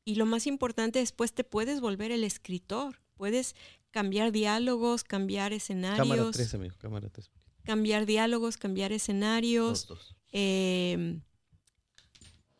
[0.04, 3.02] Y lo más importante, después te puedes volver el escritor.
[3.14, 3.56] Puedes
[3.92, 7.30] cambiar diálogos, cambiar Cámara escenarios, 3, amigo, cámara 3.
[7.64, 9.88] cambiar diálogos, cambiar escenarios.
[9.88, 10.16] Dos.
[10.32, 11.20] eh,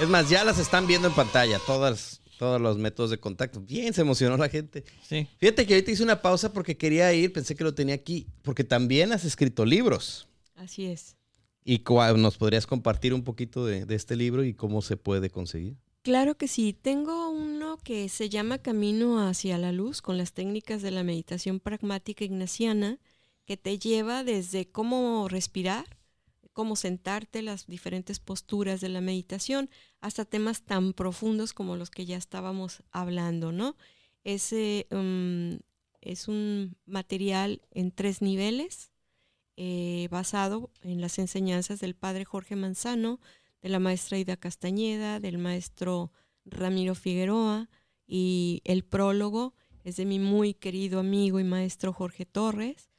[0.00, 3.60] Es más, ya las están viendo en pantalla, todas, todos los métodos de contacto.
[3.60, 4.84] Bien, se emocionó la gente.
[5.08, 5.28] Sí.
[5.38, 8.64] Fíjate que ahorita hice una pausa porque quería ir, pensé que lo tenía aquí, porque
[8.64, 10.26] también has escrito libros.
[10.56, 11.16] Así es.
[11.64, 15.30] ¿Y cuál- nos podrías compartir un poquito de, de este libro y cómo se puede
[15.30, 15.76] conseguir?
[16.02, 16.72] Claro que sí.
[16.74, 17.23] Tengo
[17.78, 22.98] que se llama Camino hacia la luz con las técnicas de la meditación pragmática ignaciana,
[23.44, 25.98] que te lleva desde cómo respirar,
[26.52, 29.68] cómo sentarte, las diferentes posturas de la meditación,
[30.00, 33.76] hasta temas tan profundos como los que ya estábamos hablando, ¿no?
[34.22, 35.56] Ese mm,
[36.00, 38.92] es un material en tres niveles,
[39.56, 43.20] eh, basado en las enseñanzas del padre Jorge Manzano,
[43.62, 46.12] de la maestra Ida Castañeda, del maestro
[46.44, 47.68] Ramiro Figueroa
[48.06, 52.90] y el prólogo es de mi muy querido amigo y maestro Jorge Torres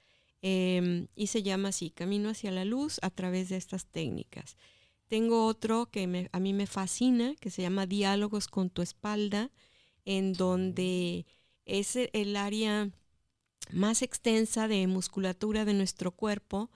[0.41, 4.57] eh, y se llama así, Camino hacia la luz a través de estas técnicas.
[5.07, 9.51] Tengo otro que a mí me fascina, que se llama Diálogos con tu espalda,
[10.03, 11.26] en donde
[11.65, 12.91] es el área
[13.72, 16.69] más extensa de musculatura de nuestro cuerpo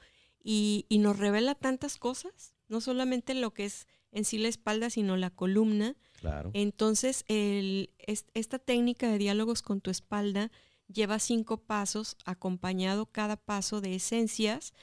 [0.44, 5.18] y nos revela tantas cosas, no solamente lo que es en sí la espalda, sino
[5.18, 5.96] la columna.
[6.20, 6.50] Claro.
[6.54, 10.52] Entonces, el- es- esta técnica de diálogos con tu espalda
[10.92, 14.74] lleva cinco pasos, acompañado cada paso de esencias,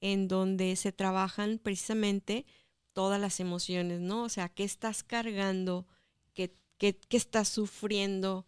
[0.00, 2.46] en donde se trabajan precisamente
[2.92, 4.22] todas las emociones, ¿no?
[4.24, 5.86] O sea, qué estás cargando,
[6.34, 8.46] qué, qué- qué estás sufriendo,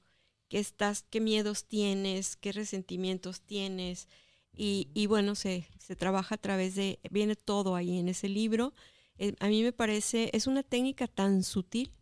[0.48, 4.08] qué, estás, qué miedos tienes, qué resentimientos tienes.
[4.54, 8.74] Y, y bueno, se, se trabaja a través de, viene todo ahí en ese libro.
[9.18, 11.92] Eh, a mí me parece, es una técnica tan sutil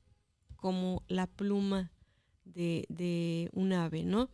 [0.57, 1.93] como la pluma
[2.45, 4.31] de, un ave, ¿no?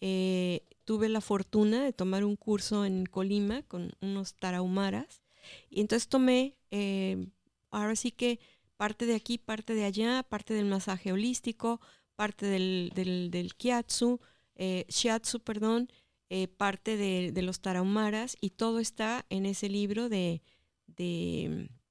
[0.00, 5.22] Eh, tuve la fortuna de tomar un curso en Colima con unos tarahumaras
[5.70, 7.26] y entonces tomé, eh,
[7.70, 8.38] ahora sí que
[8.76, 11.80] parte de aquí, parte de allá, parte del masaje holístico,
[12.16, 14.20] parte del, kiatsu,
[14.56, 15.90] eh, shiatsu, perdón,
[16.56, 20.42] parte de, los tarahumaras y todo está en ese libro de,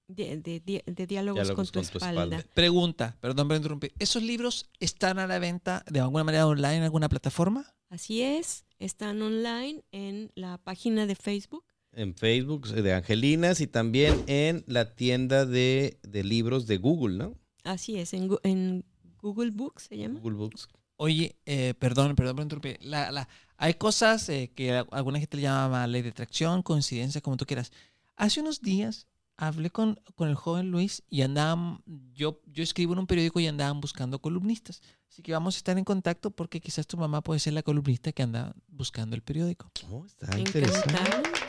[0.08, 2.24] de, de- de- de diálogos, Diálogos con, tu, con tu espalda.
[2.38, 2.46] espalda.
[2.54, 3.94] Pregunta, perdón por interrumpir.
[4.00, 7.74] ¿Esos libros están a la venta de alguna manera online en alguna plataforma?
[7.90, 11.64] Así es, están online en la página de Facebook.
[11.96, 17.18] En Facebook eh, de Angelinas y también en la tienda de, de libros de Google,
[17.18, 17.40] ¿no?
[17.64, 18.84] Así es, en, en
[19.22, 20.20] Google Books se llama.
[20.20, 20.68] Google Books.
[20.98, 22.78] Oye, eh, perdón, perdón por interrumpir.
[22.82, 23.28] La- la-
[23.58, 27.46] hay cosas eh, que a- alguna gente le llama ley de atracción, coincidencia, como tú
[27.46, 27.72] quieras.
[28.16, 29.08] Hace unos días
[29.38, 31.82] hablé con, con el joven Luis y andaban,
[32.14, 34.82] yo, yo escribo en un periódico y andaban buscando columnistas.
[35.10, 38.12] Así que vamos a estar en contacto porque quizás tu mamá puede ser la columnista
[38.12, 39.72] que anda buscando el periódico.
[39.92, 40.96] Oh, está interesante.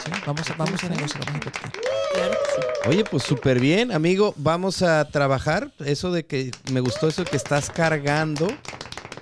[0.04, 0.10] ¿sí?
[0.26, 1.72] Vamos, a, vamos a negociar, vamos a platicar.
[1.72, 2.88] Claro que sí.
[2.88, 4.34] Oye, pues súper bien, amigo.
[4.36, 5.72] Vamos a trabajar.
[5.78, 8.48] Eso de que me gustó eso que estás cargando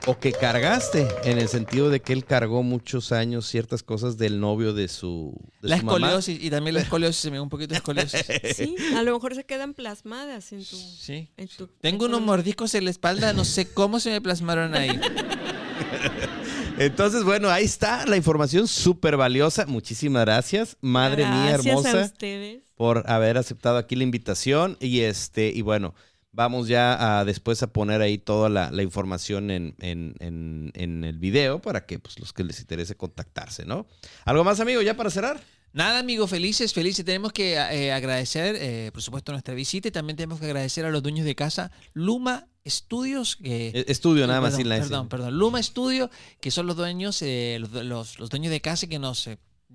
[0.07, 4.41] o que cargaste, en el sentido de que él cargó muchos años ciertas cosas del
[4.41, 5.99] novio de su, de La su mamá.
[5.99, 8.24] escoliosis y también la escoliosis, se me da un poquito de escoliosis.
[8.57, 10.77] Sí, a lo mejor se quedan plasmadas en tu...
[10.77, 11.29] Sí.
[11.37, 14.20] en tu- Tengo en tu- unos mordiscos en la espalda, no sé cómo se me
[14.20, 14.91] plasmaron ahí.
[16.79, 19.66] Entonces, bueno, ahí está la información súper valiosa.
[19.66, 22.62] Muchísimas gracias, madre mía Gracias a hermosa, ustedes.
[22.74, 24.77] por haber aceptado aquí la invitación.
[24.81, 25.95] Y este, y bueno,
[26.33, 31.05] vamos ya a después a poner ahí toda la, la información en, en- en- en
[31.05, 33.87] el video para que pues, los que les interese contactarse, ¿no?
[34.25, 35.41] ¿Algo más, amigo, ya para cerrar?
[35.75, 37.03] Nada, amigo, felices, felices.
[37.05, 40.91] Tenemos que eh, agradecer, eh, por supuesto, nuestra visita y también tenemos que agradecer a
[40.91, 43.37] los dueños de casa, Luma Studios.
[43.37, 44.89] Que, Eh, Estudio nada más sin la S.
[44.89, 45.39] Perdón, perdón.
[45.39, 46.11] Luma Studio,
[46.41, 49.29] que son los dueños, eh, los, los- los dueños de casa que nos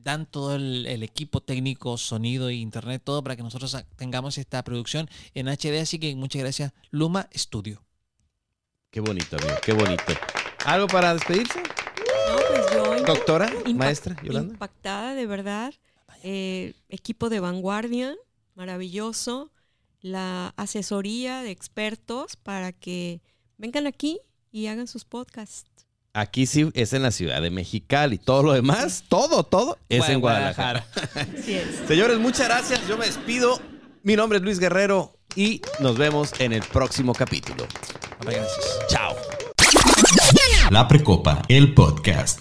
[0.08, 4.64] dan todo el, el equipo técnico, sonido e internet, todo para que nosotros tengamos esta
[4.64, 5.82] producción en HD.
[5.82, 7.84] Así que muchas gracias, Luma Studio.
[8.90, 10.04] Qué bonito, amigo, qué bonito.
[10.66, 11.60] ¿Algo para despedirse?
[11.60, 14.54] No, pues yo Doctora, impact- maestra, Yolanda.
[14.54, 15.74] Impactada, de verdad.
[16.24, 18.16] Eh, equipo de vanguardia,
[18.56, 19.52] maravilloso.
[20.00, 23.22] La asesoría de expertos para que
[23.58, 24.22] vengan aquí
[24.54, 25.77] y hagan sus podcasts.
[26.18, 28.18] Aquí sí es en la ciudad de Mexicali.
[28.18, 30.84] Todo lo demás, todo, todo es en Guadalajara.
[31.14, 31.68] Así es.
[31.88, 32.88] Señores, muchas gracias.
[32.88, 33.62] Yo me despido.
[34.02, 37.68] Mi nombre es Luis Guerrero y nos vemos en el próximo capítulo.
[38.22, 38.80] Gracias.
[38.90, 39.16] Chao.
[40.72, 42.40] La Precopa, el podcast.